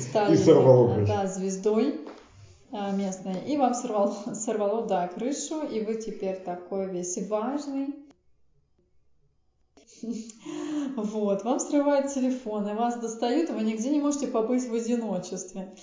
[0.00, 1.12] стали И сорвало да, крышу.
[1.12, 2.00] да, звездой
[2.72, 3.40] а, местной.
[3.46, 7.94] И вам сорвало, сорвало, да, крышу, и вы теперь такой весь важный.
[10.96, 15.74] Вот, вам срывают телефон, и вас достают, и вы нигде не можете побыть в одиночестве.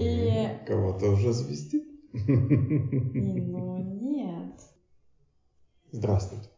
[0.00, 0.64] И-.
[0.66, 1.84] Кого-то уже звездит.
[2.12, 4.60] И, ну, нет.
[5.90, 6.48] Здравствуйте.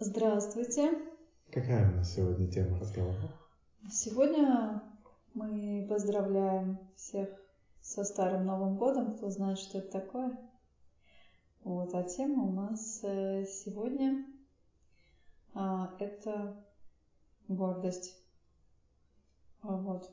[0.00, 0.92] Здравствуйте.
[1.52, 3.30] Какая у нас сегодня тема разговора?
[3.90, 4.82] Сегодня
[5.34, 7.28] мы поздравляем всех
[7.80, 10.38] со Старым Новым Годом, кто знает, что это такое.
[11.64, 14.24] Вот, а тема у нас э, сегодня
[15.54, 16.56] а, это
[17.48, 18.16] гордость.
[19.62, 20.10] А, Вот.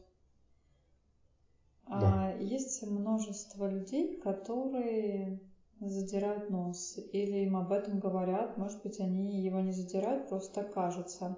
[1.86, 5.40] А, Есть множество людей, которые
[5.80, 11.38] задирают нос, или им об этом говорят, может быть, они его не задирают, просто кажется.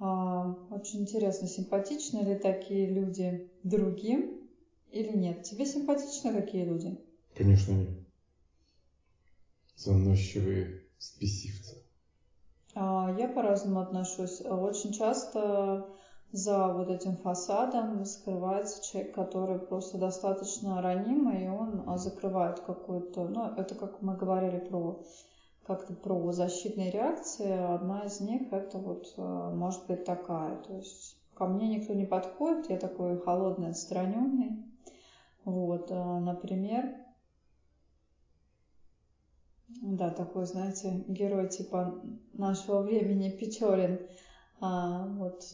[0.00, 4.48] А, Очень интересно, симпатичны ли такие люди другим
[4.90, 5.42] или нет?
[5.42, 6.98] Тебе симпатичны такие люди?
[7.34, 7.90] Конечно, нет.
[9.76, 11.76] Заносчивые спесивцы.
[12.74, 14.40] А, Я по-разному отношусь.
[14.40, 15.88] Очень часто
[16.30, 23.26] за вот этим фасадом скрывается человек, который просто достаточно ранимый, и он а, закрывает какую-то...
[23.28, 25.02] Ну, это как мы говорили про
[25.68, 27.74] как-то про защитные реакции.
[27.74, 30.56] Одна из них это вот а, может быть такая.
[30.62, 34.64] То есть ко мне никто не подходит, я такой холодный, отстраненный.
[35.44, 36.94] Вот, а, например,
[39.68, 44.00] да, такой, знаете, герой типа нашего времени Печорин.
[44.60, 45.44] А, вот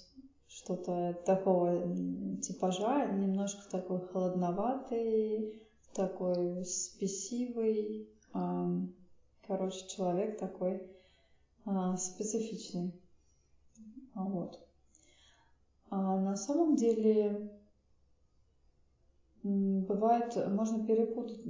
[0.47, 1.93] что-то такого
[2.41, 5.61] типажа, немножко такой холодноватый,
[5.93, 8.09] такой спесивый.
[8.33, 8.69] а,
[9.47, 10.83] короче, человек такой
[11.65, 12.93] а, специфичный.
[14.15, 14.61] Вот.
[15.91, 17.51] А на самом деле
[19.45, 21.43] бывает, можно перепутать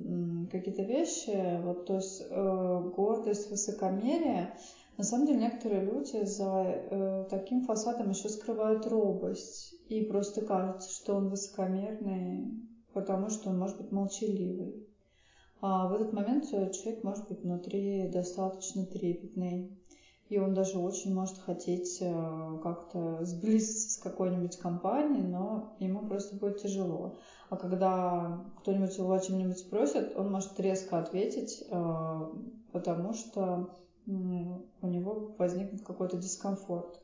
[0.51, 4.57] какие-то вещи, вот, то есть э, гордость, высокомерие.
[4.97, 10.91] На самом деле некоторые люди за э, таким фасадом еще скрывают робость, и просто кажется,
[10.91, 12.53] что он высокомерный,
[12.93, 14.89] потому что он может быть молчаливый.
[15.61, 19.79] А в этот момент э, человек может быть внутри достаточно трепетный,
[20.29, 26.37] и он даже очень может хотеть э, как-то сблизиться с какой-нибудь компанией, но ему просто
[26.37, 27.19] будет тяжело.
[27.51, 32.21] А когда кто-нибудь его о чем-нибудь спросит, он может резко ответить, э,
[32.73, 33.71] потому что
[34.07, 37.01] у него возникнет какой-то дискомфорт.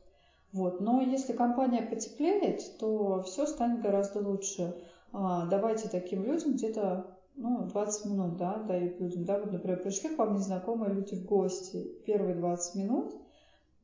[0.51, 0.81] Вот.
[0.81, 4.75] Но если компания потеплеет, то все станет гораздо лучше.
[5.13, 10.09] А, Давайте таким людям где-то ну, 20 минут, да, дают людям, да, вот, например, пришли
[10.09, 13.13] к вам незнакомые люди в гости, первые 20 минут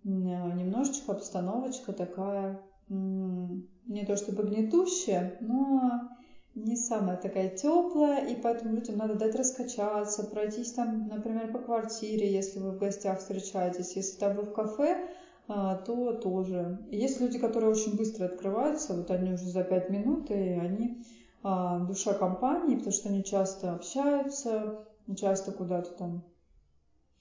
[0.07, 6.09] немножечко обстановочка такая, не то чтобы гнетущая, но
[6.55, 12.31] не самая такая теплая, и поэтому людям надо дать раскачаться, пройтись там, например, по квартире,
[12.31, 15.09] если вы в гостях встречаетесь, если там вы в кафе,
[15.47, 16.79] а, то тоже.
[16.89, 21.03] Есть люди, которые очень быстро открываются, вот они уже за 5 минут, и они
[21.43, 26.23] душа компании, потому что они часто общаются, часто куда-то там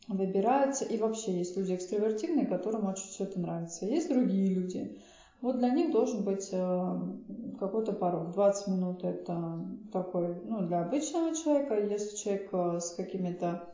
[0.08, 0.84] выбираются.
[0.84, 3.86] И вообще есть люди экстравертивные, которым очень все это нравится.
[3.86, 4.98] Есть другие люди.
[5.42, 7.00] Вот для них должен быть э,
[7.60, 8.32] какой-то порог.
[8.32, 9.60] 20 минут это
[9.92, 11.78] такой, ну, для обычного человека.
[11.78, 13.68] Если человек э, с какими-то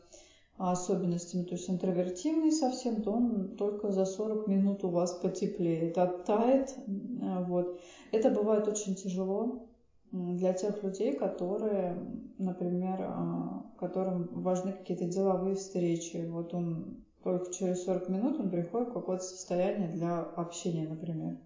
[0.57, 6.75] особенностями, то есть интровертивный совсем, то он только за 40 минут у вас потеплеет, оттает.
[7.21, 7.79] Э, Вот.
[8.11, 9.65] Это бывает очень тяжело
[10.13, 11.97] для тех людей, которые,
[12.37, 16.25] например, а, которым важны какие-то деловые встречи.
[16.29, 21.37] Вот он только через 40 минут он приходит в какое-то состояние для общения, например.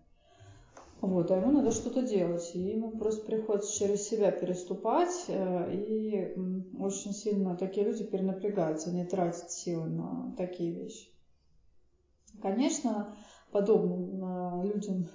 [1.00, 6.36] Вот, а ему надо что-то делать, и ему просто приходится через себя переступать, э, и
[6.80, 11.08] очень сильно такие люди перенапрягаются, они тратят силы на такие вещи.
[12.42, 13.16] Конечно,
[13.52, 15.08] подобным э, людям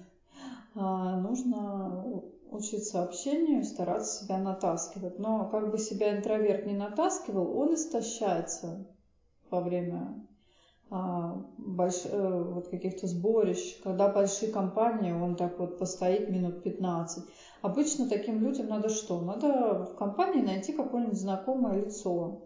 [0.75, 5.19] а, нужно учиться общению, стараться себя натаскивать.
[5.19, 8.87] Но как бы себя интроверт не натаскивал, он истощается
[9.51, 10.15] во время
[10.91, 17.25] а, больш- э, вот каких-то сборищ, когда большие компании, он так вот постоит минут 15.
[17.63, 19.21] Обычно таким людям надо что?
[19.23, 22.43] Надо в компании найти какое-нибудь знакомое лицо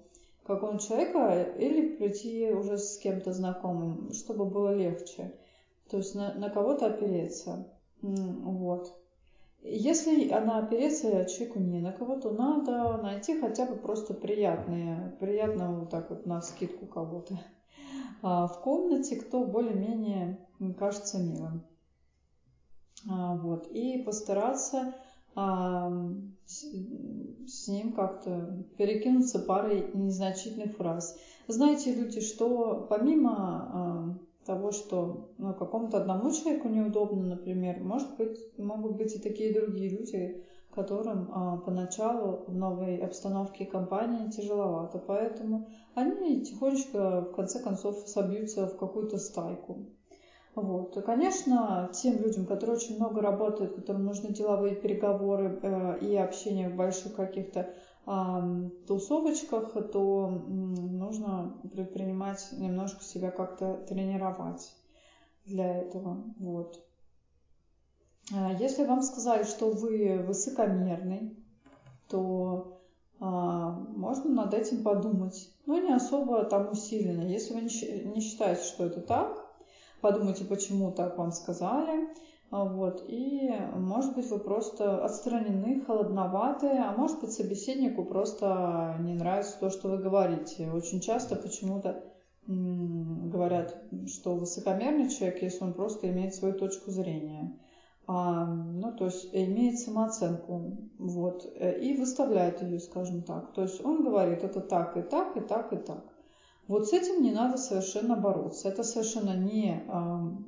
[0.47, 5.35] какого-нибудь человека или прийти уже с кем-то знакомым, чтобы было легче.
[5.91, 7.67] То есть на, на кого-то опереться.
[8.01, 8.93] Вот.
[9.69, 15.81] Если она опереться человеку не на кого, то надо найти хотя бы просто приятные, приятного
[15.81, 17.39] вот так вот на скидку кого-то
[18.23, 20.39] а, в комнате, кто более-менее
[20.79, 21.63] кажется милым.
[23.09, 23.67] А, Вот.
[23.69, 24.95] И постараться
[25.35, 26.65] с,
[27.47, 31.15] с ним как-то перекинуться парой незначительных фраз.
[31.47, 38.97] Знаете, люди, что помимо того, что ну, какому-то одному человеку неудобно, например, может быть, могут
[38.97, 40.45] быть и такие другие люди,
[40.77, 44.99] которым а, поначалу в новой обстановке компании тяжеловато.
[44.99, 49.87] Поэтому они тихонечко, в конце концов, собьются в какую-то стайку.
[50.55, 50.97] Вот.
[50.97, 56.71] И, конечно, тем людям, которые очень много работают, которым нужны деловые переговоры э, и общение
[56.71, 57.75] в больших каких-то
[58.87, 64.73] тусовочках, то нужно предпринимать немножко себя как-то тренировать
[65.45, 66.23] для этого.
[66.39, 66.81] Вот.
[68.33, 71.37] А если вам сказали, что вы высокомерный,
[72.09, 72.81] то
[73.19, 77.23] а, можно над этим подумать, но не особо там усиленно.
[77.23, 79.47] Если вы не считаете, что это так,
[80.01, 82.09] подумайте, почему так вам сказали.
[82.51, 83.05] А, вот.
[83.09, 89.71] И, может быть, вы просто отстранены, холодноваты, а может быть, собеседнику просто не нравится то,
[89.71, 90.71] что вы говорите.
[90.71, 92.03] Очень часто почему-то
[92.47, 93.77] говорят,
[94.07, 97.59] что высокомерный человек, если он просто имеет свою точку зрения.
[98.07, 103.53] А, ну, то есть имеет самооценку, вот, и выставляет ее, скажем так.
[103.53, 106.16] То есть он говорит, это так и так, и так, и так.
[106.69, 108.69] Вот с этим не надо совершенно бороться.
[108.69, 109.85] Это совершенно не,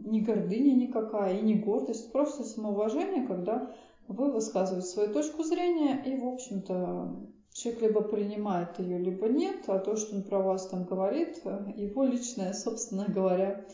[0.05, 3.73] не гордыня никакая и не гордость, просто самоуважение, когда
[4.09, 7.15] вы высказываете свою точку зрения, и, в общем-то,
[7.53, 11.43] человек либо принимает ее, либо нет, а то, что он про вас там говорит,
[11.77, 13.67] его личная, собственно говоря,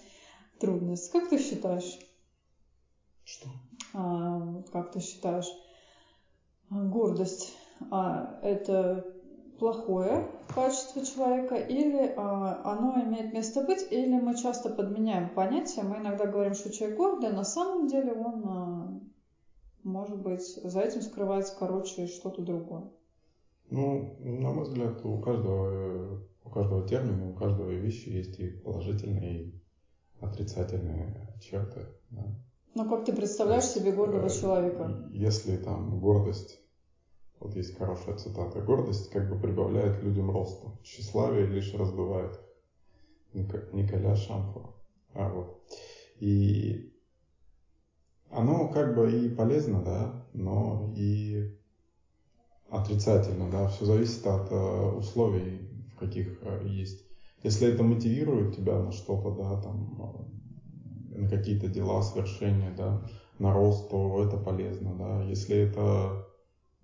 [0.58, 1.10] трудность.
[1.12, 1.98] Как ты считаешь?
[3.24, 3.48] Что?
[3.94, 5.50] А, как ты считаешь,
[6.68, 7.54] гордость
[7.90, 9.13] а, это
[9.58, 15.82] плохое качество человека, или а, оно имеет место быть, или мы часто подменяем понятия.
[15.82, 19.00] Мы иногда говорим, что человек гордый, на самом деле он, а,
[19.82, 22.90] может быть, за этим скрывается, короче, что-то другое.
[23.70, 29.42] Ну, на мой взгляд, у каждого, у каждого термина, у каждого вещи есть и положительные,
[29.42, 29.62] и
[30.20, 31.86] отрицательные черты.
[32.10, 32.24] Да?
[32.74, 35.08] Ну, как ты представляешь себе гордого э, человека?
[35.10, 36.60] Если там гордость
[37.40, 38.60] вот есть хорошая цитата.
[38.60, 40.68] Гордость как бы прибавляет людям роста.
[40.82, 42.38] Тщеславие лишь раздувает
[43.32, 44.74] Николя Шамфор.
[45.14, 45.62] А, вот.
[46.20, 46.92] И
[48.30, 51.56] оно как бы и полезно, да, но и
[52.68, 57.04] отрицательно, да, все зависит от э, условий, в каких э, есть.
[57.42, 60.28] Если это мотивирует тебя на что-то, да, там,
[61.12, 63.06] э, на какие-то дела, свершения, да,
[63.38, 65.22] на рост, то это полезно, да.
[65.24, 66.26] Если это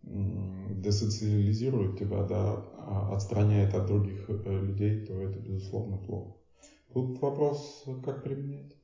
[0.02, 6.36] десоциализирует тебя, да, а отстраняет от других э, людей, то это, безусловно, плохо.
[6.92, 8.76] Тут вопрос, как применять.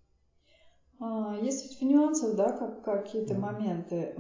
[0.99, 4.15] А, есть ведь в нюансах, да, как, какие-то моменты.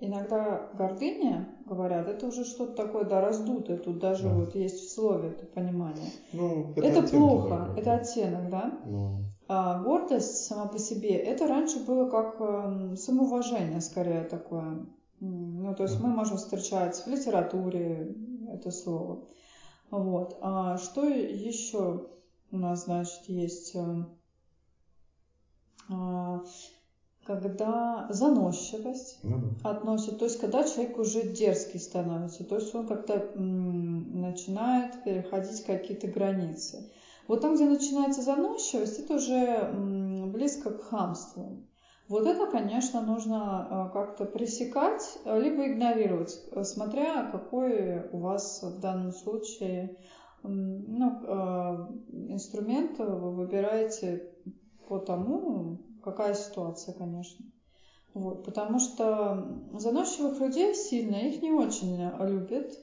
[0.00, 3.78] Иногда гордыня, говорят, это уже что-то такое, да, раздутое.
[3.78, 4.34] Тут даже да.
[4.34, 6.10] вот есть в слове это понимание.
[6.32, 8.80] Ну, это это оттенки, плохо, да, это оттенок, да?
[8.86, 9.24] Ну.
[9.48, 14.86] А гордость сама по себе, это раньше было как э, самоуважение, скорее такое.
[15.62, 18.14] Ну, то есть мы можем встречать в литературе
[18.48, 19.26] это слово.
[19.90, 20.38] Вот.
[20.40, 22.08] А что еще
[22.50, 23.74] у нас, значит, есть?
[23.74, 24.04] Э,
[25.88, 26.42] а,
[27.26, 29.70] когда заносчивость ну, да.
[29.70, 36.06] относит, то есть когда человек уже дерзкий становится, то есть он как-то начинает переходить какие-то
[36.06, 36.88] границы.
[37.26, 39.72] Вот там, где начинается заносчивость, это уже
[40.32, 41.64] близко к хамству.
[42.08, 48.62] Вот это, конечно, нужно э, как-то пресекать, э, либо игнорировать, э, смотря какой у вас
[48.62, 49.96] в данном случае
[50.42, 51.10] ну,
[52.12, 54.30] инструмент вы выбираете
[54.86, 57.44] по тому, какая ситуация, конечно.
[58.14, 62.78] Вот, потому что заносчивых людей сильно, их не очень любят.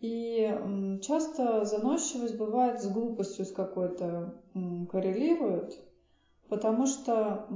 [0.00, 0.56] И
[1.02, 4.40] часто заносчивость бывает с глупостью с какой-то
[4.88, 5.87] коррелирует.
[6.48, 7.46] Потому что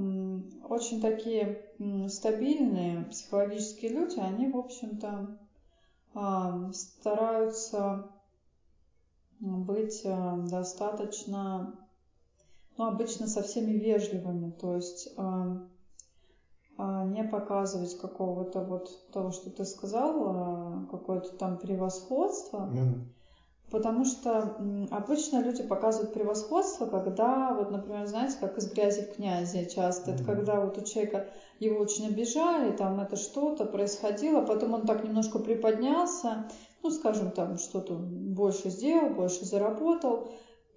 [0.68, 1.62] очень такие
[2.08, 5.38] стабильные психологические люди, они, в общем-то,
[6.72, 8.12] стараются
[9.40, 11.74] быть э, достаточно,
[12.76, 19.64] ну, обычно со всеми вежливыми, то есть а, не показывать какого-то вот того, что ты
[19.64, 22.70] сказал, а какое-то там превосходство.
[22.72, 23.00] Mm-hmm.
[23.72, 24.54] Потому что
[24.90, 30.14] обычно люди показывают превосходство, когда, вот, например, знаете, как из грязи в князи часто, mm-hmm.
[30.14, 35.02] это когда вот у человека его очень обижали, там это что-то происходило, потом он так
[35.04, 36.50] немножко приподнялся,
[36.82, 40.28] ну, скажем, там что-то больше сделал, больше заработал,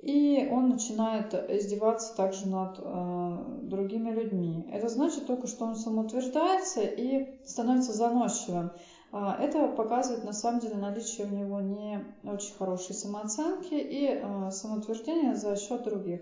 [0.02, 4.70] и он начинает издеваться также над э, другими людьми.
[4.72, 8.72] Это значит только, что он самоутверждается и становится заносчивым.
[9.16, 14.52] Э, это показывает на самом деле наличие у него не очень хорошей самооценки и э,
[14.52, 16.22] самоутверждения за счет других.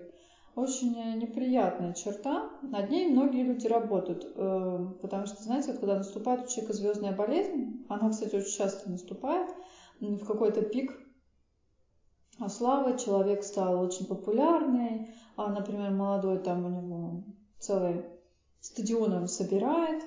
[0.56, 2.52] Очень неприятная черта.
[2.62, 7.12] Над ней многие люди работают, э, потому что, знаете, вот когда наступает у человека звездная
[7.12, 9.50] болезнь, она, кстати, очень часто наступает
[10.00, 11.00] в какой-то пик
[12.40, 17.24] а славы, человек стал очень популярный, а, например, молодой там у него
[17.60, 18.06] целый
[18.60, 20.04] стадион он собирает,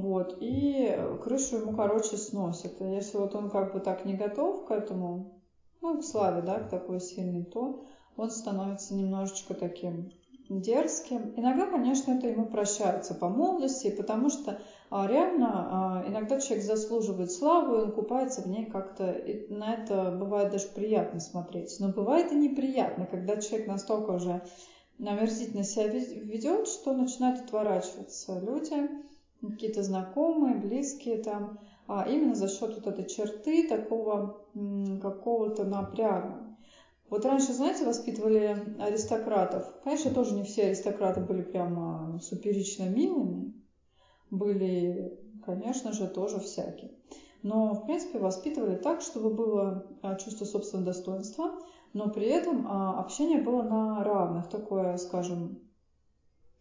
[0.00, 2.80] вот, и крышу ему, короче, сносит.
[2.80, 5.40] Если вот он как бы так не готов к этому,
[5.80, 7.84] ну, к славе, да, к такой сильной, то
[8.16, 10.10] он становится немножечко таким
[10.48, 11.34] дерзким.
[11.36, 17.30] Иногда, конечно, это ему прощается по молодости, потому что а, реально а, иногда человек заслуживает
[17.30, 19.14] славу, и он купается в ней как-то,
[19.50, 21.76] на это бывает даже приятно смотреть.
[21.80, 24.42] Но бывает и неприятно, когда человек настолько уже
[24.98, 28.88] омерзительно себя ведет, что начинают отворачиваться люди,
[29.40, 34.44] какие-то знакомые, близкие там, а именно за счет вот этой черты такого
[35.00, 36.48] какого-то напряга.
[37.10, 39.64] Вот раньше, знаете, воспитывали аристократов.
[39.82, 43.54] Конечно, тоже не все аристократы были прямо суперично милыми.
[44.30, 46.90] Были, конечно же, тоже всякие.
[47.42, 51.52] Но, в принципе, воспитывали так, чтобы было а, чувство собственного достоинства,
[51.94, 54.48] но при этом а, общение было на равных.
[54.48, 55.60] Такое, скажем,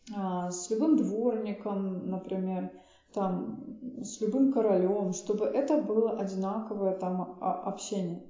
[0.10, 2.72] с любым дворником, например,
[3.14, 3.64] там,
[4.02, 8.24] с любым королем, чтобы это было одинаковое там общение.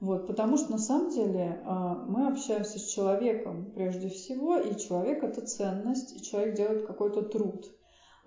[0.00, 5.22] Вот, потому что на самом деле а, мы общаемся с человеком прежде всего, и человек
[5.22, 7.66] это ценность, и человек делает какой-то труд.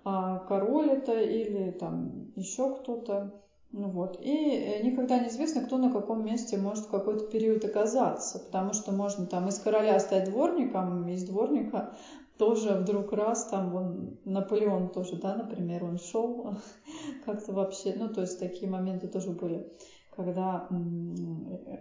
[0.04, 3.42] А король это или там еще кто-то.
[3.72, 4.20] Ну вот.
[4.20, 8.92] И э, никогда неизвестно, кто на каком месте может в какой-то период оказаться, потому что
[8.92, 11.96] можно там из короля стать дворником, из дворника
[12.38, 16.56] тоже вдруг раз, там вон Наполеон тоже, да, например, он шел
[17.24, 19.70] как-то вообще, ну то есть такие моменты тоже были
[20.16, 20.68] когда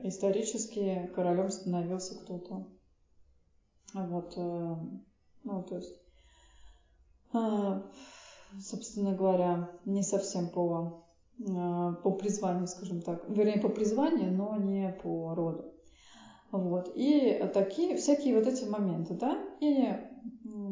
[0.04, 2.68] исторически королем становился кто-то.
[3.94, 4.76] Вот, э,
[5.44, 5.96] ну, то есть,
[7.34, 7.82] э,
[8.60, 11.06] собственно говоря, не совсем по,
[11.40, 13.30] э, по призванию, скажем так.
[13.30, 15.76] Вернее, по призванию, но не по роду.
[16.52, 16.92] Вот.
[16.96, 19.96] И такие, всякие вот эти моменты, да, и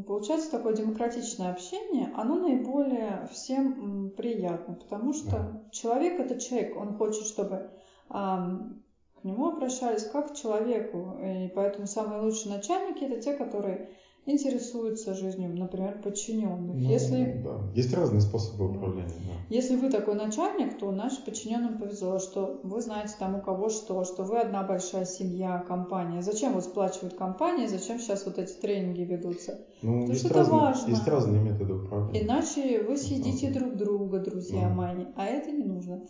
[0.03, 5.63] получается такое демократичное общение, оно наиболее всем приятно, потому что да.
[5.71, 7.69] человек это человек, он хочет, чтобы
[8.09, 13.91] к нему обращались как к человеку, и поэтому самые лучшие начальники это те, которые
[14.25, 16.75] интересуются жизнью, например, подчиненных.
[16.75, 17.41] Ну, Если...
[17.43, 17.59] да.
[17.75, 19.09] Есть разные способы управления.
[19.09, 19.33] Да.
[19.49, 24.03] Если вы такой начальник, то нашим подчиненным повезло, что вы знаете там у кого что,
[24.03, 26.21] что вы одна большая семья, компания.
[26.21, 29.65] Зачем вот сплачивают компании, зачем сейчас вот эти тренинги ведутся?
[29.81, 30.89] Ну, Потому что разные, это важно.
[30.89, 32.25] Есть разные методы управления.
[32.25, 34.75] Иначе вы съедите друг друга, друзья ну.
[34.75, 36.05] мои, а это не нужно.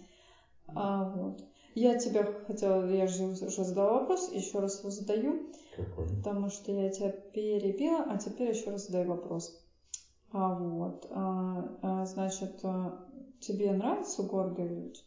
[0.68, 1.42] А, вот.
[1.74, 5.48] Я тебя хотела, я же уже задала вопрос, еще раз его задаю.
[5.76, 6.08] Какой?
[6.08, 9.58] Потому что я тебя перебила, а теперь еще раз задаю вопрос.
[10.32, 13.06] А вот, а, а, значит, а,
[13.40, 15.00] тебе нравятся гордые люди?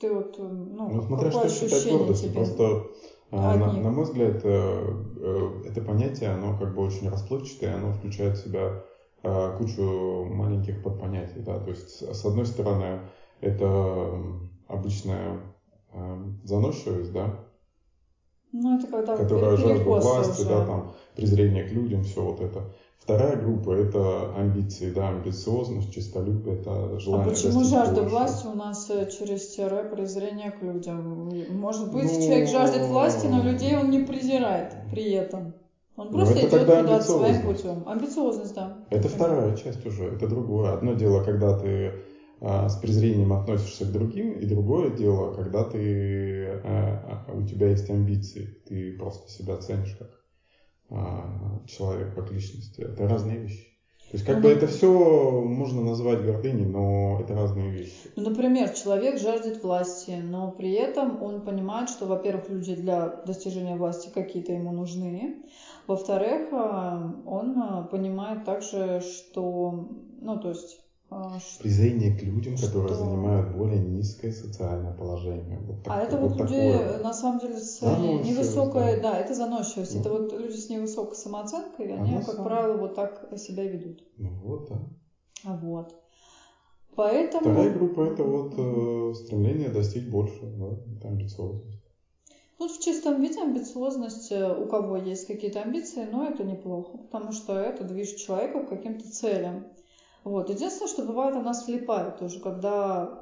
[0.00, 2.38] Ты вот, ну, ну смотря что считать гордостью, тебе...
[2.38, 2.82] просто
[3.30, 7.92] а, на, на мой взгляд, э, э, это понятие, оно как бы очень расплывчатое, оно
[7.92, 8.84] включает в себя
[9.22, 13.00] э, кучу маленьких подпонятий, да, то есть с одной стороны
[13.40, 14.22] это
[14.68, 15.40] обычная
[16.44, 17.45] заносчивость, да,
[18.52, 20.48] ну, это когда которая жажда власти, уже.
[20.48, 22.72] да, там, презрение к людям, все вот это.
[22.98, 28.10] Вторая группа– это амбиции, да, амбициозность, честолюбие, это желание А почему жажда больше.
[28.10, 31.30] власти у нас э, через тире презрение к людям?
[31.50, 32.20] Может быть, ну...
[32.20, 35.54] человек жаждет власти, но людей он не презирает при этом.
[35.96, 37.82] Он просто ну, это идет туда своим путем.
[37.86, 38.76] Амбициозность, да.
[38.90, 40.72] Это вторая часть уже, это другое.
[40.72, 41.92] Одно дело, когда ты а,
[42.40, 47.88] с презрением относишься к другим, и другое дело, когда ты, а, а, у тебя есть
[47.88, 50.10] амбиции, ты просто себя ценишь как
[51.66, 52.78] человек, как личность.
[52.78, 53.76] Это разные вещи.
[54.10, 58.12] То есть как ну, бы это все можно назвать гордыней, но это разные вещи.
[58.14, 63.74] Ну, например, человек жаждет власти, но при этом он понимает, что, во-первых, люди для достижения
[63.74, 65.42] власти какие-то ему нужны.
[65.88, 69.88] Во-вторых, он понимает также, что,
[70.20, 70.85] ну, то есть а,
[71.60, 72.66] Презрение к людям, что...
[72.66, 75.60] которые занимают более низкое социальное положение.
[75.60, 76.98] Вот так, а это вот, вот люди, такое.
[76.98, 79.12] на самом деле, с невысокой, да.
[79.12, 79.94] да, это заносчивость.
[79.94, 80.00] Ну.
[80.00, 82.44] Это вот люди с невысокой самооценкой, они, Она как сам...
[82.44, 84.02] правило, вот так себя ведут.
[84.18, 84.80] Ну вот, да.
[85.44, 85.94] А вот.
[86.96, 87.52] Поэтому...
[87.52, 91.82] Вторая группа это вот э, стремление достичь больше, да, это амбициозность.
[92.58, 97.32] Ну, в чистом виде амбициозность, э, у кого есть какие-то амбиции, но это неплохо, потому
[97.32, 99.66] что это движет человека к каким-то целям.
[100.26, 100.50] Вот.
[100.50, 103.20] Единственное, что бывает, у нас влипает тоже, когда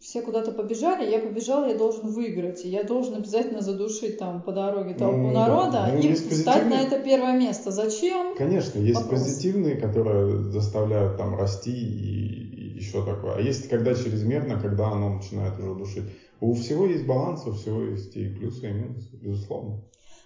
[0.00, 4.50] все куда-то побежали, я побежал, я должен выиграть, и я должен обязательно задушить там по
[4.50, 5.90] дороге толпу ну, народа да.
[5.92, 7.70] ну, и встать на это первое место.
[7.70, 8.34] Зачем?
[8.36, 9.20] Конечно, есть Вопрос.
[9.20, 13.36] позитивные, которые заставляют там расти и, и еще такое.
[13.36, 16.04] А есть когда чрезмерно, когда оно начинает уже душить.
[16.40, 19.84] У всего есть баланс, у всего есть и плюсы, и минусы, безусловно.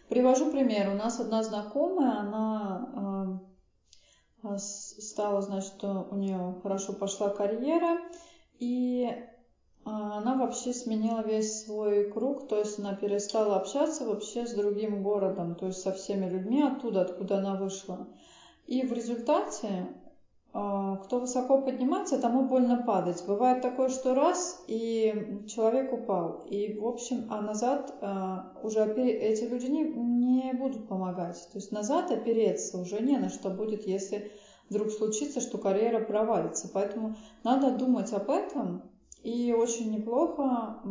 [0.09, 0.89] Привожу пример.
[0.89, 3.43] У нас одна знакомая, она
[4.45, 7.99] э, стала, значит, у нее хорошо пошла карьера,
[8.59, 9.11] и
[9.85, 15.57] она вообще сменила весь свой круг, то есть она перестала общаться вообще с другим городом,
[15.57, 18.09] то есть со всеми людьми оттуда, откуда она вышла.
[18.67, 20.04] И в результате а,
[20.55, 23.25] кто высоко поднимается, тому больно падать.
[23.27, 26.47] Бывает такое, что раз, и человек упал.
[26.49, 31.49] И, в общем, а назад а, уже эти люди не, не будут помогать.
[31.51, 34.31] То есть назад опереться уже не на что будет, если
[34.71, 36.71] вдруг случится, что карьера провалится.
[36.73, 38.89] Поэтому надо думать об этом.
[39.25, 40.83] И очень неплохо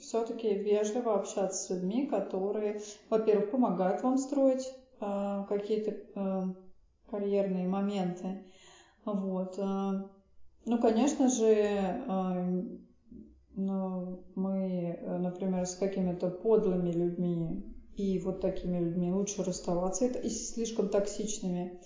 [0.00, 6.56] все-таки вежливо общаться с людьми, которые, во-первых, помогают вам строить а, какие-то
[7.08, 8.46] карьерные моменты,
[9.04, 9.58] вот.
[9.58, 10.08] Э,
[10.64, 12.62] ну, конечно же, э,
[13.54, 17.64] ну, мы, э, например, с какими-то подлыми людьми
[17.96, 21.80] и вот такими людьми лучше расставаться, и слишком токсичными.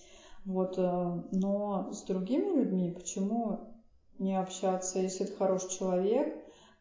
[0.45, 3.83] Вот, но с другими людьми почему
[4.21, 6.41] не общаться, если это хороший человек,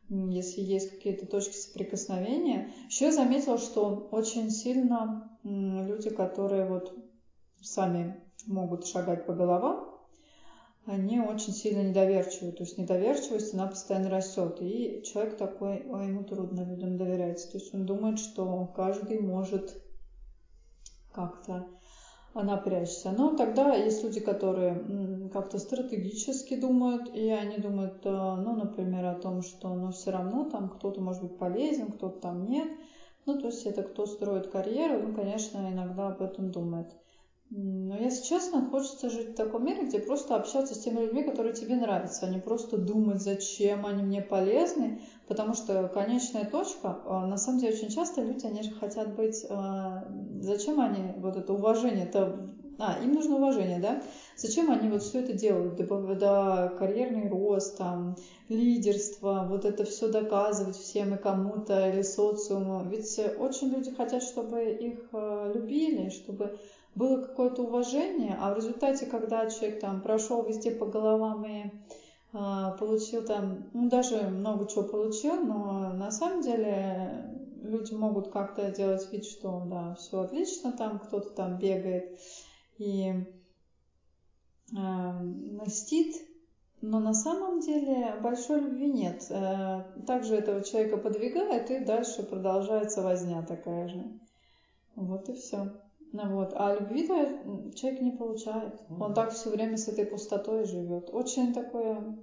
[0.10, 2.72] если есть какие-то точки соприкосновения.
[2.86, 6.94] Еще я заметила, что очень сильно люди, которые вот
[7.60, 9.95] сами могут шагать по головам,
[10.86, 12.52] они очень сильно недоверчивы.
[12.52, 14.58] То есть недоверчивость, она постоянно растет.
[14.62, 17.50] И человек такой, а ему трудно людям доверять.
[17.52, 19.82] То есть он думает, что каждый может
[21.12, 21.68] как-то
[22.34, 23.12] напрячься.
[23.12, 29.16] Но тогда есть люди, которые как-то стратегически думают, и они думают, э, ну, например, о
[29.16, 32.68] том, что, ну, все равно там кто-то может быть полезен, кто-то там нет.
[33.26, 36.94] Ну, то есть это кто строит карьеру, ну, конечно, иногда об этом думает.
[37.52, 41.54] Но, если честно, хочется жить в таком мире, где просто общаться с теми людьми, которые
[41.54, 47.26] тебе нравятся, а не просто думать, зачем они мне полезны, потому что конечная точка, а,
[47.28, 50.08] на самом деле, очень часто люди, они же хотят быть, а,
[50.42, 54.02] зачем они, вот это уважение, это, а, им нужно уважение, да?
[54.36, 58.16] Зачем они вот все это делают, да, да карьерный рост, там,
[58.50, 64.64] лидерство, вот это все доказывать всем и кому-то или социуму, ведь очень люди хотят, чтобы
[64.72, 66.58] их а, любили, чтобы
[66.96, 71.66] было какое-то уважение, а в результате, когда человек там прошел везде по головам и
[72.34, 78.72] э, получил там, ну даже много чего получил, но на самом деле люди могут как-то
[78.72, 82.18] делать вид, что да, все отлично, там кто-то там бегает
[82.78, 83.26] и
[84.72, 85.12] э,
[85.66, 86.16] льстит,
[86.80, 89.26] но на самом деле большой любви нет.
[89.30, 94.02] Э, также этого человека подвигает, и дальше продолжается возня такая же.
[94.96, 95.74] Вот и все.
[96.16, 96.54] Ну вот.
[96.56, 98.82] А любви-то человек не получает.
[98.90, 101.10] Он так все время с этой пустотой живет.
[101.12, 102.18] Очень такое...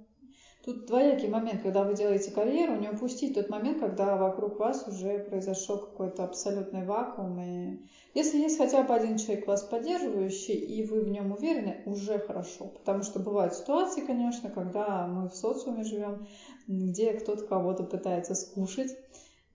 [0.65, 5.19] Тут двоякий момент, когда вы делаете карьеру, не упустить тот момент, когда вокруг вас уже
[5.19, 7.41] произошел какой-то абсолютный вакуум.
[7.41, 7.81] И
[8.13, 12.67] если есть хотя бы один человек вас поддерживающий, и вы в нем уверены, уже хорошо.
[12.67, 16.25] Потому что бывают ситуации, конечно, когда мы в социуме живем,
[16.65, 18.97] где кто-то кого-то пытается скушать.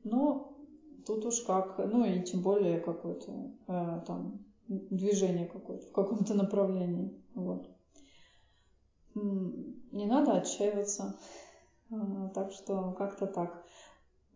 [0.04, 0.57] Но
[1.08, 3.32] тут уж как, ну и тем более какое-то
[3.66, 7.18] э, там движение какое-то в каком-то направлении.
[7.34, 7.66] Вот.
[9.14, 11.18] Не надо отчаиваться.
[11.90, 13.64] А, так что как-то так.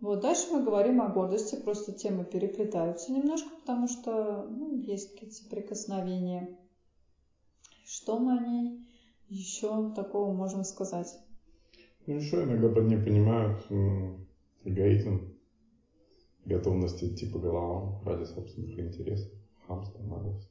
[0.00, 5.37] Вот дальше мы говорим о гордости, просто темы переплетаются немножко, потому что ну, есть какие-то
[5.37, 6.58] соприкосновения.
[7.85, 8.88] Что мы о ней
[9.28, 11.14] еще такого можем сказать?
[12.06, 13.62] Ну, еще иногда не понимают
[14.64, 15.32] эгоизм
[16.44, 19.33] готовность идти по головам ради собственных интересов,
[19.66, 20.48] хамство, наглость.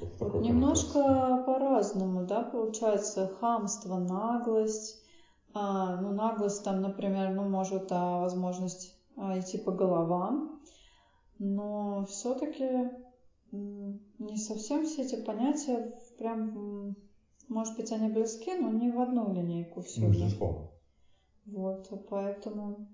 [0.00, 4.98] Вот, вот немножко по-разному, да, получается, хамство, наглость.
[5.52, 10.60] А, ну, наглость там, например, ну, может, а, возможность а, идти по головам,
[11.38, 12.90] но все-таки
[13.52, 16.96] не совсем все эти понятия прям,
[17.48, 20.70] может быть, они близки, но не в одну линейку все ну, Безусловно.
[21.46, 22.86] Вот, поэтому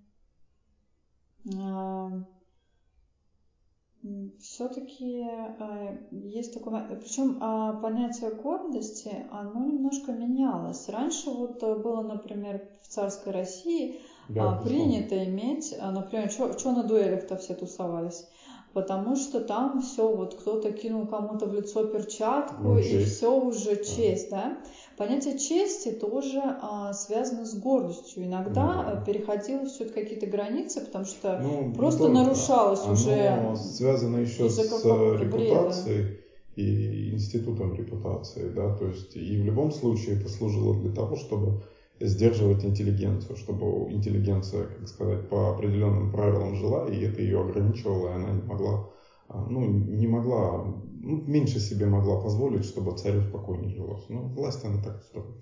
[4.40, 10.88] все-таки э, есть такое, причем а, понятие гордости, оно немножко менялось.
[10.88, 16.82] Раньше вот было, например, в царской России Да, а, принято иметь, а, например, что на
[16.84, 18.26] дуэлях-то все тусовались?
[18.72, 23.82] Потому что там все, вот кто-то кинул кому-то в лицо перчатку, Ну, и все уже
[23.82, 24.58] честь, да?
[24.96, 28.24] Понятие чести тоже а, связано с гордостью.
[28.24, 28.90] Иногда да.
[28.92, 32.14] а, переходило все какие-то границы, потому что Ну, просто только.
[32.14, 36.20] нарушалось Оно уже связано еще с репутацией
[36.56, 41.62] и институтом репутации, да, то есть и в любом случае это служило для того, чтобы
[42.00, 48.12] сдерживать интеллигенцию, чтобы интеллигенция, как сказать, по определенным правилам жила, и это ее ограничивало, и
[48.12, 48.88] она не могла,
[49.28, 50.74] а, ну, не могла,
[51.06, 54.04] ну, меньше себе могла позволить, чтобы царю спокойнее жилось.
[54.08, 55.34] Ну, власть она так устроена.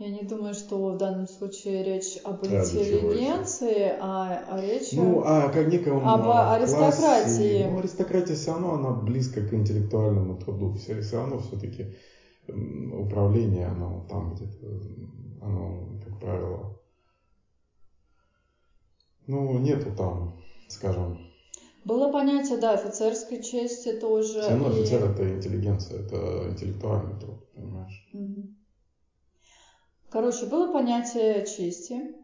[0.00, 5.48] Я не думаю, что в данном случае речь об интеллигенции, а, а речь Ну, а
[5.48, 7.00] как неком об аристократии.
[7.00, 10.74] классе, ну, аристократия все равно, она близко к интеллектуальному труду.
[10.74, 11.86] Все, все равно все-таки
[12.48, 14.66] управление, оно там где-то,
[15.40, 16.74] оно, как правило,
[19.26, 20.34] ну, нету там,
[20.68, 21.18] скажем,
[21.84, 24.40] Было понятие, да, офицерской чести тоже.
[24.40, 28.04] все равно и- офицер это интеллигенция, это интеллектуальный труд, понимаешь?
[28.12, 28.56] Мгм.
[30.10, 32.14] Короче, было понятие чести.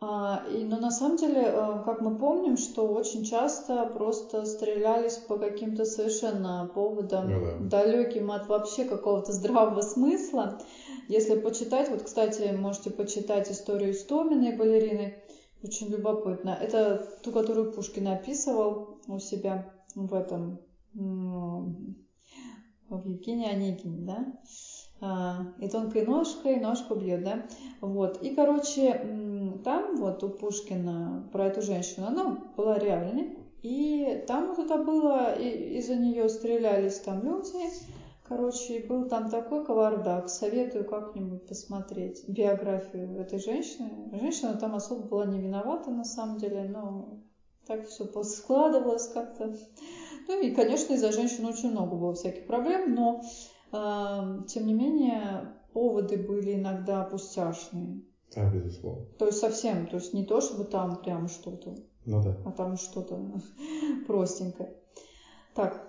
[0.00, 5.16] А, и, но на самом деле, э, как мы помним, что очень часто просто стрелялись
[5.16, 7.56] по каким-то совершенно поводам, Ну да.
[7.68, 10.56] далеким от вообще какого-то здравого смысла.
[11.08, 15.16] Если почитать, вот, кстати, можете почитать историю Истоминой балерины,
[15.62, 16.50] очень любопытно.
[16.50, 20.60] Это ту, которую Пушкин описывал у себя в этом,
[20.94, 21.74] в
[23.04, 24.32] Евгении Онегине, да?
[25.00, 27.46] А, и тонкой ножкой ножку бьет, да?
[27.80, 28.22] Вот.
[28.22, 33.38] И, короче, там вот у Пушкина про эту женщину, она была реальной.
[33.62, 37.56] И там вот это было, и из-за нее стрелялись там люди.
[38.28, 40.28] Короче, был там такой кавардак.
[40.28, 44.10] Советую как-нибудь посмотреть биографию этой женщины.
[44.12, 47.20] Женщина там особо была не виновата на самом деле, но
[47.66, 49.56] так все складывалось как-то.
[50.26, 53.22] Ну и, конечно, из-за женщин очень много было всяких проблем, но
[53.72, 58.02] а, тем не менее, поводы были иногда пустяшные.
[58.34, 59.06] Да, безусловно.
[59.18, 62.36] То есть совсем, то есть не то, чтобы там прям что-то, Ну да.
[62.44, 63.18] а там что-то
[64.06, 64.76] простенькое.
[65.54, 65.87] Так,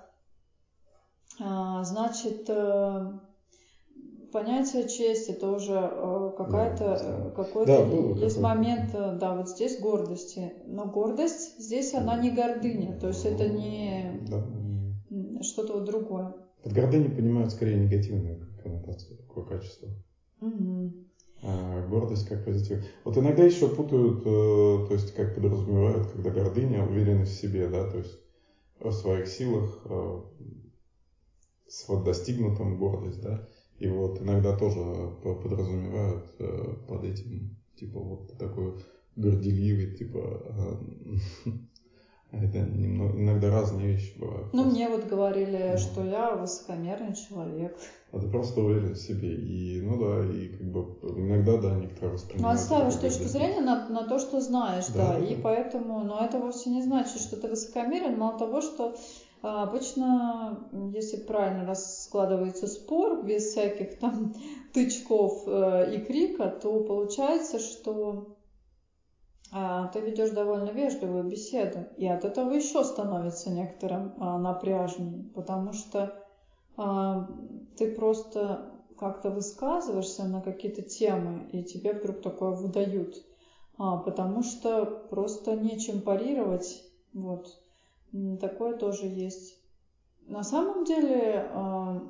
[1.40, 3.02] значит, э,
[4.32, 8.42] понятие чести тоже э, какая-то, Да, э, какой-то Да, было есть какое-то.
[8.42, 10.54] момент, да, вот здесь гордости.
[10.66, 14.44] Но гордость здесь она не гордыня, то есть это не Да.
[15.42, 16.34] что-то вот другое.
[16.64, 19.88] Под гордыней понимают скорее негативную коннотацию, такое качество.
[20.42, 20.94] Мгм.
[21.42, 22.84] А гордость как позитив.
[23.06, 27.98] Вот иногда еще путают, то есть как подразумевают, когда гордыня, уверенность в себе, да, то
[27.98, 28.20] есть
[28.80, 29.86] в своих силах,
[31.70, 33.48] с вот достигнутым гордость, да.
[33.80, 34.80] И вот иногда тоже
[35.24, 38.74] по- подразумевают э, под этим, типа вот такой
[39.16, 40.78] горделивый, типа,
[41.46, 41.52] э,
[42.32, 44.48] это немного, иногда разные вещи бывают.
[44.54, 44.76] Ну, просто.
[44.76, 45.78] мне вот говорили, Да.
[45.78, 47.78] что я высокомерный человек.
[48.12, 49.36] А ты просто уверен в себе.
[49.36, 50.80] И, ну да, и как бы
[51.18, 54.88] иногда, да, некоторые Ну, воспринимают отстаиваешь это как точку зрения на, на то, что знаешь,
[54.88, 55.42] да, Да, да, и да.
[55.44, 58.96] поэтому, но это вовсе не значит, что ты высокомерен, мало того, что а,
[59.42, 64.34] обычно, м, если правильно раскладывается спор, без всяких там
[64.74, 68.28] тычков э, и крика, то получается, что
[69.52, 75.74] а, ты ведешь довольно вежливую беседу, и от этого еще становится некоторым а, напряжнее, потому
[75.74, 76.16] что
[76.78, 77.26] а,
[77.78, 83.16] ты просто как-то высказываешься на какие-то темы, и тебе вдруг такое выдают,
[83.78, 87.48] А, потому что просто нечем парировать, вот.
[88.40, 89.58] Такое тоже есть.
[90.28, 92.02] На самом деле, а,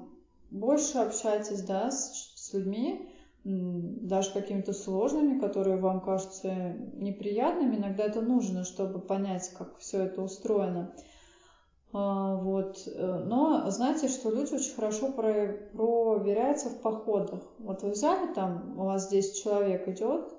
[0.51, 3.09] больше общайтесь, да, с, с людьми,
[3.43, 7.77] даже какими-то сложными, которые вам кажутся неприятными.
[7.77, 10.93] Иногда это нужно, чтобы понять, как все это устроено.
[11.91, 12.83] А, Вот.
[12.85, 17.41] э, Но знаете, что люди очень хорошо про- проверяются в походах.
[17.59, 20.29] Вот вы взяли там, у вас 10 человек идет,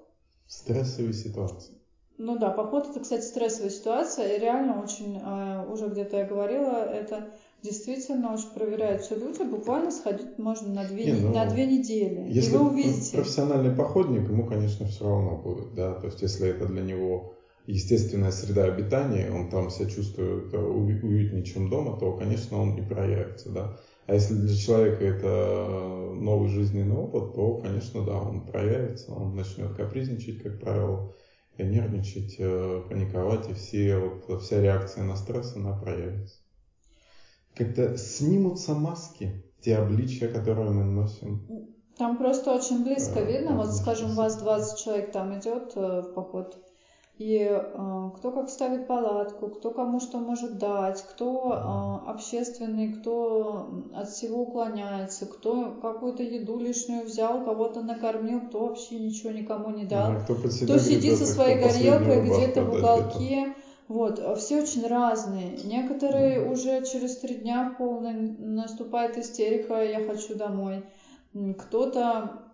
[0.46, 1.79] Стрессовые ситуации.
[2.20, 6.85] Ну да, поход это, кстати, стрессовая ситуация, и реально очень, э, уже где-то я говорила,
[6.85, 7.30] это
[7.62, 12.54] действительно очень проверяются люди, буквально сходить можно на две, Не, ну, на две недели, Если
[12.54, 13.16] и вы увидите.
[13.16, 17.33] профессиональный походник, ему, конечно, все равно будет, да, то есть если это для него
[17.66, 22.83] естественная среда обитания, он там себя чувствует э, уютнее, чем дома, то, конечно, он не
[22.83, 23.78] проявится, да.
[24.06, 29.72] А если для человека это новый жизненный опыт, то, конечно, да, он проявится, он начнет
[29.74, 31.19] капризничать, как правило, и
[31.64, 36.36] нервничать, э, паниковать, и все, вот, вся реакция на стресс, она проявится.
[37.54, 41.46] Как-то снимутся маски, те обличия, которые мы носим.
[41.98, 44.16] Там просто очень близко Э, видно, вот, скажем, часов.
[44.16, 46.56] вас 20 человек там идет э, в поход,
[47.20, 53.68] и э, кто как ставит палатку, кто кому что может дать, кто э, общественный, кто
[53.94, 59.85] от всего уклоняется, кто какую-то еду лишнюю взял, кого-то накормил, кто вообще ничего никому не
[59.85, 63.54] дал, Да, кто кто сидит со кто своей горелкой где-то в уголке.
[63.87, 65.59] Вот, а все очень разные.
[65.64, 70.85] Некоторые уже через три дня полный наступает истерика, я хочу домой.
[71.59, 72.49] Кто-то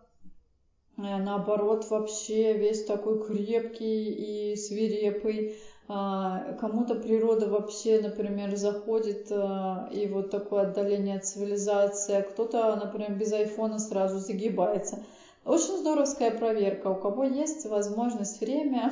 [0.97, 5.57] наоборот вообще весь такой крепкий и свирепый.
[5.89, 12.75] А, Кому-то природа вообще, например, заходит а, и вот такое отдаление от цивилизации, а кто-то,
[12.77, 15.05] например, без айфона сразу загибается.
[15.45, 16.89] Очень здоровская проверка.
[16.89, 18.91] У кого есть возможность, время.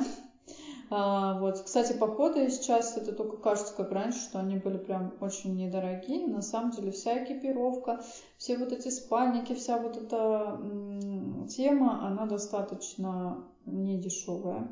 [0.91, 5.55] А, вот, кстати, походы сейчас это только кажется, как раньше, что они были прям очень
[5.55, 6.27] недорогие.
[6.27, 8.01] На самом деле вся экипировка,
[8.37, 14.69] все вот эти спальники, вся вот эта м, тема, она достаточно недешевая.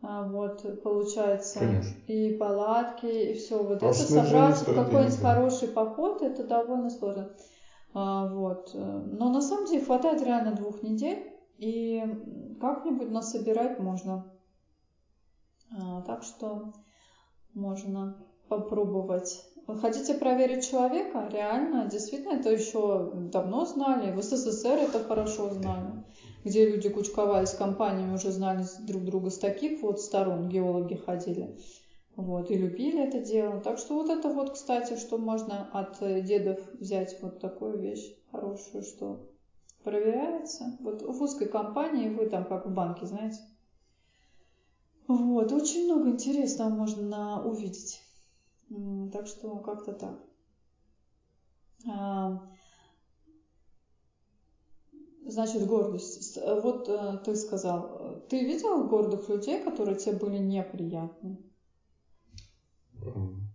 [0.00, 1.96] А, вот, получается, Конечно.
[2.06, 3.60] и палатки, и все.
[3.60, 7.28] Вот А это собраться в какой-нибудь хороший поход, это довольно сложно.
[7.92, 8.70] А, вот.
[8.74, 11.18] Но на самом деле хватает реально двух недель,
[11.56, 12.06] и
[12.60, 14.22] как-нибудь насобирать можно.
[15.70, 16.72] А, Так что
[17.54, 18.16] можно
[18.48, 19.44] попробовать.
[19.80, 21.28] Хотите проверить человека?
[21.30, 24.12] Реально, действительно, это еще давно знали.
[24.12, 26.04] В СССР это хорошо знали.
[26.44, 31.58] Где люди кучковались компаниями, уже знали друг друга с таких вот сторон, геологи ходили.
[32.16, 33.60] Вот, и любили это дело.
[33.60, 38.82] Так что вот это вот, кстати, что можно от дедов взять вот такую вещь хорошую,
[38.82, 39.28] что
[39.84, 40.76] проверяется.
[40.80, 43.38] Вот в узкой компании вы там как в банке, знаете.
[45.08, 48.00] Вот, очень много интересного можно увидеть.
[49.12, 50.20] Так что как-то так.
[51.88, 52.38] А,
[55.26, 56.38] Значит, гордость.
[56.38, 61.36] Э, Вот э, ты сказал, ты видел гордых людей, которые тебе были неприятны?
[63.02, 63.48] Эм,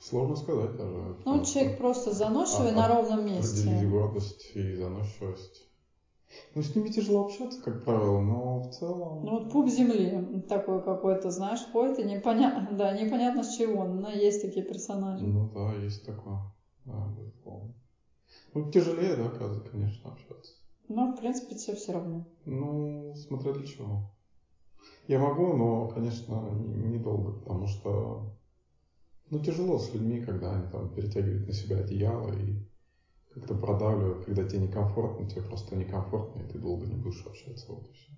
[0.00, 1.16] Сложно сказать даже.
[1.24, 3.86] Ну, человек просто заносчивый а- на ровном Определить месте.
[3.88, 5.68] гордость и заносчивость.
[6.54, 9.24] Ну, с ними тяжело общаться, как правило, но в целом...
[9.24, 14.10] Ну вот пуп земли такой какой-то, знаешь, ходит и непонятно, да, непонятно с чего, но
[14.10, 15.24] есть такие персонажи.
[15.24, 16.40] Ну да, есть такое.
[16.84, 17.74] Да, безусловно.
[18.54, 20.52] Ну, тяжелее, да, оказывается, конечно, общаться.
[20.88, 22.24] Но, в принципе, тебе все равно.
[22.44, 24.10] Ну, смотря для чего.
[25.08, 28.30] Я могу, но, конечно, не- недолго, потому что
[29.30, 32.54] ну, тяжело с людьми, когда они там перетягивают на себя одеяло и
[33.34, 37.88] как-то продавливают, когда тебе некомфортно, тебе просто некомфортно, и ты долго не будешь общаться, вот
[37.88, 38.12] и все.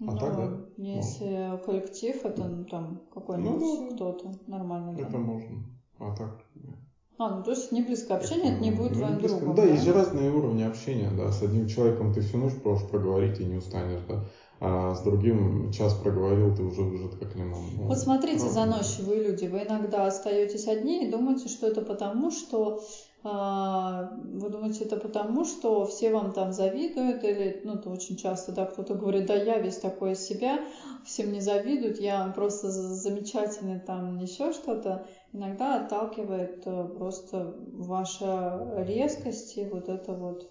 [0.00, 3.94] А ну, так, да, если коллектив, это ну, там какой-нибудь Ну, да.
[3.94, 5.02] кто-то, нормально, да?
[5.02, 5.58] Это можно.
[5.98, 6.76] А так, нет.
[7.18, 9.36] А, ну то есть не близкое общение, это не будет Ну, твоим близко.
[9.40, 11.30] другом, Ну да, есть же разные уровни общения, да.
[11.30, 14.24] С одним человеком ты всю ночь можешь проговорить и не устанешь, да.
[14.58, 17.62] А с другим час проговорил, ты уже выжат как лимон.
[17.76, 18.52] Ну, Вот смотрите, разные.
[18.52, 22.80] заносчивые люди, вы иногда остаетесь одни и думаете, что это потому, что
[23.22, 28.64] вы думаете, это потому, что все вам там завидуют, или, ну, это очень часто, да,
[28.64, 30.64] кто-то говорит, да, я весь такой из себя,
[31.04, 35.06] все мне завидуют, я просто замечательный там, еще что-то.
[35.32, 40.50] Иногда отталкивает э, просто ваша резкость и вот это вот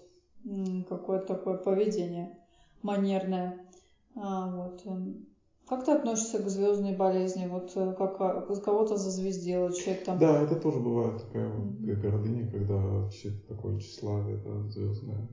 [0.88, 2.38] какое-то такое поведение
[2.82, 3.66] манерное.
[4.16, 4.82] А, вот.
[5.70, 7.46] Как ты относишься к звездной болезни?
[7.46, 12.50] Вот э, как а, кого-то зазвездило, человек там Да, это тоже бывает такая г- гордыня,
[12.50, 15.28] когда че- такое тщеславие, да, звездное.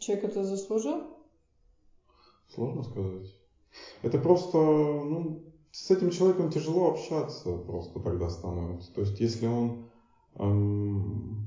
[0.00, 1.00] Человек это заслужил?
[2.48, 3.36] Сложно сказать.
[4.02, 8.92] Это просто, ну, с этим человеком тяжело общаться просто тогда становится.
[8.92, 9.84] То есть, если он
[10.38, 11.44] эм,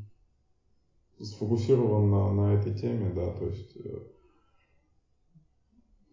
[1.20, 4.00] сфокусирован на, на этой теме, да, то есть э,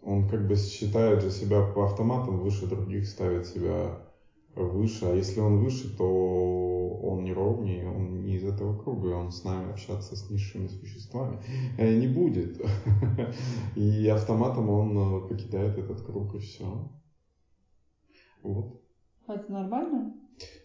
[0.04, 3.98] он как бы считает же себя по автоматам выше других, ставит себя
[4.54, 6.04] выше, а если он выше, то
[7.02, 10.68] он не ровнее, он не из этого круга, и он с нами общаться с низшими
[10.68, 11.40] существами
[11.76, 12.60] э, не будет.
[13.74, 16.88] И автоматом он э, покидает этот круг, и все.
[18.42, 18.80] Вот.
[19.26, 20.14] Это нормально?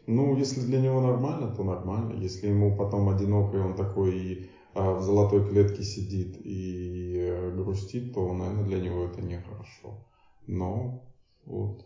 [0.08, 2.14] Ну, если для него нормально, то нормально.
[2.14, 8.32] Если ему потом одиноко, и он такой в золотой клетке сидит и э, грустит, то,
[8.34, 9.98] наверное, для него это нехорошо.
[10.48, 10.92] Но
[11.46, 11.86] вот.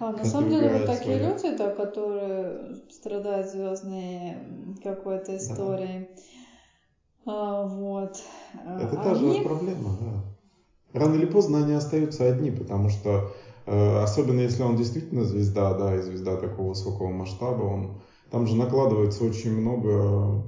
[0.00, 1.28] А, на самом деле вот такие своё.
[1.28, 6.06] люди, да, которые страдают звездной какой-то историей,
[7.24, 8.22] а, вот,
[8.54, 10.24] а, Это та же они, проблема, да.
[10.92, 13.28] Рано или поздно они остаются одни, потому что,
[13.66, 17.98] э, особенно если он действительно звезда, да, и звезда такого высокого масштаба, он
[18.30, 20.42] там же накладывается очень много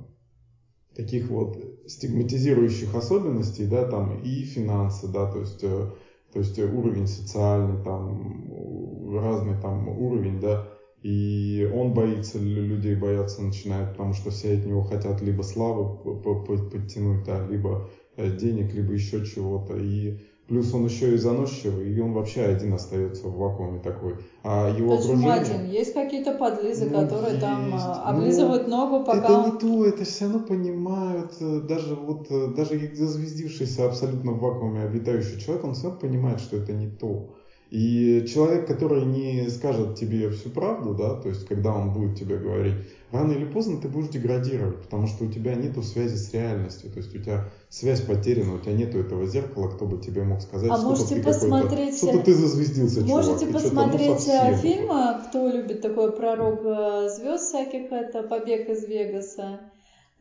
[0.95, 5.91] таких вот стигматизирующих особенностей, да, там и финансы, да, то есть, э,
[6.33, 10.67] то есть уровень социальный, там разный там уровень, да,
[11.05, 17.25] и он боится, людей бояться начинает, потому что все от него хотят либо славы подтянуть,
[17.25, 19.77] да, либо э, денег, либо еще чего-то.
[19.77, 24.17] И плюс он еще и заносчивый, и он вообще один остается в вакууме такой.
[24.43, 25.61] А его Почему окружение...
[25.61, 25.71] один?
[25.71, 27.41] Есть какие-то подлизы, ну, которые есть.
[27.41, 29.45] там а, ну, облизывают ну, ногу, пока Это он...
[29.45, 34.83] не то, это все равно понимают, э, даже вот, э, даже зазвездившийся абсолютно в вакууме
[34.83, 37.35] обитающий человек, он все равно понимает, что это не то.
[37.71, 42.37] И человек, который не скажет тебе всю правду, да, то есть когда он будет тебе
[42.37, 42.75] говорить,
[43.11, 46.99] рано или поздно ты будешь деградировать, потому что у тебя нету связи с реальностью, то
[46.99, 50.71] есть у тебя связь потеряна, у тебя нету этого зеркала, кто бы тебе мог сказать,
[50.71, 51.97] а что-то ты посмотреть...
[51.97, 53.27] что-то ты зазвездился, можете чувак.
[53.27, 54.91] Можете посмотреть ну, фильм,
[55.29, 59.61] кто любит такой пророк э, звезд всяких, это «Побег из Вегаса».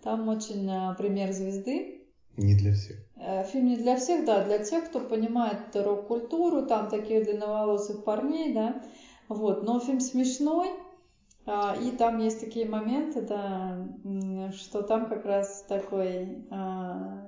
[0.01, 2.01] Там очень э, пример звезды.
[2.38, 2.97] Не для всех.
[3.15, 8.54] Э, фильм не для всех, да, для тех, кто понимает рок-культуру, там таких длинноволосых парней,
[8.54, 8.82] да,
[9.28, 10.71] вот, но фильм смешной,
[11.45, 13.86] а, и там есть такие моменты, да,
[14.52, 17.28] что там как раз такой а,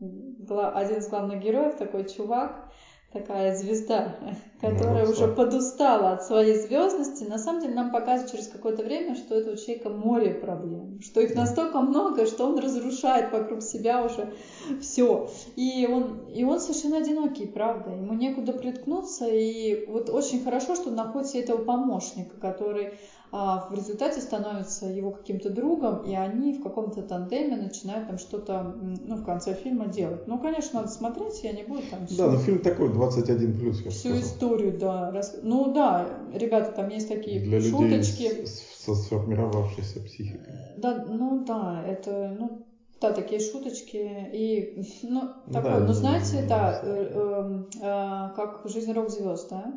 [0.00, 2.71] один из главных героев, такой чувак,
[3.12, 4.16] такая звезда,
[4.60, 7.24] которая уже подустала от своей звездности.
[7.24, 11.20] На самом деле нам показывают через какое-то время, что это у человека море проблем, что
[11.20, 14.32] их настолько много, что он разрушает вокруг себя уже
[14.80, 15.28] все.
[15.56, 17.90] И он, и он совершенно одинокий, правда.
[17.90, 19.26] Ему некуда приткнуться.
[19.28, 22.94] И вот очень хорошо, что он находит себе этого помощника, который
[23.32, 29.16] в результате становится его каким-то другом, и они в каком-то тандеме начинают там что-то, ну,
[29.16, 30.26] в конце фильма делать.
[30.26, 32.00] Ну, конечно, надо смотреть, я не буду там...
[32.10, 34.20] Да, но фильм такой 21+, плюс, я Всю сказал.
[34.20, 35.10] историю, да.
[35.10, 35.38] Рас...
[35.42, 38.22] Ну, да, ребята, там есть такие Для шуточки.
[38.22, 40.52] Людей с, со сформировавшейся психикой.
[40.76, 42.66] Да, ну, да, это, ну,
[43.00, 44.28] да, такие шуточки.
[44.34, 49.48] И, ну, ну такое, да, ну, знаете, не, да, э, э, э, как жизнь рок-звезд,
[49.48, 49.72] да?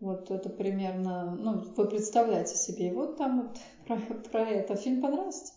[0.00, 2.88] Вот это примерно, ну, вы представляете себе.
[2.88, 3.96] И вот там вот про,
[4.30, 4.76] про это.
[4.76, 5.52] Фильм понравится?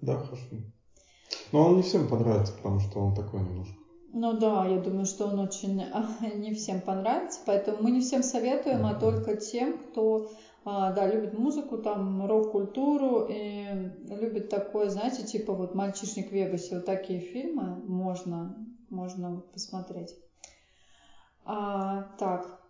[0.00, 0.42] Да, хорошо.
[1.52, 3.74] Но он не всем понравится, потому что он такой немножко.
[4.12, 5.82] Ну да, я думаю, что он очень
[6.36, 10.30] не всем понравится, поэтому мы не всем советуем, а только тем, кто
[10.64, 16.76] а, да, любит музыку, там, рок-культуру и любит такое, знаете, типа вот «Мальчишник в Вегасе»,
[16.76, 18.56] вот такие фильмы можно,
[18.88, 20.14] можно посмотреть.
[21.44, 22.63] А, так, а,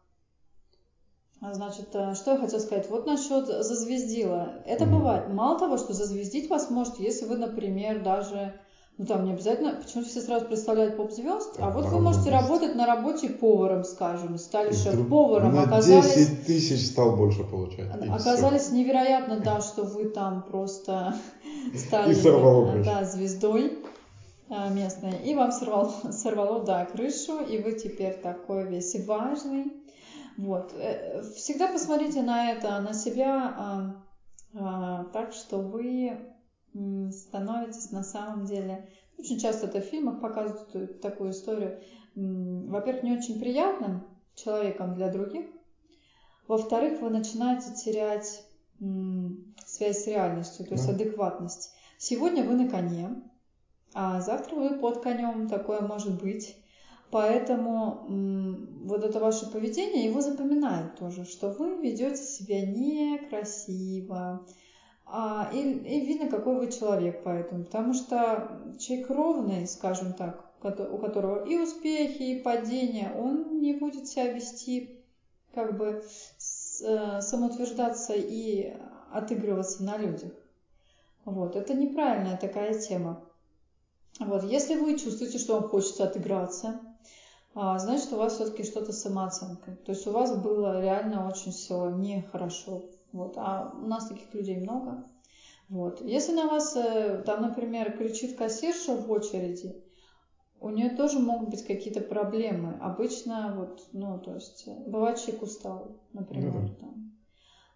[1.52, 2.88] значит, э, что я хотела сказать?
[2.88, 4.54] Вот насчет зазвездила.
[4.66, 4.90] Это mm-hmm.
[4.90, 5.28] бывает.
[5.32, 8.54] Мало того, что зазвездить вас может, если вы, например, даже
[8.96, 12.46] ну там не обязательно, почему все сразу представляют поп-звезд, а вот вы можете месте.
[12.46, 16.14] работать на работе поваром, скажем, стали шеф-поваром, оказались...
[16.14, 17.90] 10 тысяч стал больше получать.
[18.08, 18.76] Оказались все.
[18.76, 21.16] невероятно, да, что вы там просто
[21.74, 23.78] стали и да, звездой
[24.48, 29.72] э, местной, и вам сорвало, сорвало, да, крышу, и вы теперь такой весь важный,
[30.36, 30.72] вот.
[30.74, 34.04] Э, всегда посмотрите на это, на себя а,
[34.54, 36.18] а, так, что вы
[37.10, 38.90] становитесь на самом деле...
[39.16, 41.80] Очень часто это в фильмах показывают такую историю.
[42.16, 45.46] Во-первых, не очень приятным человеком для других.
[46.48, 48.44] Во-вторых, вы начинаете терять
[49.64, 51.72] связь с реальностью, то есть адекватность.
[51.96, 53.22] Сегодня вы на коне,
[53.94, 56.56] а завтра вы под конем, такое может быть.
[57.14, 58.06] Поэтому
[58.86, 64.44] вот это ваше поведение, его запоминают тоже, что вы ведете себя некрасиво.
[65.06, 67.66] А, и, и видно, какой вы человек поэтому.
[67.66, 74.08] Потому что человек ровный, скажем так, у которого и успехи, и падения, он не будет
[74.08, 74.98] себя вести
[75.54, 76.02] как бы
[76.82, 78.76] э, самоутверждаться и
[79.12, 80.32] отыгрываться на людях.
[81.24, 83.24] Вот, это неправильная такая тема.
[84.18, 86.80] Вот, если вы чувствуете, что вам хочется отыграться,
[87.54, 89.76] значит, у вас все-таки что-то с самооценкой.
[89.76, 92.82] То есть у вас было реально очень все нехорошо.
[93.12, 93.34] Вот.
[93.36, 95.04] А у нас таких людей много.
[95.68, 96.00] Вот.
[96.02, 99.82] Если на вас, э, там, например, кричит кассирша в очереди,
[100.60, 102.78] у нее тоже могут быть какие-то проблемы.
[102.80, 106.80] Обычно, вот, ну, то есть, э, бывает человек устал, например, mm-hmm.
[106.80, 107.12] там.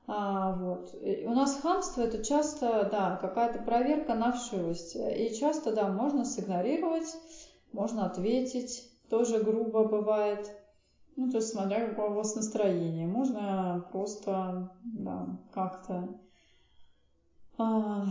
[0.06, 0.94] А, вот.
[1.02, 4.96] И у нас хамство это часто, да, какая-то проверка на вшивость.
[4.96, 7.14] И часто, да, можно сигнорировать,
[7.72, 10.50] можно ответить, тоже грубо бывает.
[11.16, 13.06] Ну, то есть, смотря какое у вас настроение.
[13.06, 16.08] Можно просто, да, как-то...
[17.58, 18.04] А,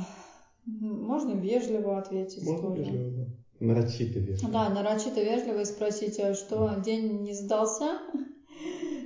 [0.66, 2.84] можно вежливо ответить можно тоже.
[2.84, 3.26] вежливо, да.
[3.60, 4.52] Нарочито вежливо.
[4.52, 8.00] Да, нарочито вежливо и спросить, а что, день не сдался?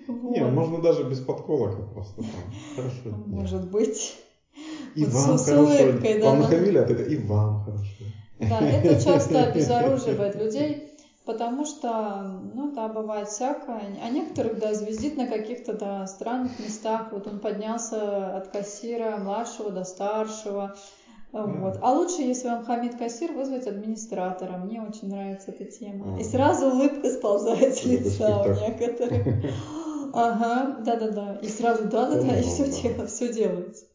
[0.07, 0.35] Вот.
[0.35, 2.53] Не, можно даже без подколок просто там.
[2.75, 3.17] Хорошо.
[3.27, 4.17] Может быть.
[4.95, 5.67] И вот вам с, хорошо.
[5.67, 8.03] с улыбкой, да, вам нахамили, а ты и вам хорошо.
[8.39, 10.90] Да, это часто обезоруживает людей.
[11.25, 13.81] Потому что, ну да, бывает всякое.
[14.03, 17.09] А некоторых, да, звездит на каких-то, да, странных местах.
[17.11, 20.75] Вот он поднялся от кассира младшего до старшего.
[21.31, 21.79] Вот.
[21.81, 24.57] А лучше, если вам хамит кассир, вызвать администратора.
[24.57, 26.19] Мне очень нравится эта тема.
[26.19, 29.27] И сразу улыбка сползает с лица у некоторых.
[30.13, 31.39] Ага, да-да-да.
[31.41, 33.85] И сразу да-да-да, и все дело, все делается.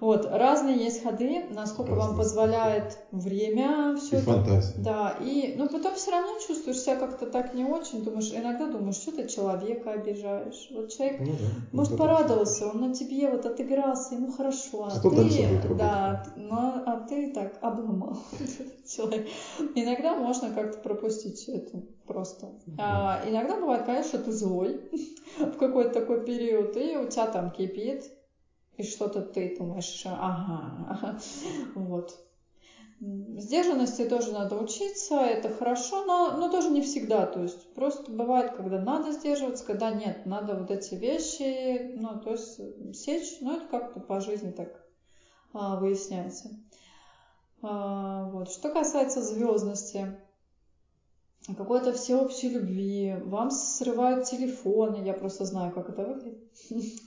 [0.00, 4.32] Вот, разные есть ходы, насколько разные вам позволяет время, все и это.
[4.32, 4.74] фантазия.
[4.76, 8.96] Да, и, ну, потом все равно чувствуешь себя как-то так не очень, думаешь, иногда думаешь,
[8.96, 10.68] что ты человека обижаешь.
[10.70, 14.84] Вот человек, ну, да, может, порадовался, он на тебе вот отыгрался, ему хорошо.
[14.86, 15.74] А Зато ты.
[15.74, 18.18] Да, но, а ты так обломал
[18.88, 19.28] человек.
[19.74, 22.50] Иногда можно как-то пропустить все это просто.
[22.78, 24.80] А, иногда бывает, конечно, ты злой
[25.38, 28.10] в какой-то такой период, и у тебя там кипит,
[28.76, 31.18] и что-то ты думаешь, ага,
[31.74, 32.18] вот.
[33.00, 37.26] Сдержанности тоже надо учиться, это хорошо, но, но тоже не всегда.
[37.26, 42.30] То есть просто бывает, когда надо сдерживаться, когда нет, надо вот эти вещи, ну, то
[42.30, 42.60] есть
[42.94, 44.84] сечь, ну, это как-то по жизни так
[45.52, 46.50] а, выясняется.
[47.60, 48.50] А, вот.
[48.50, 50.16] Что касается звездности,
[51.56, 56.38] какой-то всеобщей любви, вам срывают телефоны, я просто знаю, как это выглядит.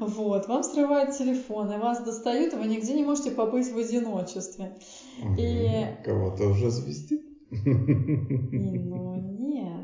[0.00, 4.78] Вот, вам срывают телефоны, вас достают, и вы нигде не можете побыть в одиночестве.
[5.38, 5.86] И...
[6.04, 7.22] Кого-то уже звездит?
[7.50, 9.77] Ну, нет,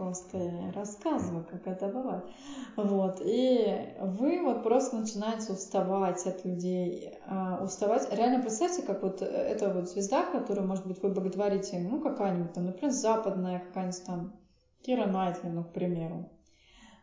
[0.00, 2.24] просто рассказываю, как это бывает.
[2.74, 7.18] Вот, и вы вот просто начинаете уставать от людей,
[7.62, 8.10] уставать.
[8.10, 12.66] Реально представьте, как вот эта вот звезда, которую, может быть, вы боготворите, ну, какая-нибудь там,
[12.66, 14.40] например, западная какая-нибудь там,
[14.80, 16.30] Кира Найтли, ну, к примеру.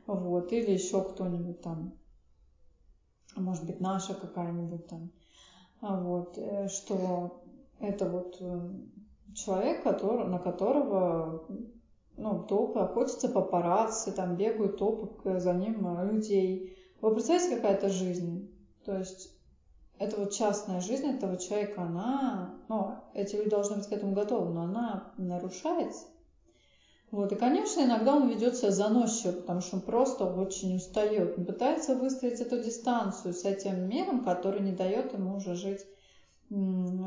[0.07, 1.93] Вот, или еще кто-нибудь там,
[3.35, 5.11] может быть, наша какая-нибудь там.
[5.81, 6.39] Вот,
[6.71, 7.43] что
[7.79, 8.41] это вот
[9.35, 11.45] человек, который, на которого
[12.17, 16.77] ну, толпы охотятся папарацци, там бегают толпы за ним людей.
[16.99, 18.51] Вы представляете, какая-то жизнь?
[18.83, 19.31] То есть
[19.99, 24.53] это вот частная жизнь этого человека, она, ну, эти люди должны быть к этому готовы,
[24.53, 26.05] но она нарушается.
[27.09, 31.37] Вот, и, конечно, иногда он ведет себя заносчиво, потому что он просто очень устает.
[31.37, 35.85] Он пытается выстроить эту дистанцию с этим миром, который не дает ему уже жить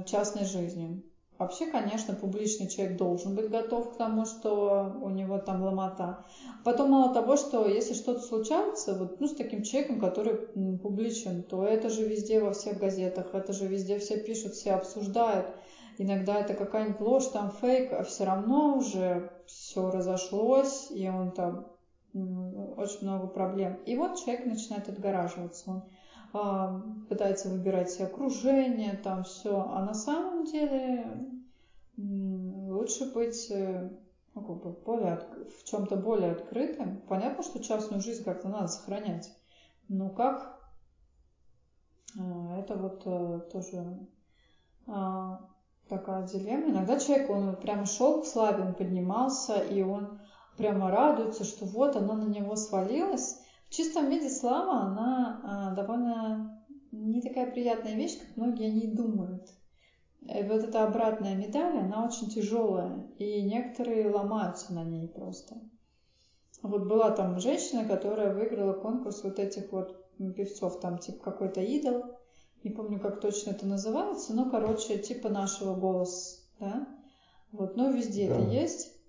[0.07, 1.03] частной жизнью.
[1.41, 6.23] Вообще, конечно, публичный человек должен быть готов к тому, что у него там ломота.
[6.65, 10.35] Потом мало того, что если что-то случается, вот, ну, с таким человеком, который
[10.77, 15.47] публичен, то это же везде во всех газетах, это же везде все пишут, все обсуждают.
[15.97, 21.69] Иногда это какая-нибудь ложь, там фейк, а все равно уже все разошлось, и он там
[22.13, 23.81] очень много проблем.
[23.87, 25.71] И вот человек начинает отгораживаться.
[25.71, 25.85] Он
[26.33, 29.67] пытается выбирать себе окружение, там все.
[29.69, 31.07] А на самом деле
[31.97, 35.21] лучше быть ну, как бы более,
[35.59, 37.03] в чем-то более открытым.
[37.09, 39.33] Понятно, что частную жизнь как-то надо сохранять.
[39.89, 40.61] Но как?
[42.15, 43.03] Это вот
[43.53, 44.07] тоже
[45.89, 46.71] такая дилемма.
[46.71, 50.21] Иногда человек, он прямо шел к славе, он поднимался, и он
[50.57, 53.41] прямо радуется, что вот она на него свалилась,
[53.71, 56.61] в чистом виде слава, она а, довольно
[56.91, 59.49] не такая приятная вещь, как многие о ней думают.
[60.23, 65.57] И вот эта обратная медаль, она очень тяжелая, и некоторые ломаются на ней просто.
[66.63, 72.05] Вот была там женщина, которая выиграла конкурс вот этих вот певцов, там типа какой-то идол,
[72.65, 76.89] не помню, как точно это называется, но, короче, типа нашего голоса, да?
[77.53, 78.35] Вот, но везде да.
[78.35, 79.00] это есть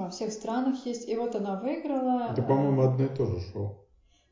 [0.00, 1.08] во всех странах есть.
[1.08, 2.32] И вот она выиграла.
[2.32, 3.80] Это, по-моему, одно и то же шоу.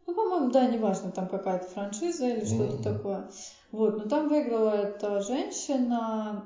[0.06, 2.82] Ну, по-моему, да, неважно, там какая-то франшиза или что-то mm-hmm.
[2.82, 3.30] такое.
[3.70, 6.44] Вот, но там выиграла эта женщина,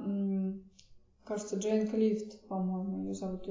[1.25, 3.47] кажется, Джейн Клифт, по-моему, ее зовут,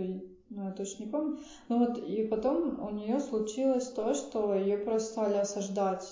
[0.49, 1.39] но я точно не помню.
[1.67, 6.05] Ну вот, и потом у нее случилось то, что ее просто стали осаждать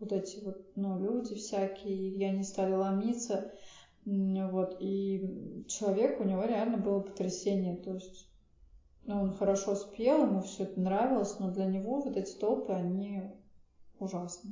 [0.00, 3.52] вот эти вот, ну, люди всякие, и они стали ломиться.
[4.06, 8.28] Вот, и человек, у него реально было потрясение, то есть
[9.06, 13.30] ну, он хорошо спел, ему все это нравилось, но для него вот эти толпы, они
[14.00, 14.50] ужасны.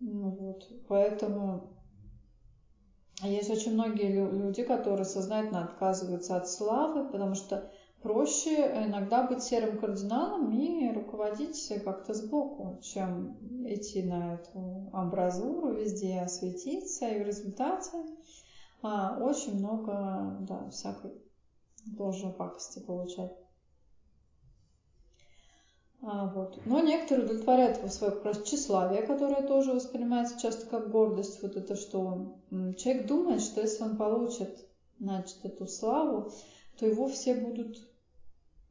[0.00, 1.70] Ну вот, поэтому
[3.22, 7.70] есть очень многие люди, которые сознательно отказываются от славы, потому что
[8.02, 13.36] проще иногда быть серым кардиналом и руководить как-то сбоку, чем
[13.66, 18.04] идти на эту амбразуру, везде осветиться, и в результате
[18.82, 21.27] а, очень много да, всякой
[21.86, 23.32] должен пакости получать.
[26.00, 26.60] А, вот.
[26.64, 31.42] Но некоторые удовлетворяют его свое как раз тщеславие, которое тоже воспринимается часто как гордость.
[31.42, 32.40] Вот это что
[32.76, 34.68] человек думает, что если он получит
[35.00, 36.32] значит, эту славу,
[36.78, 37.78] то его все будут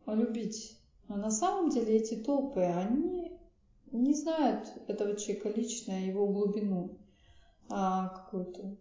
[0.05, 0.77] любить.
[1.09, 3.37] Но на самом деле эти толпы, они
[3.91, 6.97] не знают этого человека лично, его глубину
[7.69, 8.77] а, какую-то.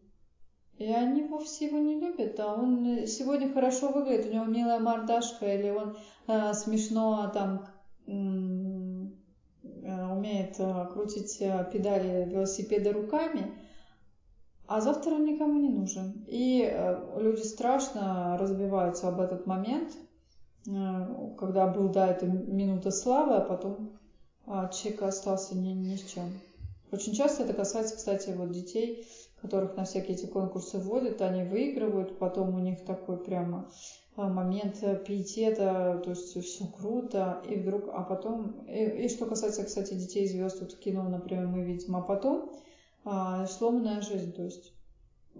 [0.78, 5.46] И они вовсе его не любят, а он сегодня хорошо выглядит, у него милая мордашка,
[5.46, 5.96] или он
[6.26, 7.66] а, смешно там
[8.06, 8.10] а,
[10.14, 13.52] умеет а, крутить а, педали велосипеда руками,
[14.66, 16.24] а завтра он никому не нужен.
[16.26, 19.92] И а, люди страшно разбиваются об этот момент,
[20.68, 23.98] а, когда был, да, эта минута славы, а потом
[24.46, 26.30] а человек остался ни, ни с чем.
[26.92, 29.06] Очень часто это касается, кстати, вот детей,
[29.46, 33.70] которых на всякие эти конкурсы вводят, они выигрывают, потом у них такой прямо
[34.16, 39.62] а, момент пиетета, то есть все круто, и вдруг, а потом, и, и что касается,
[39.62, 42.50] кстати, детей звезд, вот в кино, например, мы видим, а потом
[43.04, 44.72] а, сломанная жизнь, то есть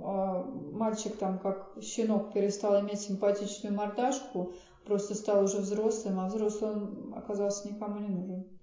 [0.01, 4.53] а, мальчик там как щенок перестал иметь симпатичную мордашку,
[4.85, 8.56] просто стал уже взрослым, а взрослый он оказался никому не нужен.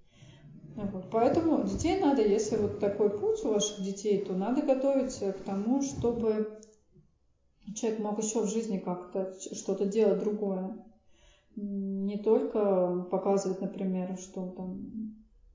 [0.76, 1.10] Вот.
[1.10, 5.82] Поэтому детей надо, если вот такой путь у ваших детей, то надо готовить к тому,
[5.82, 6.60] чтобы
[7.74, 10.76] человек мог еще в жизни как-то что-то делать другое.
[11.56, 15.14] Не только показывать, например, что там,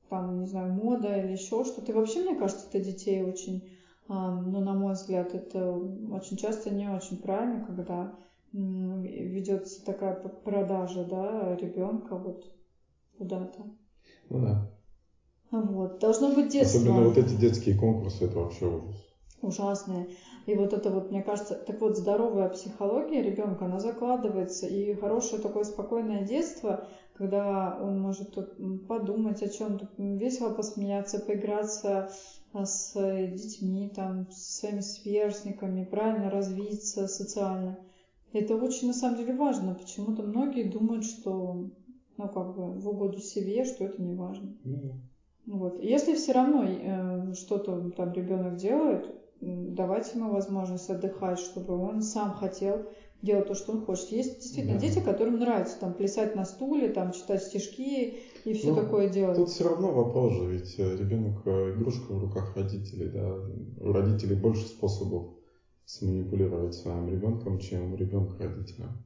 [0.10, 1.92] там, не знаю, мода или еще что-то.
[1.92, 3.70] И вообще, мне кажется, это детей очень,
[4.08, 8.16] ну, на мой взгляд, это очень часто не очень правильно, когда
[8.54, 12.50] ведется такая продажа, да, ребенка вот
[13.18, 13.66] куда-то.
[14.30, 14.66] Ну да.
[15.52, 16.00] Вот.
[16.00, 16.80] Должно быть детство.
[16.80, 18.96] Особенно вот эти детские конкурсы, это вообще ужас.
[19.42, 20.10] Ужасные.
[20.46, 24.68] И вот это вот, мне кажется, так вот, здоровая психология ребенка, она закладывается.
[24.68, 28.36] И хорошее такое спокойное детство, когда он может
[28.88, 32.10] подумать о чем-то, весело посмеяться, поиграться
[32.52, 32.94] а, с
[33.28, 37.78] детьми, там, со своими сверстниками, правильно развиться социально.
[38.34, 39.74] Это очень на самом деле важно.
[39.74, 41.66] Почему-то многие думают, что
[42.18, 44.50] ну, как бы в угоду себе, что это не важно.
[44.66, 44.92] Mm.
[45.50, 45.82] Вот.
[45.82, 49.10] Если все равно э, что-то там ребенок делает,
[49.42, 52.86] давайте ему возможность отдыхать, чтобы он сам хотел
[53.24, 54.12] делать то, что он хочет.
[54.12, 54.82] Есть действительно да.
[54.86, 59.38] дети, которым нравится там плясать на стуле, там читать стишки и все ну, такое делать.
[59.38, 63.36] Тут все равно вопрос же, ведь э, ребенок э, игрушка в руках родителей, да.
[63.80, 65.32] У родителей больше способов
[65.86, 69.04] сманипулировать своим ребенком, чем у ребенка родителям.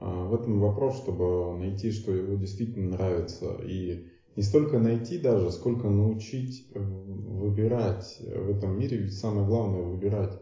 [0.00, 4.06] А в этом вопрос, чтобы найти, что его действительно нравится и
[4.36, 10.38] не столько найти даже, сколько научить э, выбирать в этом мире, ведь самое главное выбирать,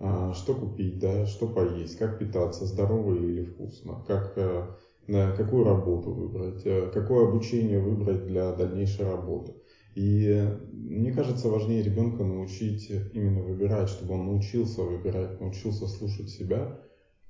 [0.00, 4.66] а, что купить, да, что поесть, как питаться, здорово или вкусно, как, э,
[5.06, 9.54] на какую работу выбрать, э, какое обучение выбрать для дальнейшей работы.
[9.94, 16.70] И мне кажется, важнее ребенка научить именно выбирать, чтобы он научился выбирать, научился слушать себя,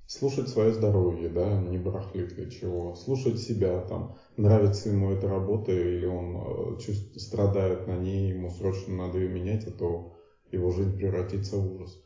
[0.09, 5.71] слушать свое здоровье, да, не барахлит ли чего, слушать себя, там, нравится ему эта работа,
[5.71, 10.15] или он э, чувств, страдает на ней, ему срочно надо ее менять, а то
[10.51, 12.03] его жизнь превратится в ужас.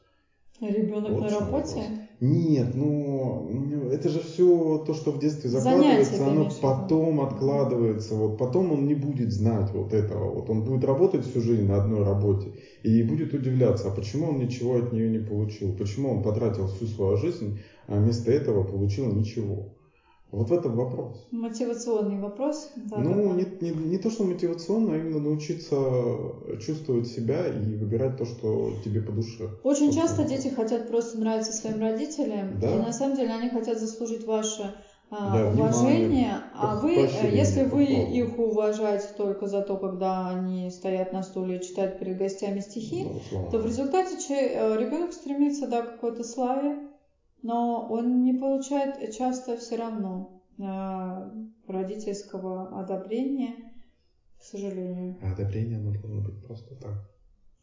[0.61, 1.75] Ребенок вот на работе?
[1.75, 1.75] Вопрос.
[2.21, 8.15] Нет, ну это же все то, что в детстве закладывается, Занятия, оно потом откладывается.
[8.15, 10.31] Вот потом он не будет знать вот этого.
[10.31, 12.53] Вот он будет работать всю жизнь на одной работе
[12.85, 16.87] и будет удивляться, а почему он ничего от нее не получил, почему он потратил всю
[16.87, 19.73] свою жизнь, а вместо этого получил ничего.
[20.33, 21.29] Вот в этом вопрос.
[21.31, 22.71] Мотивационный вопрос.
[22.77, 25.77] Да, ну, не, не, не то, что мотивационно, а именно научиться
[26.59, 29.51] чувствовать себя и выбирать то, что тебе по душе.
[29.63, 32.75] Очень вот часто дети хотят просто нравиться своим родителям, да.
[32.75, 34.75] и на самом деле они хотят заслужить ваше
[35.11, 40.31] а, да, уважение, внимание, а вы, э, если вы их уважаете только за то, когда
[40.31, 45.13] они стоят на стуле и читают перед гостями стихи, ну, то в результате э, ребенок
[45.13, 46.79] стремится да, к какой-то славе,
[47.43, 51.31] но он не получает часто все равно э,
[51.67, 53.73] родительского одобрения,
[54.39, 55.17] к сожалению.
[55.23, 57.11] А одобрение оно должно быть просто так.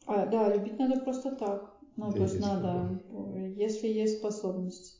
[0.05, 1.73] А, да, любить надо просто так.
[1.95, 3.01] Ну, то есть надо,
[3.55, 4.97] если есть способность.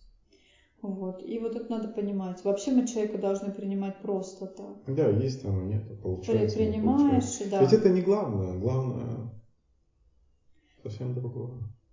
[0.82, 1.24] Вот.
[1.26, 2.44] И вот это надо понимать.
[2.44, 4.84] Вообще мы человека должны принимать просто так.
[4.88, 6.58] Да, есть оно, нет, получается.
[6.58, 7.62] При, принимаешь, да.
[7.62, 8.58] Ведь это не главное.
[8.58, 9.30] Главное
[10.84, 11.52] совсем другое.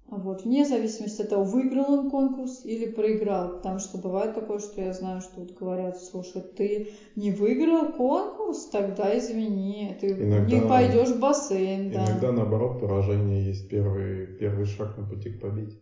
[0.09, 3.57] Вот, вне зависимости от того, выиграл он конкурс или проиграл.
[3.57, 8.67] Потому что бывает такое, что я знаю, что вот говорят, слушай, ты не выиграл конкурс,
[8.67, 11.91] тогда извини, ты иногда, не пойдешь в бассейн.
[11.91, 12.07] Да.
[12.07, 15.77] Иногда наоборот поражение есть первый, первый шаг на пути к победе.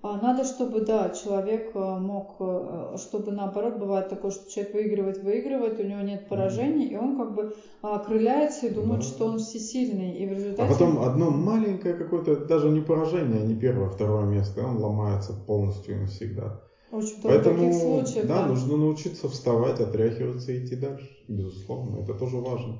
[0.00, 5.18] А надо, чтобы, да, человек э, мог, э, чтобы наоборот бывает такое, что человек выигрывает,
[5.24, 9.06] выигрывает, у него нет поражений, и он как бы окрыляется и думает, да.
[9.06, 10.16] что он всесильный.
[10.18, 10.62] И в результате...
[10.62, 14.64] А потом одно маленькое какое-то, даже не поражение, а не первое, а второе место, и
[14.64, 16.60] он ломается полностью и навсегда.
[16.92, 18.26] Очень Поэтому, таких случаев.
[18.28, 22.02] Да, да, нужно научиться вставать, отряхиваться и идти дальше, безусловно.
[22.02, 22.78] Это тоже важно.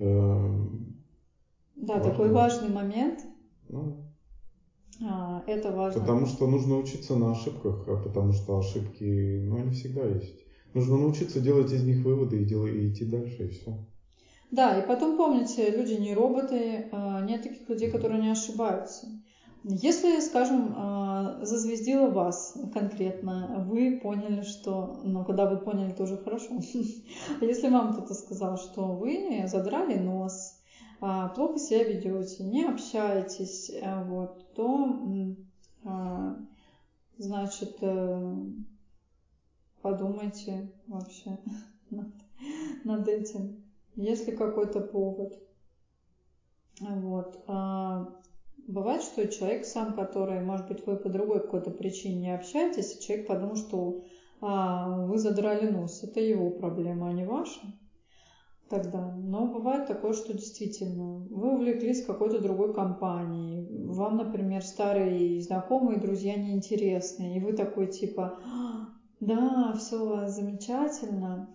[0.00, 0.96] Эм,
[1.76, 2.10] да, важно.
[2.10, 3.20] такой важный момент.
[3.68, 4.05] Ну,
[5.02, 6.00] а, это важно.
[6.00, 10.44] Потому что нужно учиться на ошибках, а потому что ошибки, ну, они всегда есть.
[10.74, 13.78] Нужно научиться делать из них выводы и, делать, и идти дальше, и все.
[14.50, 19.06] Да, и потом помните, люди не роботы, а, нет таких людей, которые не ошибаются.
[19.64, 25.00] Если, скажем, а, зазвездило вас конкретно, вы поняли, что...
[25.02, 26.60] Ну, когда вы поняли, то уже хорошо.
[27.40, 30.55] Если вам кто-то сказал, что вы задрали нос, а,
[30.98, 34.98] плохо себя ведете, не общаетесь, э, вот, то,
[35.84, 36.36] а,
[37.18, 38.34] значит, э,
[39.82, 41.38] подумайте вообще
[41.90, 42.08] над,
[42.84, 43.62] над этим.
[43.94, 45.38] Есть ли какой-то повод?
[46.80, 47.42] Вот.
[47.46, 48.12] А,
[48.66, 53.26] бывает, что человек сам, который, может быть, вы по другой какой-то причине не общаетесь, человек
[53.26, 54.04] подумал, что
[54.40, 56.02] а, вы задрали нос.
[56.02, 57.60] Это его проблема, а не ваша
[58.68, 59.14] тогда.
[59.16, 63.66] Но бывает такое, что действительно вы увлеклись какой-то другой компанией.
[63.88, 67.36] Вам, например, старые знакомые, друзья неинтересны.
[67.36, 68.40] И вы такой типа,
[69.20, 71.54] да, все замечательно.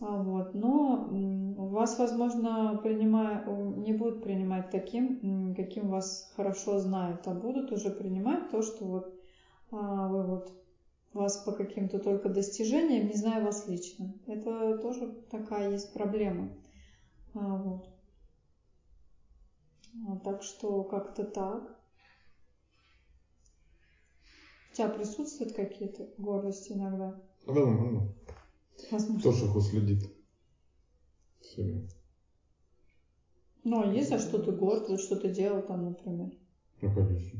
[0.00, 0.54] А вот.
[0.54, 7.90] Но вас, возможно, принимая, не будут принимать таким, каким вас хорошо знают, а будут уже
[7.90, 9.14] принимать то, что вот
[9.70, 10.50] а, вы вот
[11.14, 14.14] вас по каким-то только достижениям, не знаю вас лично.
[14.26, 16.48] Это тоже такая есть проблема.
[17.34, 17.88] А, вот.
[20.08, 21.78] А, так что как-то так.
[24.70, 27.20] У тебя присутствуют какие-то гордости иногда?
[27.46, 28.14] Возможно.
[28.90, 29.20] Возможно.
[29.20, 30.10] Кто же их уследит
[31.40, 31.86] в себе.
[33.64, 36.30] Ну, а есть за что ты горд, вот что ты делал там, например?
[36.80, 37.38] Ну, конечно.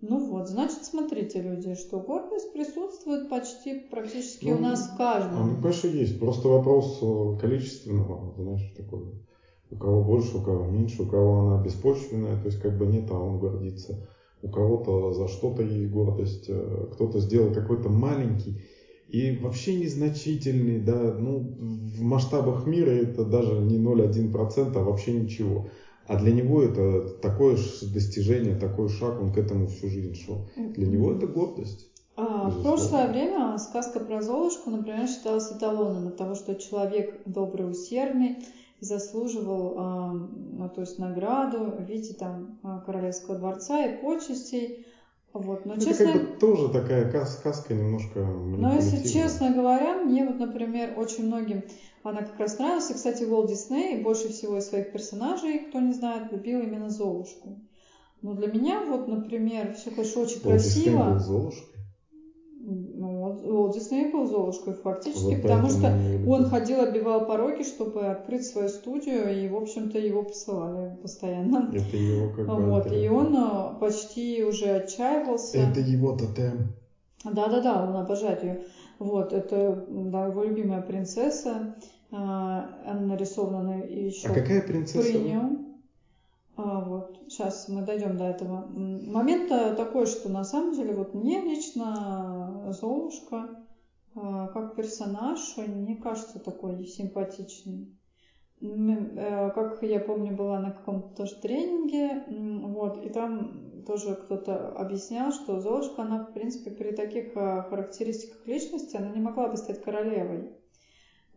[0.00, 5.54] Ну вот, значит, смотрите, люди, что гордость присутствует почти практически ну, у нас в каждом.
[5.54, 6.18] Ну, конечно, есть.
[6.20, 6.98] Просто вопрос
[7.40, 9.06] количественного, знаешь, такой.
[9.70, 13.10] У кого больше, у кого меньше, у кого она беспочвенная, то есть как бы нет,
[13.10, 13.98] а он гордится.
[14.40, 18.60] У кого-то за что-то есть гордость, э, кто-то сделал какой-то маленький
[19.08, 25.66] и вообще незначительный, да, ну, в масштабах мира это даже не 0,1%, а вообще ничего.
[26.08, 30.48] А для него это такое достижение, такой шаг, он к этому всю жизнь шел.
[30.56, 31.86] Для него это гордость.
[32.16, 38.38] А, в прошлое время сказка про Золушку, например, считалась эталоном того, что человек добрый, усердный,
[38.80, 44.86] заслуживал а, ну, то есть награду в виде там а, королевского дворца и почестей.
[45.34, 45.64] Вот.
[45.64, 50.38] Но, это честно, как бы тоже такая сказка немножко Но если честно говоря, мне вот,
[50.38, 51.62] например, очень многим
[52.02, 52.90] она как раз нравилась.
[52.90, 57.56] И, кстати, Уолт Дисней больше всего из своих персонажей, кто не знает, любил именно Золушку.
[58.22, 60.84] Но для меня вот, например, все, конечно, очень Уолт красиво.
[60.84, 61.77] Дисней был Золушкой?
[62.60, 65.96] Ну, Уолт Дисней был Золушкой фактически, вот потому что
[66.26, 71.70] он ходил, обивал пороги, чтобы открыть свою студию, и, в общем-то, его посылали постоянно.
[71.72, 72.66] Это его как бы...
[72.66, 75.58] Вот, и он э, почти уже отчаивался.
[75.58, 76.74] Это его тотем.
[77.24, 78.60] Да-да-да, он обожает ее.
[78.98, 81.76] Вот, это да, его любимая принцесса.
[82.10, 85.08] Она нарисована еще а какая принцесса?
[85.08, 85.67] при нем.
[86.58, 88.66] А, вот, сейчас мы дойдем до этого.
[88.66, 93.64] Момент такой, что на самом деле вот мне лично Золушка
[94.16, 97.94] а, как персонаж не кажется такой симпатичный.
[98.60, 105.30] Э, как я помню, была на каком-то тоже тренинге, вот, и там тоже кто-то объяснял,
[105.30, 110.50] что Золушка, она, в принципе, при таких характеристиках личности, она не могла бы стать королевой.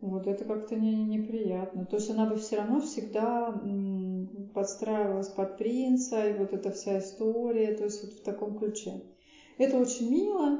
[0.00, 1.84] Вот, это как-то не, неприятно.
[1.84, 3.52] То есть она бы все равно всегда
[4.54, 9.02] подстраивалась под принца, и вот эта вся история, то есть вот в таком ключе.
[9.58, 10.58] Это очень мило,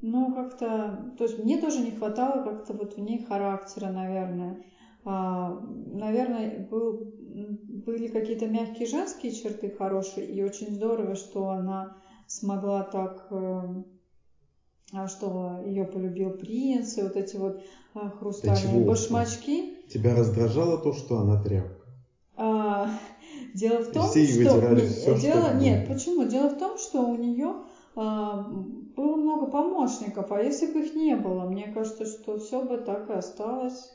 [0.00, 4.62] но как-то, то есть мне тоже не хватало как-то вот в ней характера, наверное.
[5.04, 12.84] А, наверное, был, были какие-то мягкие женские черты хорошие, и очень здорово, что она смогла
[12.84, 13.86] так, эм,
[14.92, 17.60] а, что ее полюбил принц, и вот эти вот
[17.94, 19.88] а, хрустальные башмачки.
[19.88, 21.81] Тебя раздражало то, что она тряпка?
[22.36, 22.90] А,
[23.54, 24.76] дело в том, все что...
[24.76, 25.42] Все, дело...
[25.42, 26.24] Что нет, почему?
[26.24, 27.54] Дело в том, что у нее
[27.94, 28.42] а,
[28.96, 33.10] было много помощников, а если бы их не было, мне кажется, что все бы так
[33.10, 33.90] и осталось.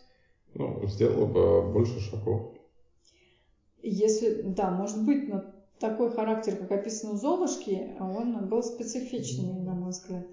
[0.53, 2.53] Ну, сделала бы больше шагов.
[3.81, 5.43] Если, да, может быть, но
[5.79, 10.25] такой характер, как описан у Золушки, он был специфичный, на мой взгляд.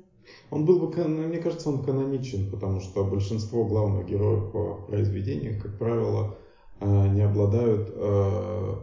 [0.51, 5.79] Он был бы, мне кажется, он каноничен, потому что большинство главных героев в произведениях, как
[5.79, 6.39] правило,
[6.81, 8.75] не обладают э,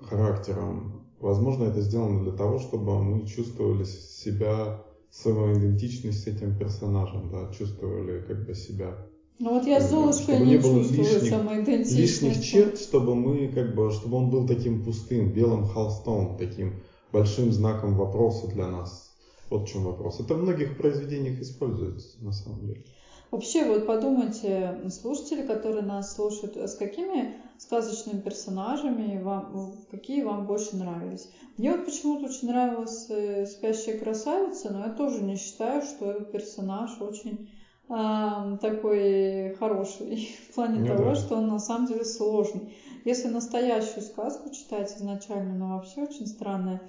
[0.00, 1.06] характером.
[1.20, 7.52] Возможно, это сделано для того, чтобы мы чувствовали себя, свою идентичность с этим персонажем, да,
[7.52, 8.96] чувствовали как бы себя
[9.42, 11.96] ну вот я с Золушкой не, не чувствую лишних, самоидентичности.
[11.96, 16.80] Лишних черт, чтобы мы как бы, чтобы он был таким пустым, белым холстом, таким
[17.10, 19.12] большим знаком вопроса для нас.
[19.50, 20.20] Вот в чем вопрос.
[20.20, 22.84] Это в многих произведениях используется, на самом деле.
[23.32, 30.76] Вообще, вот подумайте, слушатели, которые нас слушают, с какими сказочными персонажами вам, какие вам больше
[30.76, 31.30] нравились?
[31.56, 36.30] Мне вот почему-то очень нравилась э, «Спящая красавица», но я тоже не считаю, что этот
[36.30, 37.48] персонаж очень
[37.88, 41.14] такой хороший в плане ну, того, да.
[41.14, 42.74] что он на самом деле сложный.
[43.04, 46.80] Если настоящую сказку читать изначально, ну вообще очень странная,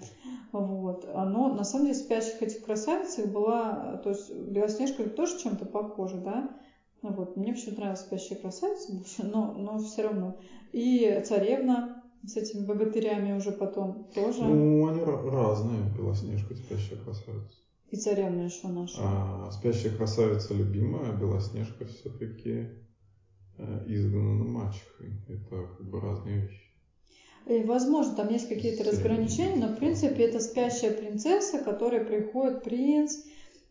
[0.51, 1.05] вот.
[1.05, 6.49] Но на самом деле спящих этих красавицах была, то есть Белоснежка тоже чем-то похожа, да?
[7.01, 7.35] Вот.
[7.35, 10.37] Мне почему-то нравилась спящая красавица больше, но, но все равно.
[10.71, 14.43] И царевна с этими богатырями уже потом тоже.
[14.43, 17.59] Ну, они разные, Белоснежка спящая красавица.
[17.89, 18.97] И царевна еще наша.
[19.01, 22.69] А, спящая красавица любимая, Белоснежка все-таки
[23.87, 25.13] изгнана мачехой.
[25.27, 26.63] Это как бы разные вещи.
[27.45, 32.63] И, возможно, там есть какие-то разграничения, но в принципе это спящая принцесса, к которой приходит
[32.63, 33.17] принц,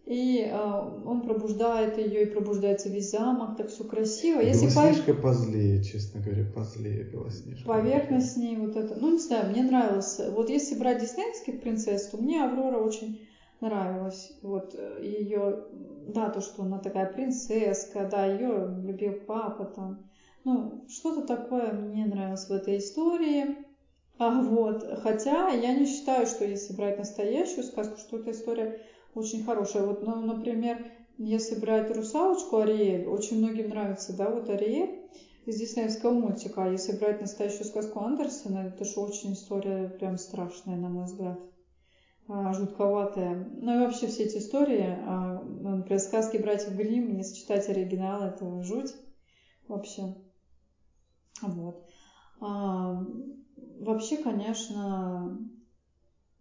[0.04, 4.40] и э, он пробуждает ее, и пробуждается весь замок, так все красиво.
[4.40, 5.22] Если Белоснежка по...
[5.22, 7.66] позлее, честно говоря, позлее Белоснежка.
[7.66, 10.20] Поверхность с ней вот это, ну не знаю, мне нравилось.
[10.32, 13.26] Вот если брать диснеевских принцесс, то мне Аврора очень
[13.62, 14.32] нравилось.
[14.42, 15.64] Вот э, ее,
[16.08, 20.10] да, то, что она такая принцесска, да, ее любил папа там.
[20.44, 23.56] Ну, что-то такое мне нравилось в этой истории.
[24.18, 28.80] А вот, хотя я не считаю, что если брать настоящую сказку, что эта история
[29.14, 29.84] очень хорошая.
[29.84, 35.00] Вот, ну, например, если брать русалочку Ариэль, очень многим нравится, да, вот Ариэль
[35.46, 36.64] из диснеевского мультика.
[36.64, 41.38] А если брать настоящую сказку Андерсона, это же очень история прям страшная, на мой взгляд.
[42.34, 43.34] А, жутковатая.
[43.60, 44.96] Ну и вообще все эти истории,
[45.60, 48.94] например, сказки братьев Гримм, если читать оригинал, это жуть
[49.68, 50.14] вообще.
[51.42, 51.84] Вот.
[52.40, 52.96] А,
[53.80, 55.30] вообще, конечно,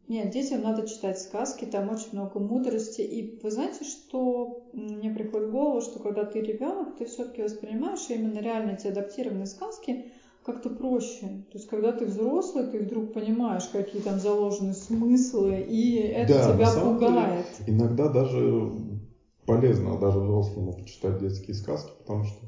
[0.07, 3.01] нет, детям надо читать сказки, там очень много мудрости.
[3.01, 8.09] И вы знаете, что мне приходит в голову, что когда ты ребенок, ты все-таки воспринимаешь
[8.09, 10.10] именно реально эти адаптированные сказки
[10.43, 11.43] как-то проще.
[11.51, 16.51] То есть, когда ты взрослый, ты вдруг понимаешь, какие там заложены смыслы, и это да,
[16.51, 17.45] тебя пугает.
[17.59, 18.71] Деле, иногда даже
[19.45, 22.39] полезно даже взрослому почитать детские сказки, потому что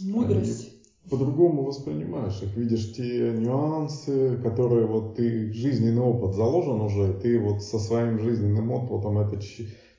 [0.00, 0.72] мудрость.
[1.08, 7.62] По-другому воспринимаешь их, видишь те нюансы, которые вот ты жизненный опыт заложен уже, ты вот
[7.62, 9.38] со своим жизненным опытом это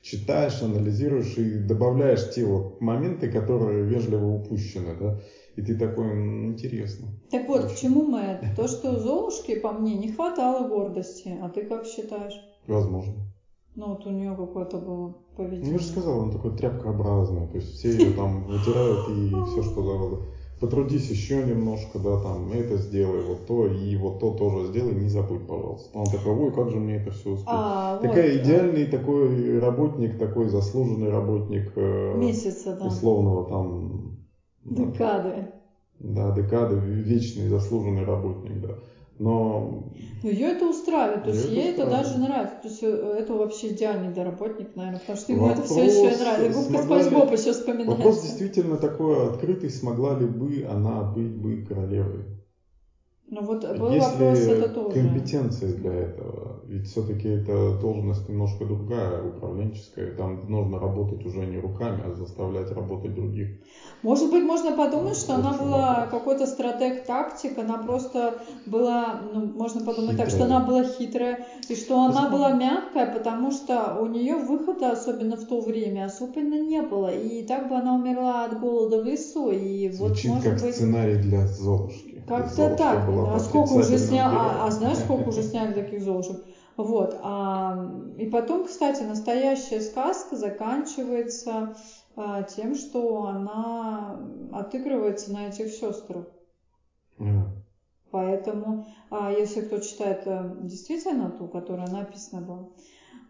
[0.00, 5.18] читаешь, анализируешь и добавляешь те вот моменты, которые вежливо упущены, да.
[5.56, 7.08] И ты такой, интересно.
[7.30, 7.74] Так вот, Очень.
[7.74, 8.48] к чему мы это?
[8.56, 11.36] То, что у Золушки, по мне, не хватало гордости.
[11.42, 12.34] А ты как считаешь?
[12.66, 13.14] Возможно.
[13.74, 15.66] Ну, вот у нее какое-то было поведение.
[15.66, 17.48] Ну, я же сказал, он такой тряпкообразный.
[17.48, 20.22] То есть все ее там вытирают и все, что надо.
[20.60, 25.08] Потрудись еще немножко, да, там, это сделай, вот то, и вот то тоже сделай, не
[25.08, 25.98] забудь, пожалуйста.
[25.98, 27.48] Он такой, ой, как же мне это все успеть.
[27.48, 28.96] А, Такая вот, идеальный да.
[28.96, 31.72] такой работник, такой заслуженный работник.
[31.74, 32.86] Э, Месяца, да.
[32.86, 34.21] Условного там
[34.64, 35.52] Декады.
[35.98, 38.78] Да, декады, вечный заслуженный работник, да.
[39.18, 39.84] Но...
[40.22, 42.56] Но ее это устраивает, то есть ей это даже нравится.
[42.62, 45.84] То есть э, это вообще идеальный да, работник, наверное, потому что ему Вопрос, это все
[45.84, 46.60] еще нравится.
[46.60, 47.96] Губка Спанч Боб еще вспоминается.
[47.96, 52.24] Вопрос действительно такой открытый, смогла ли бы она быть бы королевой?
[53.28, 55.00] Ну вот был Есть вопрос ли это тоже.
[55.00, 56.51] компетенции для этого?
[56.72, 60.14] Ведь все-таки это должность немножко другая, управленческая.
[60.16, 63.50] Там нужно работать уже не руками, а заставлять работать других.
[64.00, 70.12] Может быть, можно подумать, что она была какой-то стратег-тактик, она просто была, ну, можно подумать
[70.12, 70.30] хитрая.
[70.30, 74.92] так, что она была хитрая, и что она была мягкая, потому что у нее выхода,
[74.92, 77.12] особенно в то время, особенно не было.
[77.12, 79.50] И так бы она умерла от голода в лесу.
[79.50, 82.22] И Звучит вот, может как быть, сценарий для Золушки.
[82.26, 83.04] Как-то так.
[83.06, 86.38] А сколько уже снял, а, а знаешь, сколько уже сняли таких Золушек?
[86.76, 87.18] Вот.
[87.22, 91.76] А, и потом, кстати, настоящая сказка заканчивается
[92.16, 94.18] а, тем, что она
[94.52, 96.26] отыгрывается на этих сестрах.
[97.18, 97.44] Yeah.
[98.10, 102.68] Поэтому, а, если кто читает а, действительно ту, которая написана была,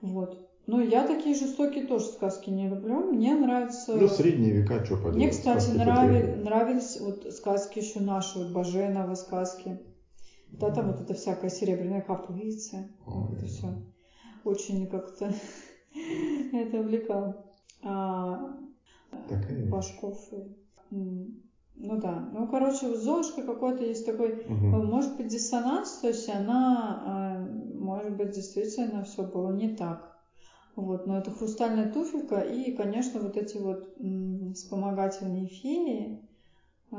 [0.01, 0.49] вот.
[0.67, 3.13] Ну, я такие жестокие тоже сказки не люблю.
[3.13, 3.95] Мне нравятся...
[3.97, 5.17] Ну, средние века, что поделать.
[5.17, 6.37] Мне, кстати, нрави...
[6.37, 9.81] нравились вот сказки еще наши, вот Баженова сказки.
[10.53, 13.75] Да, там вот это всякое серебряное копытце, вот это все.
[14.45, 15.33] Очень как-то
[16.53, 17.45] это увлекало.
[17.83, 18.55] А,
[19.29, 20.17] Такая Башков.
[20.91, 22.29] Ну да.
[22.33, 24.87] Ну, короче, у Золушки какой-то есть такой, Мгм.
[24.91, 30.13] может быть, диссонанс, то есть она, а, может быть, действительно все было не так.
[30.77, 36.19] Вот, но это хрустальная туфелька и, конечно, вот эти вот м, вспомогательные феи.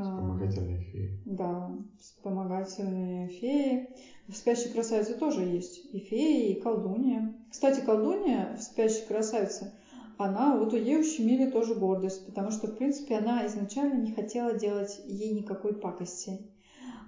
[0.02, 1.22] Вспомогательные феи.
[1.26, 3.90] Да, вспомогательные феи.
[4.28, 7.32] В «Спящей красавице» тоже есть и феи, и колдунья.
[7.52, 9.72] Кстати, колдунья в «Спящей красавице»,
[10.18, 14.54] она, вот у ей ущемили тоже гордость, потому что, в принципе, она изначально не хотела
[14.54, 16.40] делать ей никакой пакости.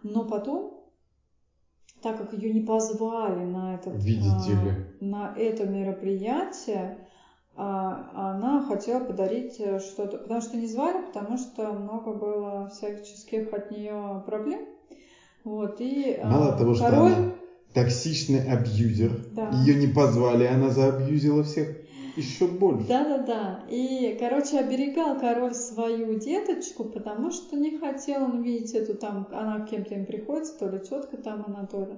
[0.03, 0.83] Но потом,
[2.01, 7.04] так как ее не позвали на этот, Видите а, на это мероприятие,
[7.57, 13.71] она хотела подарить э, что-то, потому что не звали, потому что много было всяческих от
[13.71, 14.61] нее проблем.
[15.43, 17.31] Вот, и а, Мало того, что король, она
[17.73, 19.51] токсичный абьюзер, Да.
[19.51, 21.69] ее не позвали, она заабьюзила всех
[22.15, 22.87] еще больше.
[22.87, 23.63] Да-да-да.
[23.69, 29.61] И, короче, оберегал король свою деточку, потому что не хотел он видеть эту там, она
[29.61, 31.97] кем-то им приходится, то ли тетка там она, то ли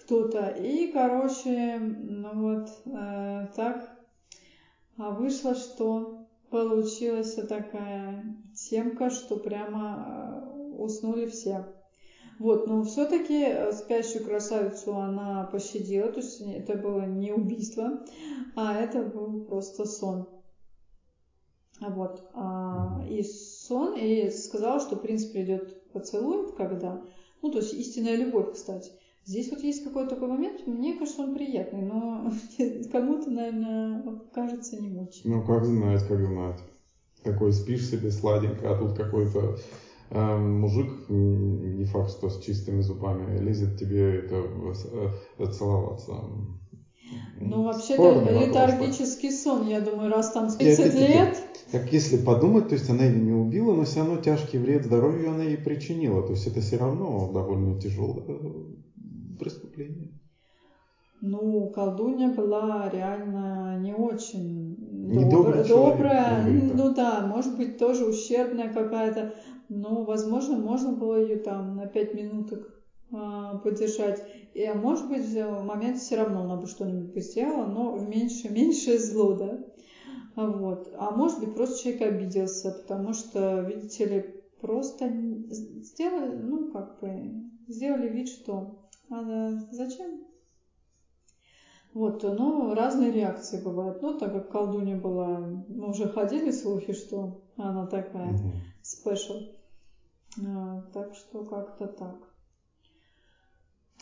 [0.00, 0.48] кто-то.
[0.48, 3.91] И, короче, ну вот э, так
[4.96, 11.66] а вышло, что получилась такая темка, что прямо э, уснули все.
[12.38, 18.04] Вот, но все-таки спящую красавицу она пощадила, то есть это было не убийство,
[18.56, 20.28] а это был просто сон.
[21.80, 22.28] Вот.
[22.34, 27.02] а, и сон, и сказала, что принц придет поцелует, когда...
[27.42, 28.92] Ну, то есть истинная любовь, кстати.
[29.24, 32.32] Здесь вот есть какой-то такой момент, мне кажется, он приятный, но
[32.92, 34.02] кому-то, наверное,
[34.32, 35.30] кажется не очень.
[35.30, 36.58] Ну, как знать, как знать.
[37.22, 39.56] Такой спишь себе сладенько, а тут какой-то
[40.10, 44.44] эм, мужик, не факт, что с чистыми зубами, лезет тебе это
[45.38, 46.14] э, целоваться.
[47.40, 51.38] Ну, вообще-то летаргический сон, я думаю, раз там И 30 опять-таки, лет.
[51.70, 55.30] Так если подумать, то есть она ее не убила, но все равно тяжкий вред здоровью
[55.30, 56.22] она ей причинила.
[56.22, 58.24] То есть это все равно довольно тяжелое
[59.42, 60.12] преступление.
[61.20, 64.76] Ну, колдунья была реально не очень
[65.08, 66.44] Недобрый добр- человек, добрая.
[66.44, 66.76] так.
[66.78, 69.34] Ну да, может быть, тоже ущербная какая-то.
[69.68, 72.82] Но, возможно, можно было ее там на пять минуток
[73.12, 74.22] а, подержать.
[74.54, 78.08] И, а может быть, в момент все равно она бы что-нибудь бы сделала, но в
[78.08, 79.58] меньше, меньшее зло, да.
[80.34, 80.92] А Вот.
[80.96, 84.24] А может быть, просто человек обиделся, потому что, видите ли,
[84.60, 85.08] просто
[85.48, 87.32] сделали, ну, как бы,
[87.68, 88.81] сделали вид, что
[89.12, 90.20] а, зачем?
[91.94, 94.00] Вот, ну, разные реакции бывают.
[94.00, 98.34] Ну, так как колдунья была, мы уже ходили слухи, что она такая
[98.82, 99.42] спешл.
[100.42, 102.16] А, так что как-то так.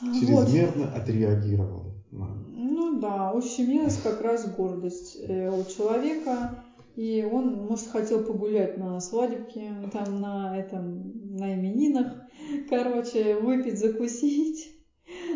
[0.00, 0.46] А, Вот.
[0.46, 1.92] Чрезмерно отреагировала.
[2.12, 6.54] на- Ну да, ущемилась как раз гордость э, у человека,
[6.96, 12.06] и он, может, хотел погулять на свадебке, там на этом, на именинах,
[12.68, 14.72] короче, выпить, закусить,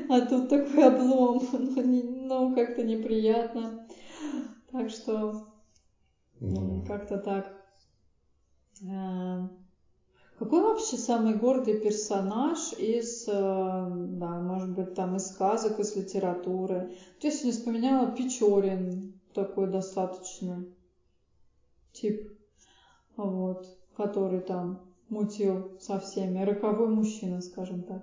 [0.09, 3.75] а тут такой облом, ну, не- ну, как-то неприятно,
[4.71, 5.35] так что
[6.41, 7.51] Ну, как-то так.
[8.89, 9.49] А,
[10.39, 16.89] Какой вообще самый гордый персонаж из, э, да, может быть, там из сказок, из литературы?
[17.15, 20.67] Вот Я сегодня вспоминала Печорин, такой достаточно
[21.93, 22.29] тип,
[23.17, 24.79] вот, который там
[25.09, 28.03] мутил со всеми, роковой мужчина, скажем так.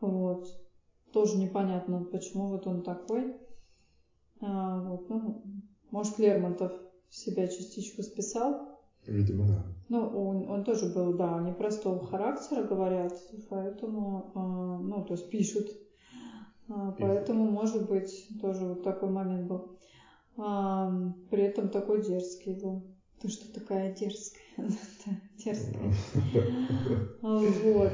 [0.00, 0.46] Вот.
[1.16, 3.34] Тоже непонятно, почему вот он такой.
[4.42, 5.42] А, вот, ну,
[5.90, 6.74] может, Лермонтов
[7.08, 8.78] в себя частичку списал.
[9.06, 9.64] Видимо, да.
[9.88, 13.14] Ну, он, он тоже был, да, непростого характера, говорят,
[13.48, 15.70] поэтому, а, ну, то есть пишут.
[16.68, 19.78] А, поэтому, может быть, тоже вот такой момент был.
[20.36, 20.92] А,
[21.30, 22.82] при этом такой дерзкий был.
[23.22, 24.42] Ты что такая дерзкая?
[25.38, 25.94] Дерзкая.
[27.22, 27.92] Вот.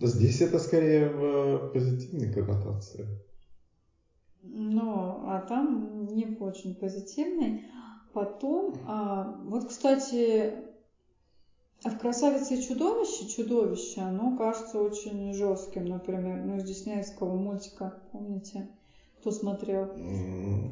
[0.00, 3.06] Здесь это скорее в позитивной коннотации.
[4.42, 7.64] Ну, а там не очень позитивный.
[8.12, 10.52] Потом, а, вот, кстати,
[11.84, 18.68] в «Красавице и чудовище» чудовище, оно кажется очень жестким, например, ну, из диснеевского мультика, помните,
[19.20, 19.90] кто смотрел?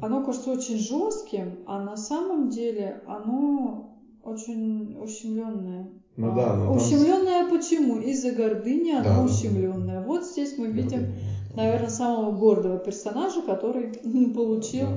[0.01, 5.87] Оно кажется очень жестким, а на самом деле оно очень ущемленное.
[6.17, 7.97] Ну да, но там- Ущемленное почему?
[7.97, 10.01] Из-за гордыни оно Да, да, да.
[10.01, 11.15] Вот здесь мы видим, гордыня,
[11.55, 11.61] да.
[11.63, 13.93] наверное, самого гордого персонажа, который
[14.35, 14.87] получил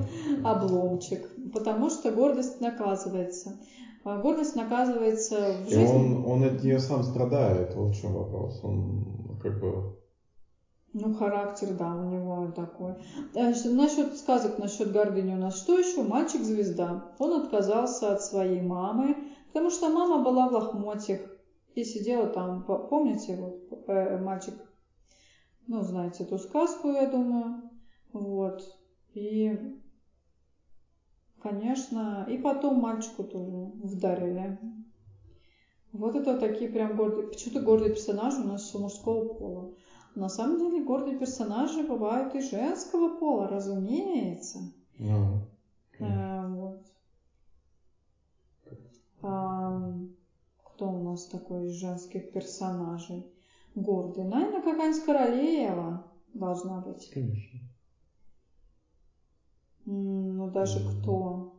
[0.41, 0.51] Да.
[0.51, 3.57] обломчик, потому что гордость наказывается.
[4.05, 5.85] А Гордость наказывается в И жизни.
[5.95, 8.59] он, он от нее сам страдает, вот в чем вопрос.
[8.61, 9.95] Он как бы
[10.91, 12.95] Ну, характер, да, у него такой.
[13.33, 16.03] Насчет сказок, насчет гордыни у нас что еще?
[16.03, 17.13] Мальчик-звезда.
[17.17, 19.15] Он отказался от своей мамы,
[19.53, 21.21] потому что мама была в лохмотьях
[21.75, 24.55] и сидела там, помните, вот э, мальчик,
[25.67, 27.69] ну, знаете эту сказку, я думаю,
[28.13, 28.63] вот.
[29.13, 29.77] И,
[31.39, 34.59] конечно, и потом мальчику тоже вдарили.
[35.91, 39.75] Вот это вот такие прям гордые, почему-то гордые персонажи у нас все мужского пола.
[40.15, 44.71] На самом деле гордые персонажи бывают и женского пола, разумеется.
[45.99, 46.42] Ну, а, вот.
[49.23, 53.25] Кто у нас такой из женских персонажей?
[53.73, 54.25] Гордый.
[54.25, 57.09] Наверное, какая-нибудь королева должна быть.
[57.09, 57.59] Конечно.
[59.85, 61.01] Ну, даже mm-hmm.
[61.01, 61.53] кто?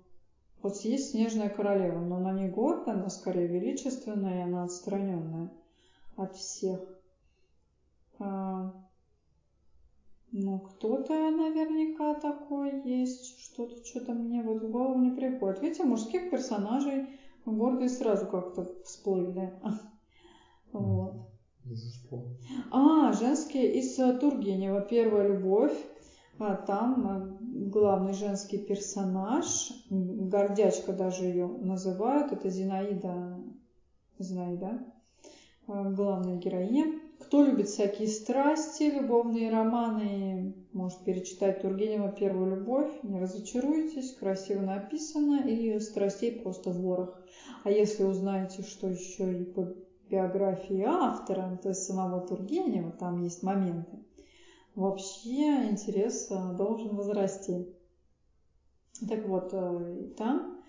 [0.63, 5.51] Вот есть снежная королева, но она не гордая, она скорее величественная, и она отстраненная
[6.17, 6.81] от всех.
[8.19, 8.73] А,
[10.33, 13.39] ну, кто-то наверняка такой есть.
[13.41, 15.63] Что-то, что-то мне вот в голову не приходит.
[15.63, 17.09] Видите, мужских персонажей
[17.47, 19.53] гордые сразу как-то всплыли.
[20.73, 21.31] Вот.
[22.71, 24.81] А, женские из Тургенева.
[24.81, 25.77] Первая любовь.
[26.39, 33.39] А там э, главный женский персонаж, гордячка даже ее называют, это Зинаида,
[34.19, 34.85] Зинаида,
[35.69, 36.87] э, главная героиня.
[37.21, 45.49] Кто любит всякие страсти, любовные романы, может перечитать Тургенева «Первую любовь», не разочаруйтесь, красиво написано
[45.49, 47.24] и страстей просто в ворох.
[47.65, 49.75] А если узнаете, что еще и по
[50.11, 54.05] биографии автора, то есть самого Тургенева, там есть моменты,
[54.75, 57.75] вообще интерес э, должен возрасти.
[59.09, 60.61] Так вот, э, там,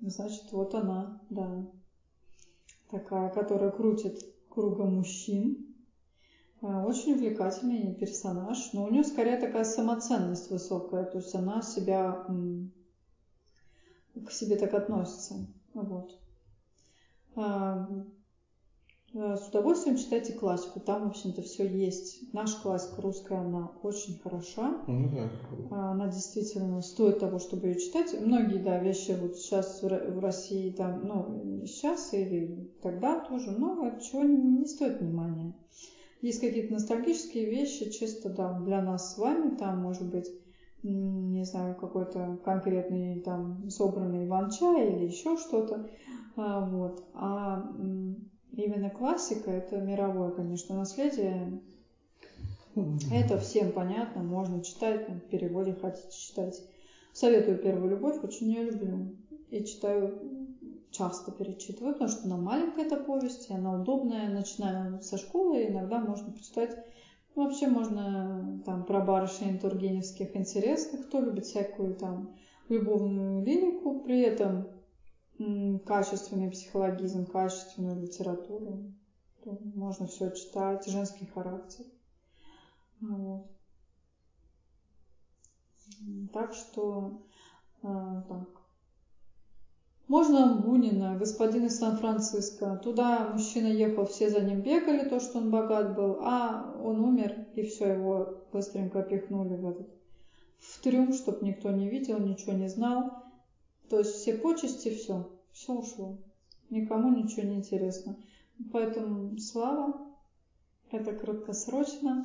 [0.00, 1.70] значит, вот она, да,
[2.90, 5.76] такая, которая крутит кругом мужчин.
[6.60, 12.26] Э, очень увлекательный персонаж, но у нее скорее такая самоценность высокая, то есть она себя
[14.14, 15.46] к себе так относится.
[15.74, 16.18] Вот.
[19.14, 20.80] Э, с удовольствием читайте классику.
[20.80, 22.32] Там, в общем-то, все есть.
[22.32, 24.82] Наша классика русская, она очень хороша.
[24.86, 25.90] Ну, да.
[25.90, 28.18] Она действительно стоит того, чтобы ее читать.
[28.18, 34.22] Многие, да, вещи вот сейчас в России, там, ну, сейчас или тогда тоже много чего
[34.22, 35.54] не стоит внимания.
[36.22, 40.30] Есть какие-то ностальгические вещи, чисто, да, для нас с вами, там, может быть,
[40.82, 45.88] не знаю, какой-то конкретный там собранный иван-чай или еще что-то.
[46.36, 47.04] А, вот.
[47.14, 47.62] А
[48.52, 51.60] именно классика, это мировое, конечно, наследие.
[53.12, 56.62] Это всем понятно, можно читать, в переводе хотите читать.
[57.12, 59.14] Советую «Первую любовь», очень ее люблю.
[59.50, 60.48] И читаю,
[60.90, 64.30] часто перечитываю, потому что она маленькая эта повесть, и она удобная.
[64.30, 66.86] Начинаю со школы, иногда можно почитать.
[67.34, 72.36] Вообще можно там про барышень тургеневских интересных, кто любит всякую там
[72.68, 74.68] любовную лирику, при этом
[75.86, 78.92] качественный психологизм, качественную литературу.
[79.74, 81.84] Можно все читать, женский характер.
[83.00, 83.50] Вот.
[86.32, 87.22] Так что
[87.82, 88.61] э, так.
[90.08, 92.80] Можно Бунина, господин из Сан-Франциско.
[92.82, 97.46] Туда мужчина ехал, все за ним бегали, то, что он богат был, а он умер,
[97.54, 100.02] и все, его быстренько пихнули в этот
[100.62, 103.10] в трюм, чтобы никто не видел, ничего не знал.
[103.90, 106.18] То есть все почести, все, все ушло.
[106.70, 108.16] Никому ничего не интересно.
[108.72, 110.06] Поэтому слава,
[110.90, 112.22] это краткосрочно.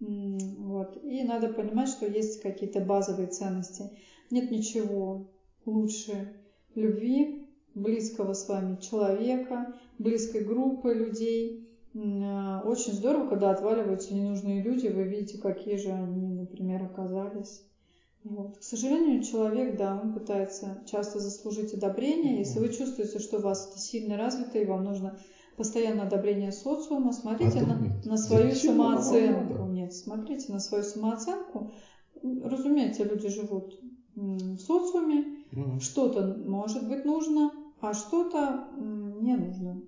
[0.00, 1.02] Вот.
[1.04, 3.90] И надо понимать, что есть какие-то базовые ценности.
[4.30, 5.30] Нет ничего
[5.64, 6.39] лучше
[6.74, 11.66] любви, близкого с вами человека, близкой группы людей.
[11.92, 17.64] Очень здорово, когда отваливаются ненужные люди, вы видите, какие же они, например, оказались.
[18.22, 18.58] Вот.
[18.58, 22.38] К сожалению, человек, да, он пытается часто заслужить одобрение.
[22.38, 25.18] Если вы чувствуете, что у вас это сильно развито, и вам нужно
[25.56, 29.64] постоянное одобрение социума, смотрите а на, на свою Зачем самооценку.
[29.64, 31.72] Нет, смотрите на свою самооценку.
[32.22, 33.80] Разумеется, люди живут
[34.14, 35.80] в социуме, угу.
[35.80, 39.82] что-то может быть нужно, а что-то не нужно.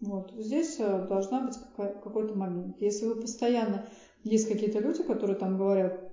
[0.00, 0.32] Вот.
[0.36, 2.76] Здесь э, должна быть какой-то момент.
[2.80, 3.86] Если вы постоянно...
[4.24, 6.12] Есть какие-то люди, которые там говорят,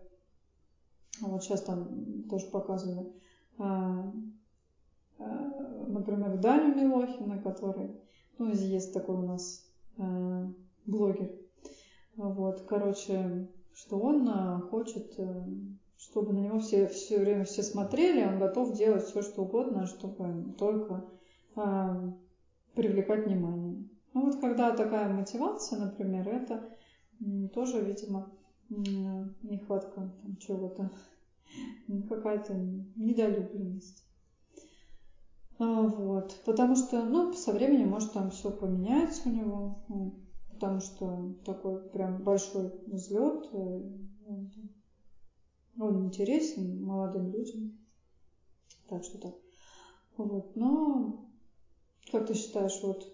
[1.21, 3.11] вот сейчас там тоже показывали,
[3.59, 4.11] а,
[5.19, 7.91] а, например, Даню Милохина, который,
[8.39, 9.63] ну, есть такой у нас
[9.97, 10.51] а,
[10.87, 11.31] блогер,
[12.15, 14.27] вот, короче, что он
[14.69, 15.45] хочет, э,
[16.09, 20.53] чтобы на него все, все время все смотрели, он готов делать все, что угодно, чтобы
[20.57, 21.05] только
[22.73, 23.87] привлекать внимание.
[24.13, 26.69] Ну вот когда такая мотивация, например, это
[27.53, 28.31] тоже, видимо,
[28.69, 30.91] нехватка там чего-то,
[32.09, 32.53] какая-то
[32.95, 34.05] недолюбленность.
[35.59, 36.39] А, вот.
[36.45, 40.15] Потому что, ну, со временем, может, там все поменяется у него.
[40.51, 43.49] Потому что такой прям большой взлет.
[45.77, 47.69] Он, интересен молодым людям.
[48.87, 49.33] Так что так.
[50.17, 50.55] Вот.
[50.55, 51.13] Но,
[52.11, 53.07] как ты считаешь, вот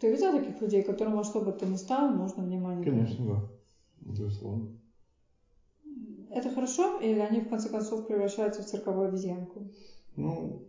[0.00, 2.84] ты видел таких людей, которым во что бы то ни стало, нужно внимание?
[2.84, 3.42] Конечно, да.
[4.00, 4.68] Безусловно.
[6.30, 9.66] Это хорошо, или они в конце концов превращаются в цирковую обезьянку?
[10.16, 10.60] Ну,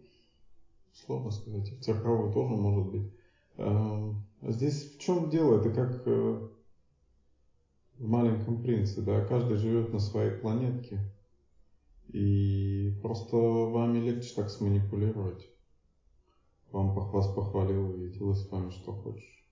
[0.93, 1.71] сложно сказать.
[1.71, 3.03] В цирковую тоже может быть.
[3.57, 5.55] Эм, здесь в чем дело?
[5.55, 6.39] Это как э,
[7.97, 10.99] в маленьком принце, да, каждый живет на своей планетке.
[12.09, 15.49] И просто вами легче так сманипулировать.
[16.71, 19.45] Вам вас похвалил и делай с вами что хочешь.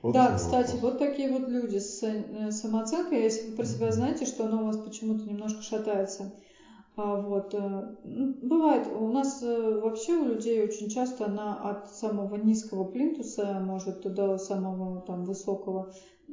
[0.00, 0.82] Вот да, кстати, вопрос.
[0.82, 4.66] вот такие вот люди с э, самооценкой, если вы про себя знаете, что оно у
[4.66, 6.32] вас почему-то немножко шатается.
[6.98, 7.54] А, вот.
[7.54, 13.60] Э, бывает, у нас э, вообще у людей очень часто она от самого низкого плинтуса
[13.60, 15.92] может до самого там высокого
[16.28, 16.32] э,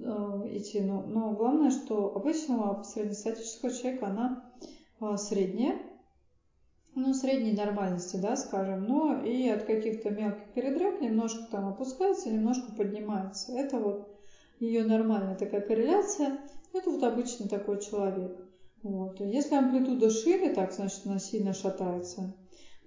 [0.53, 0.81] идти.
[0.81, 4.51] Но, но главное, что обычного среднестатического человека она
[5.01, 5.77] э, средняя,
[6.95, 12.71] ну, средней нормальности, да, скажем, но и от каких-то мелких передряг немножко там опускается, немножко
[12.71, 13.51] поднимается.
[13.51, 14.07] Это вот
[14.59, 16.39] ее нормальная такая корреляция.
[16.73, 18.35] Это вот обычный такой человек.
[18.85, 19.19] Вот.
[19.19, 22.31] Если амплитуда шире, так значит она сильно шатается.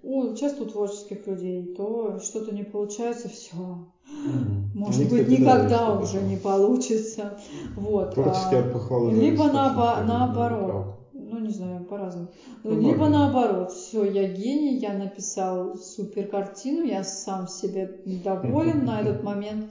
[0.01, 3.53] У часто у творческих людей, то что-то не получается, все.
[3.57, 4.79] Угу.
[4.79, 7.37] Может Они, быть, кстати, никогда да, уже не получится.
[7.75, 8.13] Вот.
[8.13, 12.29] Творческие похвалы Либо наобо- наоборот ну не знаю, по-разному.
[12.63, 19.01] Ну, Либо наоборот, все, я гений, я написал супер картину, я сам себе доволен на
[19.01, 19.65] этот момент.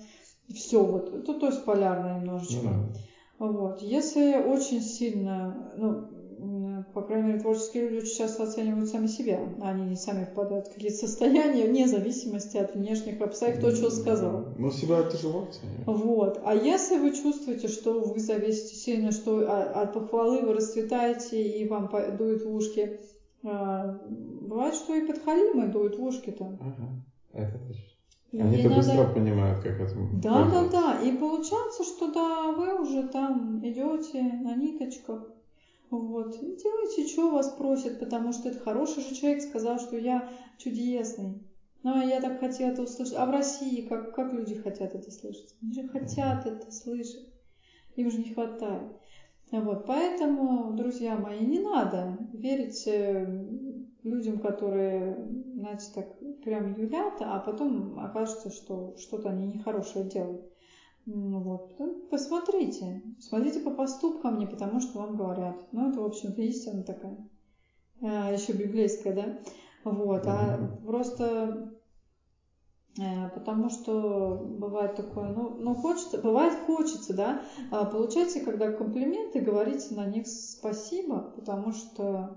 [0.55, 2.93] Все, вот, это то есть полярно немножечко.
[3.39, 3.83] Вот.
[3.83, 6.09] Если очень сильно, ну,
[6.95, 9.41] по крайней мере, творческие люди очень часто оценивают сами себя.
[9.61, 14.47] Они сами впадают в какие-то состояния, вне зависимости от внешних обстоятельств, кто что сказал.
[14.57, 15.87] Ну, себя тяжело оценивать.
[15.87, 16.41] Вот.
[16.45, 21.91] А если вы чувствуете, что вы зависите сильно, что от похвалы вы расцветаете и вам
[22.17, 23.01] дует в ушки,
[23.45, 26.59] а, бывает, что и подхалимы дуют в ушки-то.
[26.61, 27.85] Ага, это точно.
[28.33, 28.77] Они-то надо...
[28.77, 31.01] быстро понимают, как это Да, да, да.
[31.03, 35.38] И получается, что да, вы уже там идете на ниточках
[35.91, 36.35] вот.
[36.43, 41.43] И делайте, что вас просят, потому что это хороший же человек сказал, что я чудесный.
[41.83, 43.15] Ну, а я так хотела это услышать.
[43.17, 45.55] А в России как, как люди хотят это слышать?
[45.63, 47.33] Они же хотят это слышать.
[47.97, 48.93] Им же не хватает.
[49.51, 53.25] Вот, поэтому, друзья мои, не надо верить э,
[54.03, 55.17] людям, которые,
[55.55, 60.53] знаете, так прям юлят, а потом окажется, что что-то они нехорошее делают.
[61.09, 61.75] Вот.
[62.11, 63.01] Посмотрите.
[63.19, 65.57] Смотрите по поступкам, не потому что вам говорят.
[65.73, 67.17] Ну, это, в общем-то, истина такая.
[68.03, 69.39] А, еще библейская, да?
[69.85, 70.27] Вот.
[70.27, 71.73] А просто
[72.99, 77.41] э, потому что бывает такое, ну, ну хочется, бывает хочется, да,
[77.71, 82.37] а получайте, когда комплименты, говорите на них спасибо, потому что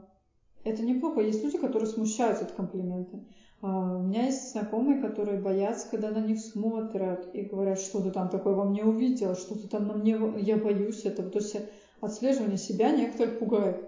[0.64, 1.20] это неплохо.
[1.20, 3.20] Есть люди, которые смущаются от комплимента.
[3.62, 8.10] А, у меня есть знакомые, которые боятся, когда на них смотрят и говорят, что ты
[8.12, 11.30] там такое во мне увидел, что ты там на мне, я боюсь этого.
[11.30, 11.56] То есть
[12.00, 13.88] отслеживание себя некоторых пугает.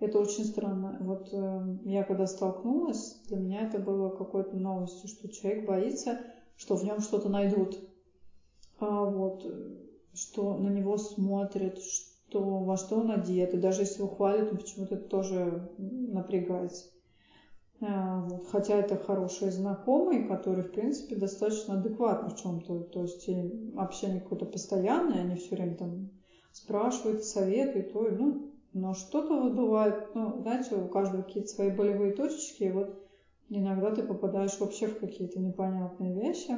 [0.00, 0.96] Это очень странно.
[0.98, 6.18] Вот э, я когда столкнулась, для меня это было какой-то новостью, что человек боится,
[6.56, 7.78] что в нем что-то найдут.
[8.80, 9.46] А вот,
[10.12, 13.54] что на него смотрят, что, во что он одет.
[13.54, 16.86] И даже если его хвалят, он почему-то тоже напрягается.
[17.82, 18.46] А, вот.
[18.46, 22.84] Хотя это хорошие знакомые, которые, в принципе, достаточно адекватны в чем-то.
[22.84, 23.28] То есть
[23.76, 26.10] общение какое-то постоянное, они все время там
[26.52, 32.12] спрашивают, советуют, ой, ну, но что-то вот бывает, ну, знаете, у каждого какие-то свои болевые
[32.12, 32.94] точечки, и вот
[33.48, 36.56] иногда ты попадаешь вообще в какие-то непонятные вещи,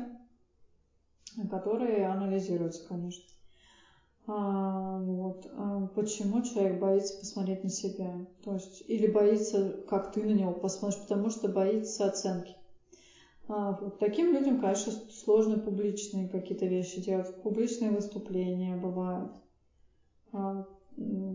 [1.50, 3.33] которые анализируются, конечно.
[4.26, 5.46] А, вот.
[5.52, 8.26] А почему человек боится посмотреть на себя?
[8.42, 12.54] То есть, или боится, как ты на него посмотришь, потому что боится оценки.
[13.48, 13.98] А, вот.
[13.98, 17.34] Таким людям, конечно, сложно публичные какие-то вещи делать.
[17.42, 19.30] Публичные выступления бывают.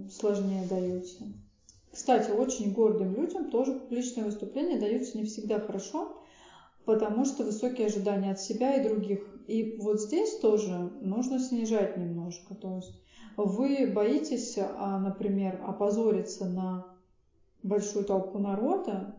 [0.09, 1.27] Сложнее даются.
[1.91, 6.21] Кстати, очень гордым людям тоже публичные выступления даются не всегда хорошо,
[6.85, 9.19] потому что высокие ожидания от себя и других.
[9.49, 12.53] И вот здесь тоже нужно снижать немножко.
[12.53, 13.01] То есть
[13.35, 16.85] вы боитесь, а, например, опозориться на
[17.63, 19.15] большую толпу народа,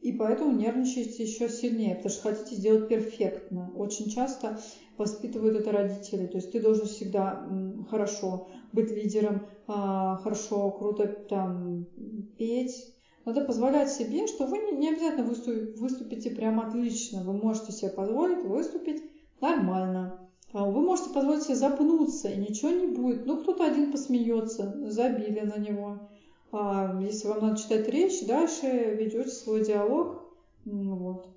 [0.00, 3.72] И поэтому нервничаете еще сильнее, потому что хотите сделать перфектно.
[3.76, 4.58] Очень часто
[4.96, 6.26] воспитывают это родители.
[6.26, 7.48] То есть ты должен всегда
[7.90, 11.86] хорошо быть лидером, а, хорошо, круто там
[12.38, 12.94] петь.
[13.24, 17.24] Надо позволять себе, что вы не обязательно выступите прям отлично.
[17.24, 19.02] Вы можете себе позволить выступить
[19.40, 20.28] нормально.
[20.52, 23.26] А вы можете позволить себе запнуться, и ничего не будет.
[23.26, 26.08] Ну, кто-то один посмеется, забили на него.
[26.52, 30.22] А если вам надо читать речь, дальше ведете свой диалог.
[30.64, 31.28] Вот.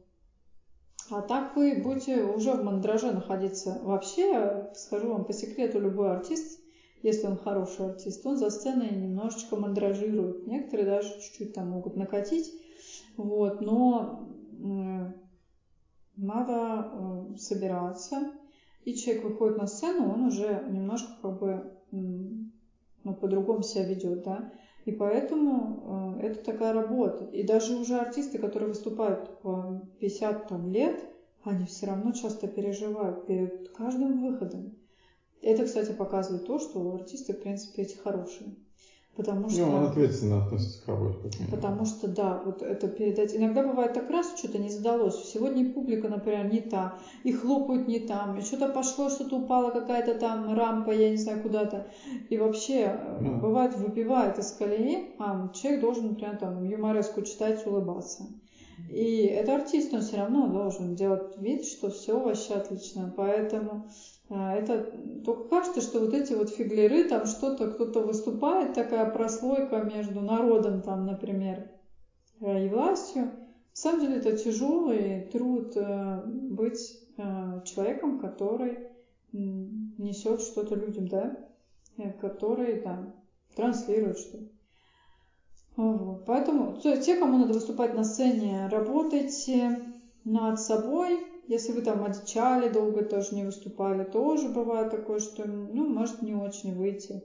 [1.09, 3.81] А так вы будете уже в мандраже находиться.
[3.83, 6.61] Вообще, скажу вам по секрету, любой артист,
[7.03, 10.47] если он хороший артист, он за сценой немножечко мандражирует.
[10.47, 12.53] Некоторые даже чуть-чуть там могут накатить.
[13.17, 14.29] Вот, но
[16.21, 16.91] надо
[17.33, 18.31] э, собираться.
[18.85, 24.51] И человек выходит на сцену, он уже немножко как бы ну, по-другому себя ведет, да.
[24.85, 27.25] И поэтому э, это такая работа.
[27.25, 31.03] И даже уже артисты, которые выступают по 50 там, лет,
[31.43, 34.75] они все равно часто переживают перед каждым выходом.
[35.41, 38.55] Это, кстати, показывает то, что артисты, в принципе, эти хорошие.
[39.17, 39.65] Потому что...
[39.65, 41.29] Ну, он ответственно относится к работе.
[41.49, 43.35] Потому что, да, вот это передать...
[43.35, 45.25] Иногда бывает так раз, что-то не задалось.
[45.25, 50.15] Сегодня публика, например, не та, и хлопают не там, и что-то пошло, что-то упало, какая-то
[50.15, 51.87] там рампа, я не знаю, куда-то.
[52.29, 53.37] И вообще, ну.
[53.37, 58.23] бывает, выбивает из колеи, а человек должен, например, там, юмореску читать, улыбаться.
[58.89, 63.13] И это артист, он все равно должен делать вид, что все вообще отлично.
[63.15, 63.87] Поэтому
[64.31, 64.93] это
[65.25, 70.81] только кажется, что вот эти вот фиглеры, там что-то, кто-то выступает, такая прослойка между народом,
[70.81, 71.69] там, например,
[72.39, 73.23] э, и властью.
[73.23, 73.31] На
[73.73, 78.87] самом деле это тяжелый труд э, быть э, человеком, который
[79.33, 81.37] несет что-то людям, да,
[82.19, 83.15] который там
[83.55, 84.45] транслирует что-то.
[85.77, 86.25] Вот.
[86.25, 89.79] Поэтому те, кому надо выступать на сцене, работайте
[90.25, 95.87] над собой, если вы там одичали, долго тоже не выступали, тоже бывает такое, что, ну,
[95.87, 97.23] может не очень выйти.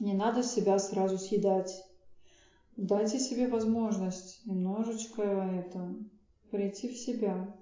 [0.00, 1.84] Не надо себя сразу съедать.
[2.76, 5.94] Дайте себе возможность немножечко это,
[6.50, 7.54] прийти в себя.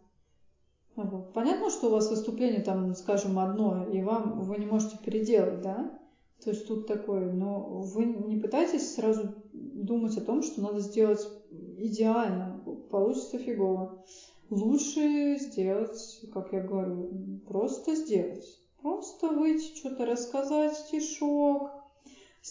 [0.97, 1.33] Вот.
[1.33, 5.99] Понятно, что у вас выступление там, скажем, одно, и вам вы не можете переделать, да?
[6.43, 11.21] То есть тут такое, но вы не пытайтесь сразу думать о том, что надо сделать
[11.51, 14.05] идеально, получится фигово
[14.51, 17.11] лучше сделать, как я говорю,
[17.47, 18.47] просто сделать.
[18.83, 21.71] Просто выйти, что-то рассказать, стишок.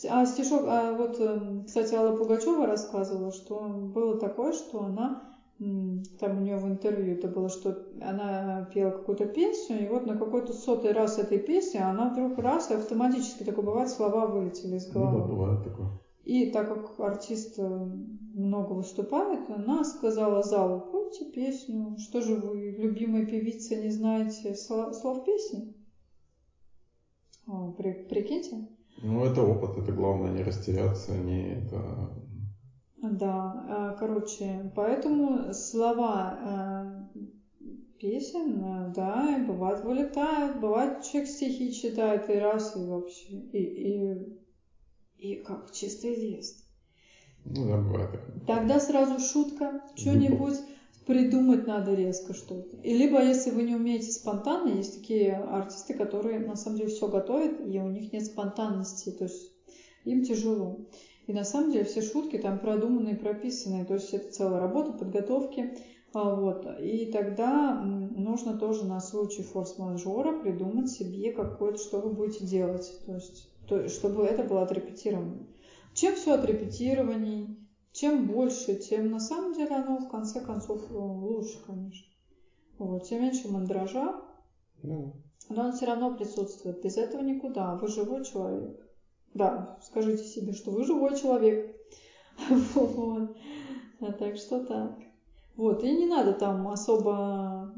[0.08, 5.20] А стишок, а вот, эм, кстати, Алла Пугачева рассказывала, что было такое, что она,
[5.58, 10.16] там у нее в интервью это было, что она пела какую-то песню, и вот на
[10.16, 14.88] какой-то сотый раз этой песни она вдруг раз и автоматически такое бывает, слова вылетели из
[14.88, 15.18] головы.
[15.18, 15.90] Ну да, бывает такое.
[16.24, 17.88] И так как артист э,
[18.40, 21.98] много выступает, она сказала залу, пойте песню.
[21.98, 25.74] Что же вы, любимая певица, не знаете слов песни?
[27.48, 28.68] О, при, прикиньте.
[29.02, 32.10] Ну, это опыт, это главное не растеряться, не это...
[33.02, 37.20] Да, э, короче, поэтому слова э,
[37.98, 44.40] песен, да, бывает вылетают, бывает человек стихи читает и раз, и вообще, и, и
[45.20, 46.59] и как чистый лист.
[47.46, 48.22] Ну да, бывает так.
[48.46, 50.56] Тогда сразу шутка, что-нибудь
[51.06, 52.78] придумать надо резко что-то.
[52.84, 57.08] И либо, если вы не умеете спонтанно, есть такие артисты, которые на самом деле все
[57.08, 59.52] готовят, и у них нет спонтанности, то есть
[60.06, 60.78] им тяжело.
[61.26, 65.76] И на самом деле все шутки там продуманные, прописанные, то есть это целая работа подготовки.
[66.14, 66.66] А, вот.
[66.80, 73.00] И тогда нужно тоже на случай форс-мажора придумать себе какое-то, что вы будете делать.
[73.06, 75.46] То есть то, чтобы это было отрепетировано.
[76.00, 77.58] Чем все отрепетированней,
[77.92, 82.08] чем больше, тем на самом деле оно в конце концов лучше, конечно.
[82.78, 84.22] Вот, тем меньше мандража,
[84.82, 85.18] ну.
[85.50, 86.82] но он все равно присутствует.
[86.82, 87.76] Без этого никуда.
[87.76, 88.80] Вы живой человек.
[89.34, 91.76] Да, скажите себе, что вы живой человек.
[92.76, 93.36] Вот.
[94.00, 94.98] А так что так.
[95.58, 97.74] Вот, и не надо там особо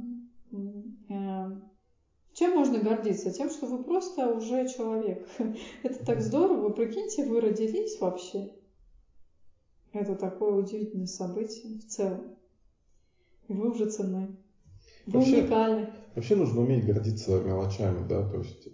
[2.41, 3.31] чем можно гордиться?
[3.31, 5.27] Тем, что вы просто уже человек.
[5.83, 6.71] Это так здорово.
[6.71, 8.49] Прикиньте, вы родились вообще.
[9.93, 12.35] Это такое удивительное событие в целом.
[13.47, 14.35] И вы уже ценны.
[15.05, 15.89] Вы вообще, уникальны.
[16.15, 18.67] Вообще нужно уметь гордиться мелочами, да, то есть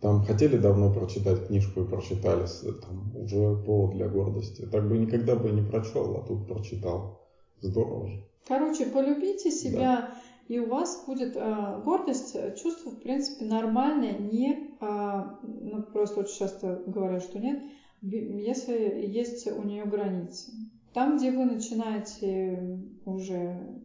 [0.00, 2.46] там хотели давно прочитать книжку и прочитали,
[2.82, 4.64] там уже повод для гордости.
[4.70, 7.26] Так бы никогда бы не прочел, а тут прочитал.
[7.60, 8.24] Здорово же.
[8.46, 10.15] Короче, полюбите себя,
[10.48, 16.20] и у вас будет э, гордость, э, чувство, в принципе, нормальное, не, э, ну, просто
[16.20, 17.62] очень часто говорят, что нет,
[18.02, 20.52] если есть у нее границы.
[20.94, 23.82] Там, где вы начинаете уже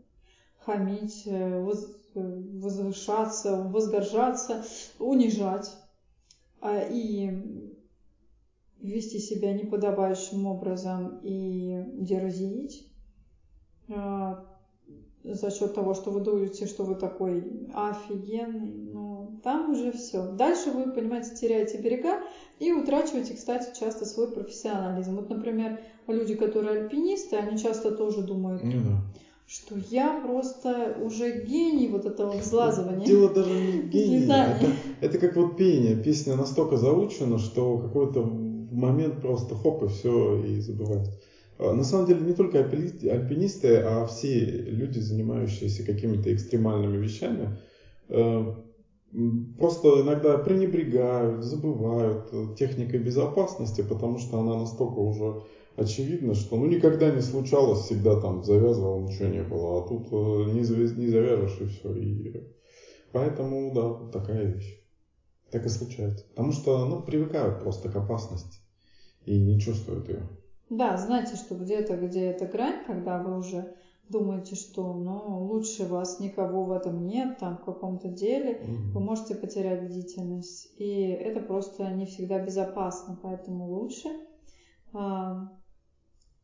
[0.59, 1.59] хамить, э,
[2.13, 4.63] возвышаться, возгоржаться,
[4.99, 5.71] унижать
[6.59, 7.31] а, и
[8.79, 12.87] вести себя неподобающим образом и дерзить
[13.89, 14.45] а,
[15.23, 17.43] за счет того, что вы думаете, что вы такой
[17.73, 20.31] офигенный, но там уже все.
[20.31, 22.21] Дальше вы, понимаете, теряете берега
[22.59, 25.15] и утрачиваете, кстати, часто свой профессионализм.
[25.15, 29.01] Вот, например, люди, которые альпинисты, они часто тоже думают, ну, да.
[29.47, 33.05] что я просто уже гений вот этого взлазывания.
[33.05, 34.25] Дело даже не в гении.
[34.25, 34.67] Это,
[35.01, 35.95] это как вот пение.
[35.95, 41.11] Песня настолько заучена, что какой-то момент просто хоп и все, и забывается.
[41.61, 47.55] А, на самом деле не только альпинисты, а все люди, занимающиеся какими-то экстремальными вещами,
[48.09, 48.53] э,
[49.59, 55.41] просто иногда пренебрегают, забывают техникой безопасности, потому что она настолько уже
[55.75, 60.51] очевидна, что ну никогда не случалось, всегда там завязывал, ничего не было, а тут э,
[60.53, 61.93] не, завяжешь и все.
[61.93, 62.43] И
[63.11, 64.79] поэтому, да, такая вещь.
[65.51, 66.25] Так и случается.
[66.29, 68.61] Потому что, ну, привыкают просто к опасности
[69.25, 70.27] и не чувствуют ее.
[70.71, 73.75] Да, знаете, что где-то, где эта грань, когда вы уже
[74.07, 78.91] думаете, что ну, лучше вас никого в этом нет, там, в каком-то деле, mm-hmm.
[78.93, 80.71] вы можете потерять бдительность.
[80.77, 84.07] И это просто не всегда безопасно, поэтому лучше
[84.93, 85.47] э,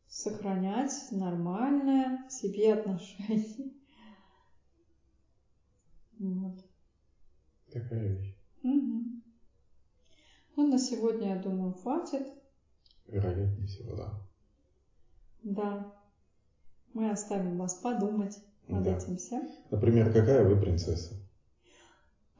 [0.08, 3.72] сохранять нормальное к себе отношение.
[6.20, 6.58] Вот.
[7.72, 8.36] Такая вещь.
[8.64, 9.22] Угу.
[10.56, 12.26] Ну, на сегодня, я думаю, хватит.
[13.08, 14.20] Вероятнее всего, да.
[15.42, 15.94] Да.
[16.94, 18.96] Мы оставим вас подумать над да.
[18.96, 19.48] этим всем.
[19.70, 21.14] Например, какая вы принцесса?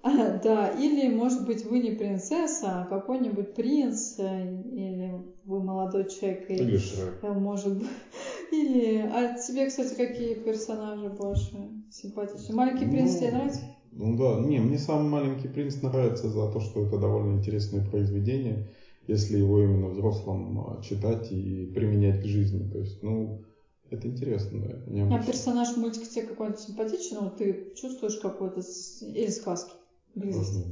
[0.02, 5.12] А, да, или, может быть, вы не принцесса, а какой-нибудь принц, э, или
[5.44, 6.48] вы молодой человек.
[6.50, 7.18] Или Шрек.
[7.22, 7.88] Э, может быть.
[8.52, 8.98] Или...
[8.98, 12.54] А тебе, кстати, какие персонажи больше симпатичны?
[12.54, 13.60] Маленький принц ну, тебе нравится?
[13.90, 18.68] Ну да, не, мне сам «Маленький принц» нравится за то, что это довольно интересное произведение
[19.08, 22.68] если его именно взрослым а, читать и применять к жизни.
[22.68, 23.42] То есть, ну,
[23.90, 25.18] это интересно, да, это необычно.
[25.18, 28.60] А персонаж мультика тебе какой-то симпатичный, вот ты чувствуешь какой-то
[29.00, 29.72] или сказки
[30.14, 30.62] близость?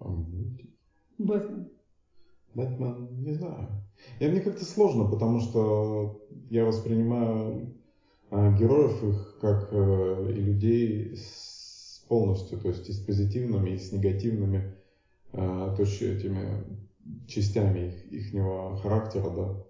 [0.00, 0.70] А мультик?
[1.18, 1.70] Бэтмен.
[2.54, 3.68] Бэтмен, не знаю.
[4.18, 6.20] И мне как-то сложно, потому что
[6.50, 7.72] я воспринимаю
[8.30, 13.78] а, героев их как э, и людей с полностью, то есть и с позитивными, и
[13.78, 14.74] с негативными
[15.34, 16.64] Э, то есть этими
[17.26, 19.64] частями их, ихнего характера, да.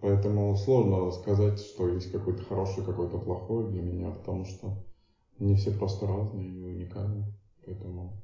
[0.00, 4.84] Поэтому сложно сказать, что есть какой-то хороший, какой-то плохой для меня, потому что
[5.38, 7.32] они все просто разные и уникальные.
[7.64, 8.20] Поэтому...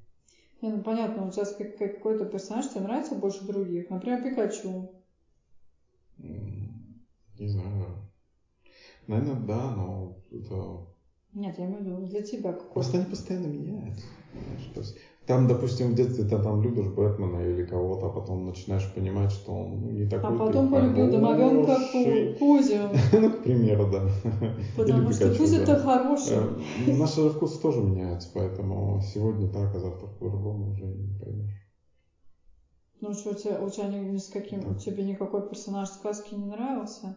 [0.60, 1.44] Не, ну понятно, у тебя
[1.88, 3.90] какой-то персонаж тебе нравится больше других.
[3.90, 4.90] Например, Пикачу.
[6.18, 8.10] Не знаю.
[9.06, 10.86] Наверное, да, но это...
[11.32, 12.72] Нет, я имею в виду для тебя какой-то.
[12.72, 14.06] Просто они постоянно меняются.
[14.74, 14.96] То есть
[15.26, 19.52] там, допустим, в детстве ты там любишь Бэтмена или кого-то, а потом начинаешь понимать, что
[19.52, 21.78] он ну, не такой А потом полюбил домовенка
[22.38, 22.90] Кузю.
[23.12, 24.08] Ну, к примеру, да.
[24.76, 26.36] Потому что Кузя-то хороший.
[26.86, 31.64] Э, наши вкусы тоже меняются, поэтому сегодня так, а завтра по-другому уже не поймешь.
[33.00, 36.46] Ну что, у тебя, у тебя ни, ни с каким, тебе никакой персонаж сказки не
[36.46, 37.16] нравился?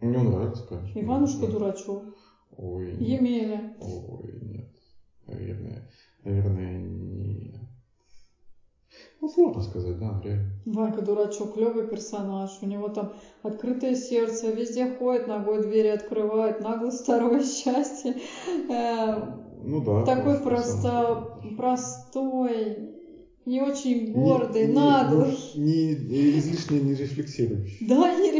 [0.00, 0.98] Мне нравится, конечно.
[0.98, 2.04] Иванушка дурачок.
[2.56, 3.72] Ой, Емеля.
[3.80, 4.68] Ой, нет.
[5.26, 5.86] Наверное,
[6.24, 7.52] наверное, не...
[9.20, 10.50] Ну, сложно сказать, да, реально.
[10.66, 12.58] Ванька дурачок, клевый персонаж.
[12.60, 13.12] У него там
[13.42, 18.16] открытое сердце, везде ходит, ногой двери открывает, наглость второе счастье.
[18.68, 19.16] Э,
[19.64, 20.04] ну да.
[20.04, 22.92] Такой просто простой,
[23.44, 25.36] не очень гордый, не, наглый.
[25.56, 27.86] Не, не, излишне не рефлексирующий.
[27.86, 28.30] Да, не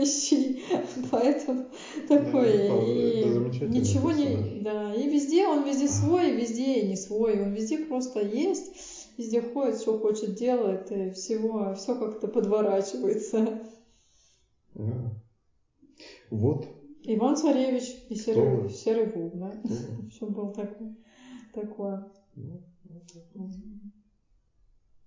[0.00, 0.62] рефлексирующий.
[1.10, 1.66] Поэтому
[2.08, 2.68] такой.
[2.68, 4.60] Да, и ничего не.
[4.60, 7.42] Да, и везде он везде свой, везде и не свой.
[7.42, 13.60] Он везде просто есть, везде ходит, все хочет, делает, и всего, все как-то подворачивается.
[14.74, 15.22] Да.
[16.30, 16.68] Вот.
[17.02, 19.52] Иван Царевич и Серый, Серый Волк, да?
[20.10, 20.96] Все было такое.
[21.54, 22.12] такое.
[22.34, 23.50] Ну,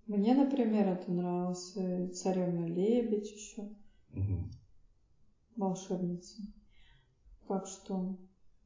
[0.07, 3.61] мне, например, это нравился царевна Лебедь еще.
[4.13, 4.49] Угу.
[5.55, 6.41] Волшебница.
[7.47, 8.15] Так что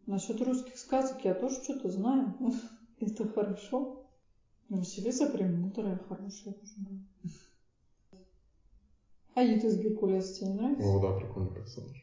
[0.06, 2.36] насчет русских сказок я тоже что-то знаю.
[3.00, 4.06] это хорошо.
[4.70, 7.00] Василиса Премудрая хорошая тоже была.
[9.36, 10.88] Аид из Геркулеса тебе нравится?
[10.88, 11.96] О, да, прикольный персонаж.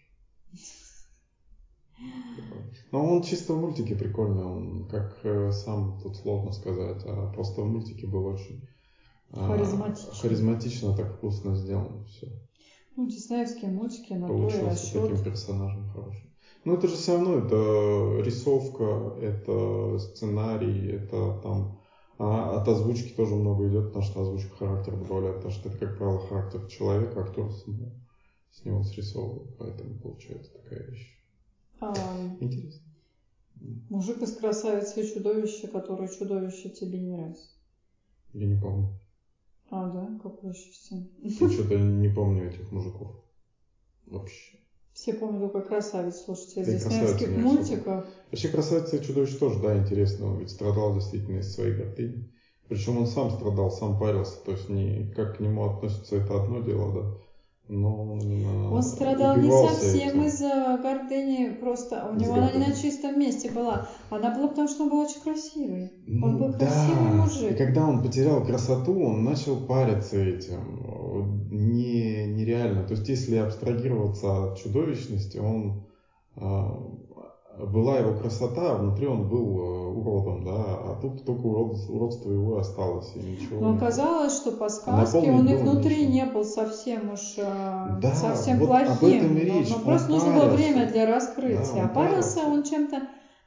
[2.93, 7.63] Но он чисто в мультике прикольный, он как э, сам тут сложно сказать, а просто
[7.63, 8.65] в мультике был очень
[9.35, 10.13] Харизматично.
[10.13, 12.29] Харизматично, так вкусно сделано все.
[12.97, 15.09] Ну, диснеевские мультики на получился то и расчет.
[15.09, 16.31] таким персонажем хорошим.
[16.65, 21.79] Но это же все равно это рисовка, это сценарий, это там
[22.17, 25.97] а от озвучки тоже много идет, потому что озвучка характер добавляет, потому что это, как
[25.99, 27.93] правило, характер человека, актер с, ну,
[28.53, 31.19] с него срисовывает, поэтому получается такая вещь.
[31.81, 31.93] А,
[32.41, 32.81] Интересно.
[33.89, 37.49] мужик из красавицы и чудовище, который чудовище тебе не нравится.
[38.35, 38.89] Я не помню.
[39.71, 40.09] А, да?
[40.23, 41.05] Какое счастье.
[41.23, 43.13] Я что-то не помню этих мужиков.
[44.07, 44.59] Вообще.
[44.93, 48.05] Все помнят только красавец, слушайте, из диснеевских мультиков.
[48.31, 50.27] Вообще красавица и чудовище тоже, да, интересно.
[50.27, 52.25] Он ведь страдал действительно из своей гордыни.
[52.69, 54.39] Причем он сам страдал, сам парился.
[54.45, 57.11] То есть не, как к нему относятся, это одно дело, да.
[57.67, 62.73] Но он именно Он страдал не совсем из-за гордыни, просто у него она не на
[62.73, 63.87] чистом месте была.
[64.11, 65.91] Она была потому, что он был очень красивый.
[66.07, 67.17] Ну он был красивый да.
[67.17, 67.51] мужик.
[67.53, 71.49] И когда он потерял красоту, он начал париться этим.
[71.51, 72.85] Не, нереально.
[72.85, 75.87] То есть, если абстрагироваться от чудовищности, он
[76.37, 76.69] а,
[77.59, 82.31] была его красота, а внутри он был э, уродом, да, а тут только урод, уродство
[82.31, 85.97] его и осталось, и ничего Но не оказалось, что по сказке наполнить он и внутри
[86.07, 86.13] нечем.
[86.13, 88.91] не был совсем уж э, Да, совсем вот плохим.
[88.93, 89.71] об этом и Но- речь.
[89.71, 90.57] Но, Он просто нужно было парился.
[90.57, 91.59] время для раскрытия.
[91.75, 92.41] Да, он а парился парился.
[92.53, 93.03] он чем-то,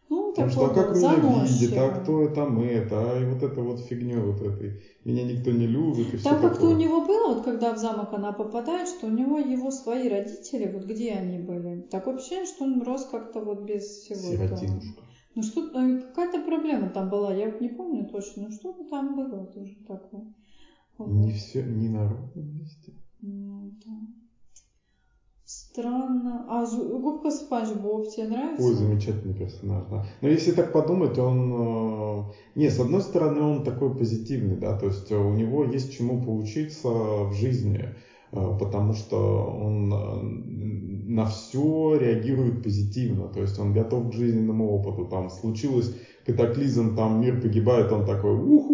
[0.10, 3.44] ну, Потому такой что, а как меня видит, а кто это это, а и вот
[3.44, 4.80] это вот фигню вот этой.
[5.04, 8.32] Меня никто не любит и Там как-то у него было, вот когда в замок она
[8.32, 11.82] попадает, что у него его свои родители, вот где они были.
[11.90, 14.58] Такое ощущение, что он рос как-то вот без всего этого.
[14.58, 15.04] Сиротинушка.
[15.36, 19.16] Ну что, э, какая-то проблема там была, я вот не помню точно, но что-то там
[19.16, 20.34] было тоже такое.
[20.98, 21.10] Вот.
[21.10, 22.94] Не все, не на ровном месте.
[23.22, 24.27] Ну, да.
[25.78, 26.44] Странно.
[26.50, 28.66] А губка Спанч Боб тебе нравится?
[28.66, 30.06] Ой, замечательный персонаж, да.
[30.22, 31.54] Но если так подумать, он...
[31.54, 32.24] э,
[32.56, 36.24] Не, с одной стороны, он такой позитивный, да, то есть э, у него есть чему
[36.24, 37.94] поучиться в жизни,
[38.32, 45.06] э, потому что он на все реагирует позитивно, то есть он готов к жизненному опыту.
[45.06, 45.96] Там случилось
[46.26, 48.74] катаклизм, там мир погибает, он такой, уху,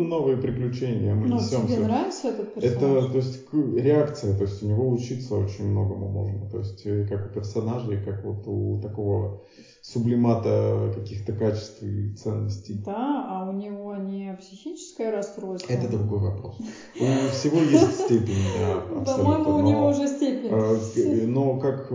[0.00, 1.74] новые приключения, мы Ну, несемся.
[1.74, 3.06] тебе нравится этот Это, персонаж?
[3.06, 7.26] то есть, реакция, то есть у него учиться очень многому можно, то есть и как
[7.26, 9.32] у персонажей, как вот у такого
[9.80, 12.80] сублимата каких-то качеств и ценностей.
[12.84, 15.72] Да, а у него не психическое расстройство.
[15.72, 16.56] Это другой вопрос.
[17.00, 18.80] У всего есть степень, да.
[19.04, 20.50] По-моему, у него уже степень.
[20.50, 21.90] э, Но как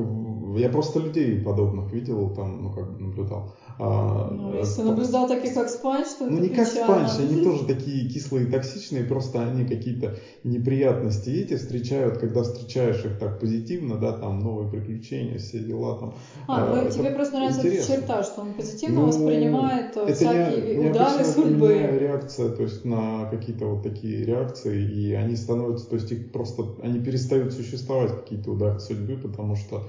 [0.55, 3.45] я просто людей подобных видел, там, ну как бы наблюдал.
[3.77, 6.71] А, Ну, э, если наблюдал таких, как Спанч, то Ну это не как печально.
[6.71, 10.13] спанч, они тоже такие кислые и токсичные, просто они какие-то
[10.43, 16.13] неприятности эти встречают, когда встречаешь их так позитивно, да, там новые приключения, все дела там.
[16.47, 17.77] А, ну это тебе просто нравится эта интересно.
[17.77, 21.93] черта, что он позитивно Ну, воспринимает э, это всякие не- удары судьбы.
[21.93, 26.29] меня реакция, то есть на какие-то вот такие реакции, и они становятся, то есть их
[26.31, 29.83] просто, они перестают существовать, какие-то удары судьбы, потому что,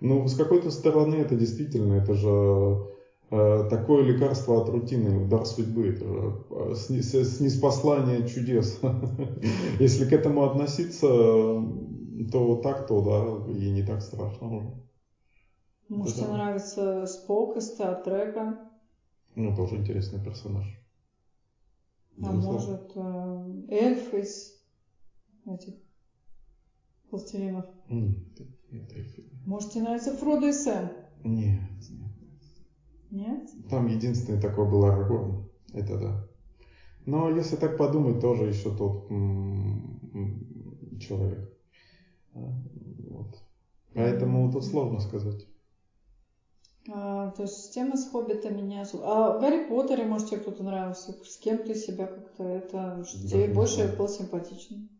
[0.00, 2.78] ну, с какой-то стороны это действительно, это же
[3.68, 8.80] такое лекарство от рутины, удар судьбы, э, снеспослание чудес.
[9.80, 11.06] Если к этому относиться,
[12.30, 14.84] то так, то да, и не так страшно уже.
[15.88, 18.70] Может, тебе нравится Спок из Стартрека,
[19.34, 20.66] Ну, тоже интересный персонаж.
[22.22, 22.52] а Безусловно.
[22.52, 24.54] может, э, эльф из
[25.46, 25.74] этих
[27.10, 27.66] пластилинов.
[27.90, 28.40] Нет,
[28.70, 29.24] нет, эльфы.
[29.44, 30.88] Может, тебе нравится Фродо и Сэм?
[31.24, 32.03] Нет, нет.
[33.14, 33.48] Нет?
[33.70, 35.48] Там единственный такой был Арагорн.
[35.72, 36.28] Это да.
[37.06, 39.08] Но если так подумать, тоже еще тот
[41.00, 41.56] человек.
[42.34, 42.40] А,
[43.08, 43.38] Вот.
[43.94, 45.46] Поэтому тут сложно сказать.
[46.90, 49.04] А, то есть тема с хоббитами не особо.
[49.06, 51.12] А Гарри Поттере, может, тебе кто-то нравился?
[51.24, 53.04] С кем ты себя как-то это...
[53.04, 54.90] что тебе больше был симпатичен?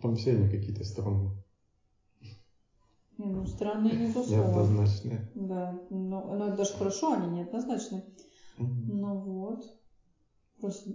[0.00, 1.32] Там все они какие-то странные.
[3.18, 4.42] Не, ну, странные не то слово.
[4.42, 5.20] Неоднозначные.
[5.34, 8.02] Да, но, но это даже хорошо, они неоднозначны.
[8.58, 9.00] Мгм.
[9.00, 9.62] Ну вот.
[10.60, 10.90] Просто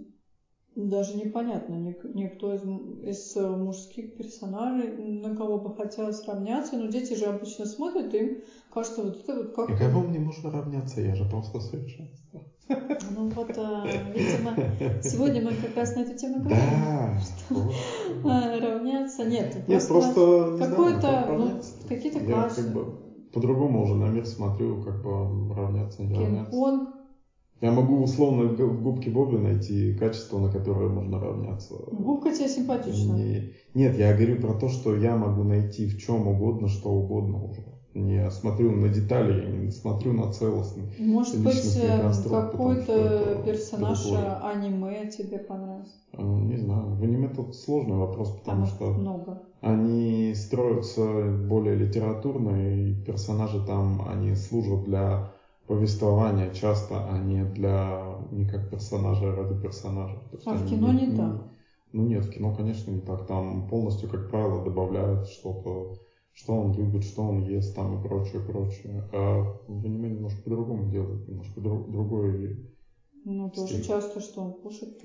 [0.74, 6.86] даже непонятно, ник- никто из, из э, мужских персонажей, на кого бы хотелось равняться, но
[6.86, 8.38] дети же обычно смотрят, и им
[8.70, 9.78] кажется, вот это вот И как...
[9.78, 11.00] кого мне можно равняться?
[11.00, 12.42] Я же просто совершенство.
[12.68, 13.84] Ну вот, а,
[14.14, 14.54] видимо,
[15.02, 16.56] сегодня мы как раз на эту тему говорим.
[16.56, 17.18] Да.
[17.50, 17.74] вот.
[18.24, 19.24] А, равняться.
[19.24, 22.84] Нет, Нет, просто, просто не какое-то, знаю, как ну, какие-то Я бы
[23.32, 26.56] по-другому уже на мир смотрю, как бы равняться, не равняться.
[27.60, 31.76] Я могу условно в губке Бобби найти качество, на которое можно равняться.
[31.92, 33.12] Губка тебе симпатична.
[33.12, 37.38] Не- Нет, я говорю про то, что я могу найти в чем угодно, что угодно
[37.38, 37.62] уже.
[37.94, 44.02] Не смотрю на детали, я не смотрю на целостный Может быть, э, что какой-то персонаж
[44.02, 44.38] другое.
[44.42, 45.92] аниме тебе понравился?
[46.12, 49.38] Э, Не знаю, в аниме тут сложный вопрос, потому их что много.
[49.60, 51.02] они строятся
[51.48, 55.30] более литературно, и персонажи там, они служат для
[55.66, 60.18] повествования часто, а не для не как персонажа ради персонажа.
[60.44, 61.46] А в кино не так?
[61.92, 63.26] Ну нет, в кино, конечно, не так.
[63.26, 65.92] Там полностью, как правило, добавляют что-то,
[66.32, 69.04] что он любит, что он ест там и прочее, прочее.
[69.12, 72.56] А в аниме немножко по-другому делают, немножко дру- другой
[73.24, 74.52] Ну, тоже часто, что он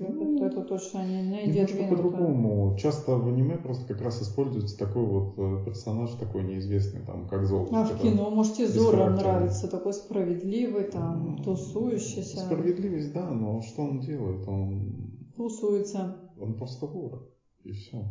[0.00, 2.74] Ну, это точно не, не Немножко по-другому.
[2.76, 7.46] Часто в аниме просто как раз используется такой вот э, персонаж, такой неизвестный, там, как
[7.46, 7.76] Золушка.
[7.76, 13.60] А в кино, может, тебе Зора нравится, такой справедливый, там, М, тусующийся, Справедливость, да, но
[13.60, 14.46] что он делает?
[14.48, 16.00] Он, тусуется.
[16.36, 17.20] он просто вор.
[17.64, 18.04] И все.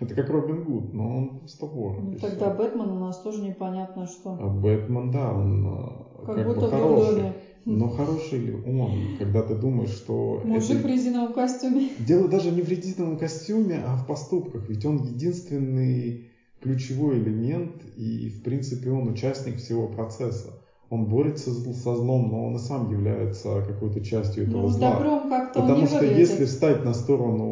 [0.00, 1.96] Это как Робин Гуд, но он просто вор.
[1.98, 2.56] Ну, тогда всё.
[2.56, 4.36] Бэтмен у нас тоже непонятно что.
[4.38, 7.04] А Бэтмен, да, он э, Как, как, будто бы в хороший.
[7.06, 7.34] дурдоме.
[7.64, 11.90] Но хороший ли он, когда ты думаешь, что Мужик в это резиновом костюме.
[11.98, 14.68] Дело даже не в резиновом костюме, а в поступках.
[14.68, 16.16] Ведь он единственный
[16.60, 20.54] ключевой элемент, и в принципе он участник всего процесса.
[20.90, 24.72] Он борется с- со злом, но он и сам является какой-то частью этого Ну, с
[24.72, 24.92] зла.
[24.92, 26.30] добром как-то он Потому не что выглядит.
[26.30, 27.44] если встать на сторону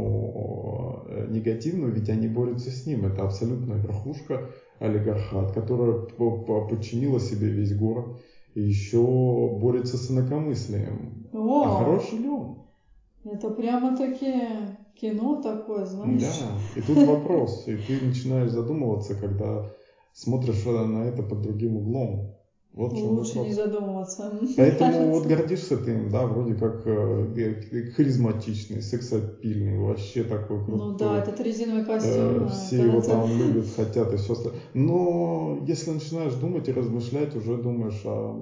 [1.25, 3.07] негативную, ведь они борются с ним.
[3.07, 8.07] Это абсолютная верхушка олигархат, которая по- по- подчинила себе весь город
[8.55, 9.01] и еще
[9.61, 11.27] борется с инакомыслием.
[11.33, 12.57] О, А хороший ли он?
[13.25, 14.33] это прямо-таки
[14.95, 16.21] кино такое, знаешь.
[16.23, 19.65] Да, и тут вопрос, и ты начинаешь задумываться, когда
[20.13, 22.36] смотришь на это под другим углом.
[22.77, 23.47] Вот Лучше вопрос.
[23.47, 24.31] не задумываться.
[24.55, 27.55] Поэтому вот гордишься ты им, да, вроде как э,
[27.95, 30.91] харизматичный, сексапильный, вообще такой крутой.
[30.91, 32.43] Ну да, этот резиновый Э, костюм.
[32.43, 34.61] э, все его когда там любят, хотят и все остальное.
[34.75, 38.35] Но если начинаешь думать и размышлять, уже думаешь, а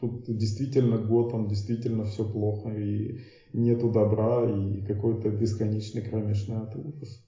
[0.00, 3.16] тут действительно Готэм, действительно все плохо, и
[3.52, 7.20] нету добра, и какой-то бесконечный кромешный и ужас.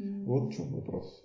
[0.00, 0.24] М.
[0.24, 1.24] Вот в чем вопрос.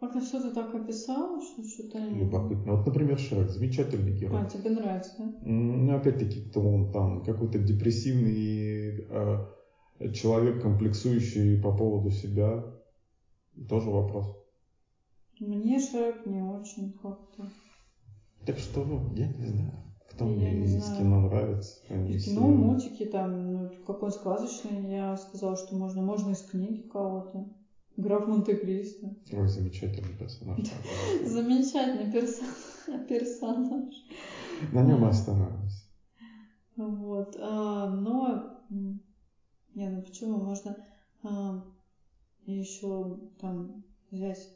[0.00, 1.98] Как-то что ты так описал, что что-то...
[1.98, 2.76] Любопытно.
[2.76, 4.42] Вот, например, Шрек, замечательный герой.
[4.42, 5.32] А, тебе нравится, да?
[5.42, 12.62] Ну, опять-таки, кто он там, какой-то депрессивный э, человек, комплексующий по поводу себя.
[13.68, 14.26] Тоже вопрос.
[15.40, 17.48] Мне Шрек не очень как-то.
[18.44, 19.72] Так что, я не знаю,
[20.10, 20.98] кто Я мне не из знаю.
[20.98, 21.80] кино нравится.
[21.84, 27.46] Все- кино, мультики там, ну, какой сказочный, я сказала, что можно, можно из книги кого-то.
[27.96, 29.10] Граф Монте-Кристо.
[29.32, 30.58] Ой, замечательный персонаж.
[31.24, 33.94] Замечательный персо- персонаж.
[34.72, 35.84] На нем и остановимся.
[36.76, 37.36] Вот.
[37.40, 40.38] а, но, не, ну почему?
[40.38, 40.76] Можно
[41.22, 41.62] а,
[42.44, 44.50] еще там взять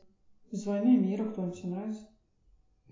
[0.50, 2.02] из войны мира кто-нибудь тебе нравится?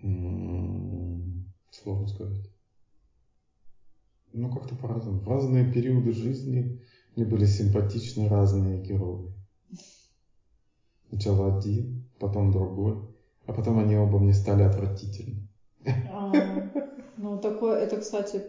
[0.01, 2.49] М, Сложно сказать.
[4.33, 5.19] Ну, как-то по-разному.
[5.19, 6.79] В разные периоды жизни
[7.15, 9.28] мне были симпатичны разные герои.
[11.09, 12.95] Сначала один, потом другой,
[13.47, 15.47] а потом они оба мне стали отвратительны.
[16.07, 16.31] А,
[17.17, 18.43] ну, такое, это, кстати,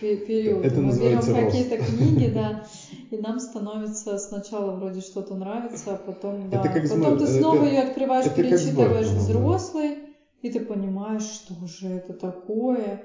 [0.00, 0.64] период.
[0.64, 2.62] Это Мы называется берем какие-то книги, да,
[3.10, 7.38] и нам становится сначала вроде что-то нравится, а потом, да, Это как потом ты это-
[7.38, 9.20] снова ее открываешь, это перечитываешь Бэтменом, да.
[9.20, 9.98] взрослый,
[10.40, 13.02] и ты понимаешь, что же это такое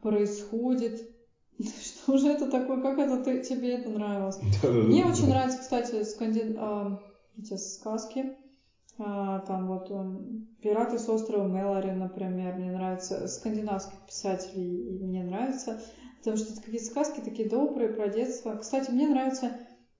[0.00, 1.02] происходит,
[1.58, 4.38] что же это такое, как это ты, тебе это нравилось.
[4.62, 6.56] Мне очень нравятся, кстати, скандин...
[7.38, 8.36] эти сказки.
[8.98, 13.26] А, Там вот м, «Пираты с острова Мэлори», например, мне нравятся.
[13.28, 15.80] Скандинавских писателей мне нравится.
[16.18, 18.54] Потому что это какие-то сказки такие добрые про детство.
[18.56, 19.56] Кстати, мне нравится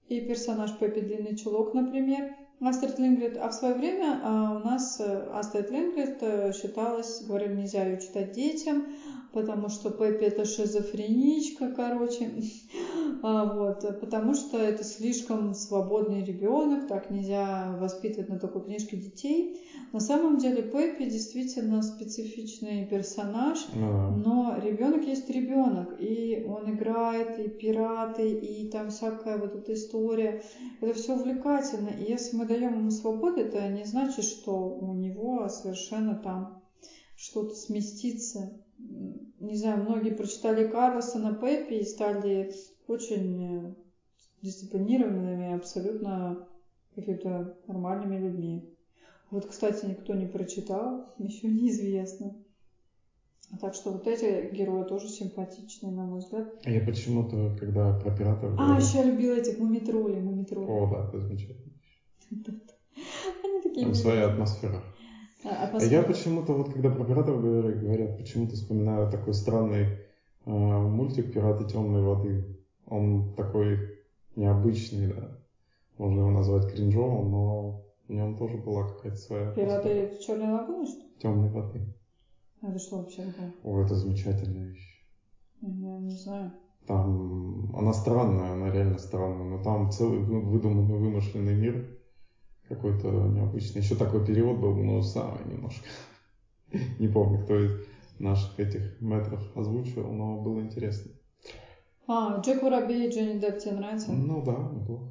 [0.07, 2.35] и персонаж Пеппи Длинный Чулок, например.
[2.61, 3.37] Астрид Лингрид.
[3.37, 7.99] А в свое время а, у нас э, Астрид Лингрид э, считалась, говорили, нельзя ее
[7.99, 8.85] читать детям,
[9.33, 12.31] потому что Пеппи это шизофреничка, короче.
[13.23, 19.61] А, Вот, потому что это слишком свободный ребенок, так нельзя воспитывать на такой книжке детей.
[19.93, 27.37] На самом деле Пеппи действительно специфичный персонаж, Ну но ребенок есть ребенок, и он играет,
[27.37, 30.41] и пираты, и там всякая вот эта история.
[30.79, 31.89] Это все увлекательно.
[31.89, 36.61] И если мы даем ему свободу, это не значит, что у него совершенно там
[37.15, 38.59] что-то сместится.
[39.39, 42.51] Не знаю, многие прочитали Карлсона Пеппи и стали
[42.87, 43.73] очень э,
[44.41, 46.47] дисциплинированными, абсолютно
[46.95, 48.69] какими-то нормальными людьми.
[49.31, 52.35] Вот, кстати, никто не прочитал, еще неизвестно.
[53.59, 56.47] Так что вот эти герои тоже симпатичные, на мой взгляд.
[56.63, 60.69] А Я почему-то, когда про пиратов А, еще я любила этих мумитролей, мумитролей.
[60.69, 61.73] О, да, это замечательно.
[63.43, 64.81] Они такие Там своя атмосфера.
[65.43, 69.97] А, А я почему-то, вот когда про пиратов говорят, говорят почему-то вспоминаю такой странный
[70.45, 72.45] э, мультик «Пираты темной воды».
[72.87, 73.99] Он такой
[74.35, 75.29] необычный, да.
[75.97, 81.01] Можно его назвать кринжовым, но в нем тоже была какая-то своя Пираты Черной лагуны, что
[81.19, 81.81] темной воды.
[82.61, 83.51] А это что вообще такое?
[83.63, 85.03] О, это замечательная вещь.
[85.61, 86.51] Я не знаю.
[86.85, 91.87] Там она странная, она реально странная, но там целый вы- выдуманный, вымышленный мир
[92.75, 93.81] какой-то необычный.
[93.81, 95.85] Еще такой перевод был, но самый немножко.
[96.99, 97.71] Не помню, кто из
[98.19, 101.11] наших этих метров озвучивал, но было интересно.
[102.07, 104.11] А, Джек Воробей и Джонни Депп тебе нравится?
[104.11, 105.05] Ну да, неплохо.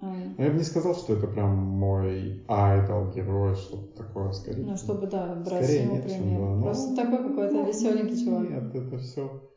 [0.00, 4.64] А, Но я бы не сказал, что это прям мой айдол, герой, что-то такое скорее.
[4.64, 6.38] ну, чтобы, да, брать Скорее с него нет, пример.
[6.40, 6.46] да.
[6.56, 8.48] Но- Просто такой какой-то ну, веселенький чувак.
[8.48, 9.49] Нет, это все.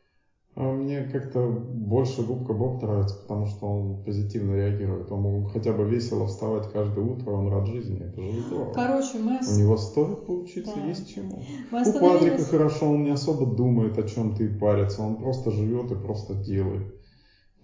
[0.56, 5.10] Мне как-то больше Губка Боб нравится, потому что он позитивно реагирует.
[5.10, 8.00] Он хотя бы весело вставать каждое утро, он рад жизни.
[8.06, 8.72] Это же здорово.
[8.72, 9.40] Короче, мы...
[9.40, 10.86] У него стоит поучиться, Да.
[10.86, 11.42] есть чему.
[11.72, 15.02] Мы У Патрика хорошо, он не особо думает о чем-то и парится.
[15.02, 16.86] Он просто живет и просто делает.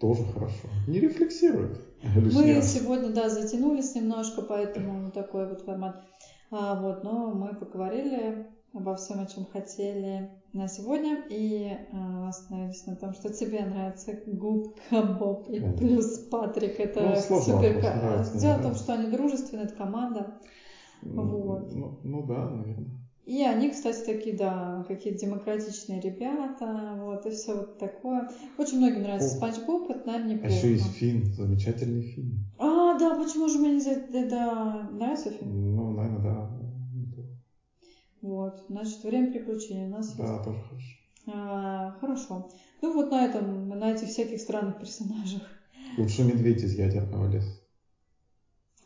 [0.01, 0.69] Тоже хорошо.
[0.89, 1.79] Не рефлексирует
[2.17, 6.03] лишний Мы сегодня, да, затянулись немножко, поэтому такой вот формат.
[6.51, 12.87] А, вот, но мы поговорили обо всем, о чем хотели на сегодня, и а, остановились
[12.87, 15.77] на том, что тебе нравится губка Боб и Конечно.
[15.79, 16.79] плюс Патрик.
[16.81, 17.75] Это Ну, супер.
[17.83, 20.41] нравится, Дело в том, что они дружественные, это команда.
[21.03, 21.73] Вот.
[21.75, 23.01] Ну, ну да, наверное.
[23.27, 28.29] И они, кстати, такие, да, какие-то демократичные ребята, вот, и все вот такое.
[28.59, 29.37] Очень многим нравится О.
[29.37, 30.55] Спанч Боб, это, наверное, А неплохо.
[30.55, 32.45] еще есть фильм, замечательный фильм.
[32.59, 34.89] А, да, почему же мне не да.
[34.91, 35.77] нравится фильм?
[35.77, 36.51] Ну, наверное, да.
[38.23, 40.45] Вот, значит, время приключений у нас Да, есть.
[40.45, 40.97] тоже хорошо.
[41.27, 42.49] А, хорошо.
[42.83, 45.43] Ну вот на этом, на этих всяких странных персонажах.
[45.99, 47.61] Лучше медведь из ядерного леса.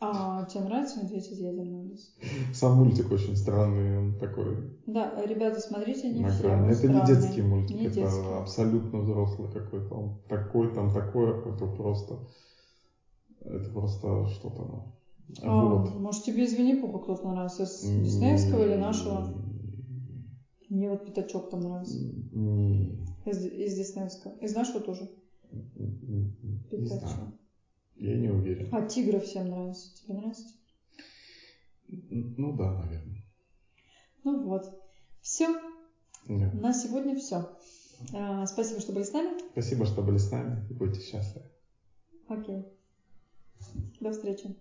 [0.01, 2.11] А тебе нравится «Медведь из ядерного леса»?
[2.53, 6.67] Сам мультик очень странный, он такой Да, ребята, смотрите, не на все, грани.
[6.69, 7.01] Это странный.
[7.01, 8.33] не детский мультик, Не это детский.
[8.39, 9.95] абсолютно взрослый какой-то.
[9.95, 12.19] Он такой, там такое, это просто...
[13.41, 14.94] Это просто что-то, ну...
[15.43, 15.95] А, Вот.
[15.95, 17.65] может, тебе из Винни-Пуха кто-то нравится?
[17.65, 19.35] Из Диснеевского или нашего?
[20.69, 21.99] Мне вот Пятачок там нравится.
[22.33, 24.33] Не, Из, из Диснеевского.
[24.41, 25.09] Из нашего тоже.
[26.71, 27.35] Пятачок.
[27.97, 28.69] Я не уверен.
[28.73, 29.95] А Тигры всем нравится.
[29.95, 30.47] Тебе нравится?
[31.89, 33.23] Ну да, наверное.
[34.25, 34.65] Ну вот.
[35.21, 35.49] Все.
[36.29, 36.51] Да.
[36.53, 37.47] На сегодня все.
[38.47, 39.39] Спасибо, что были с нами.
[39.53, 41.47] Спасибо, что были с нами и будьте счастливы.
[42.29, 42.65] Окей.
[44.01, 44.57] До встречи.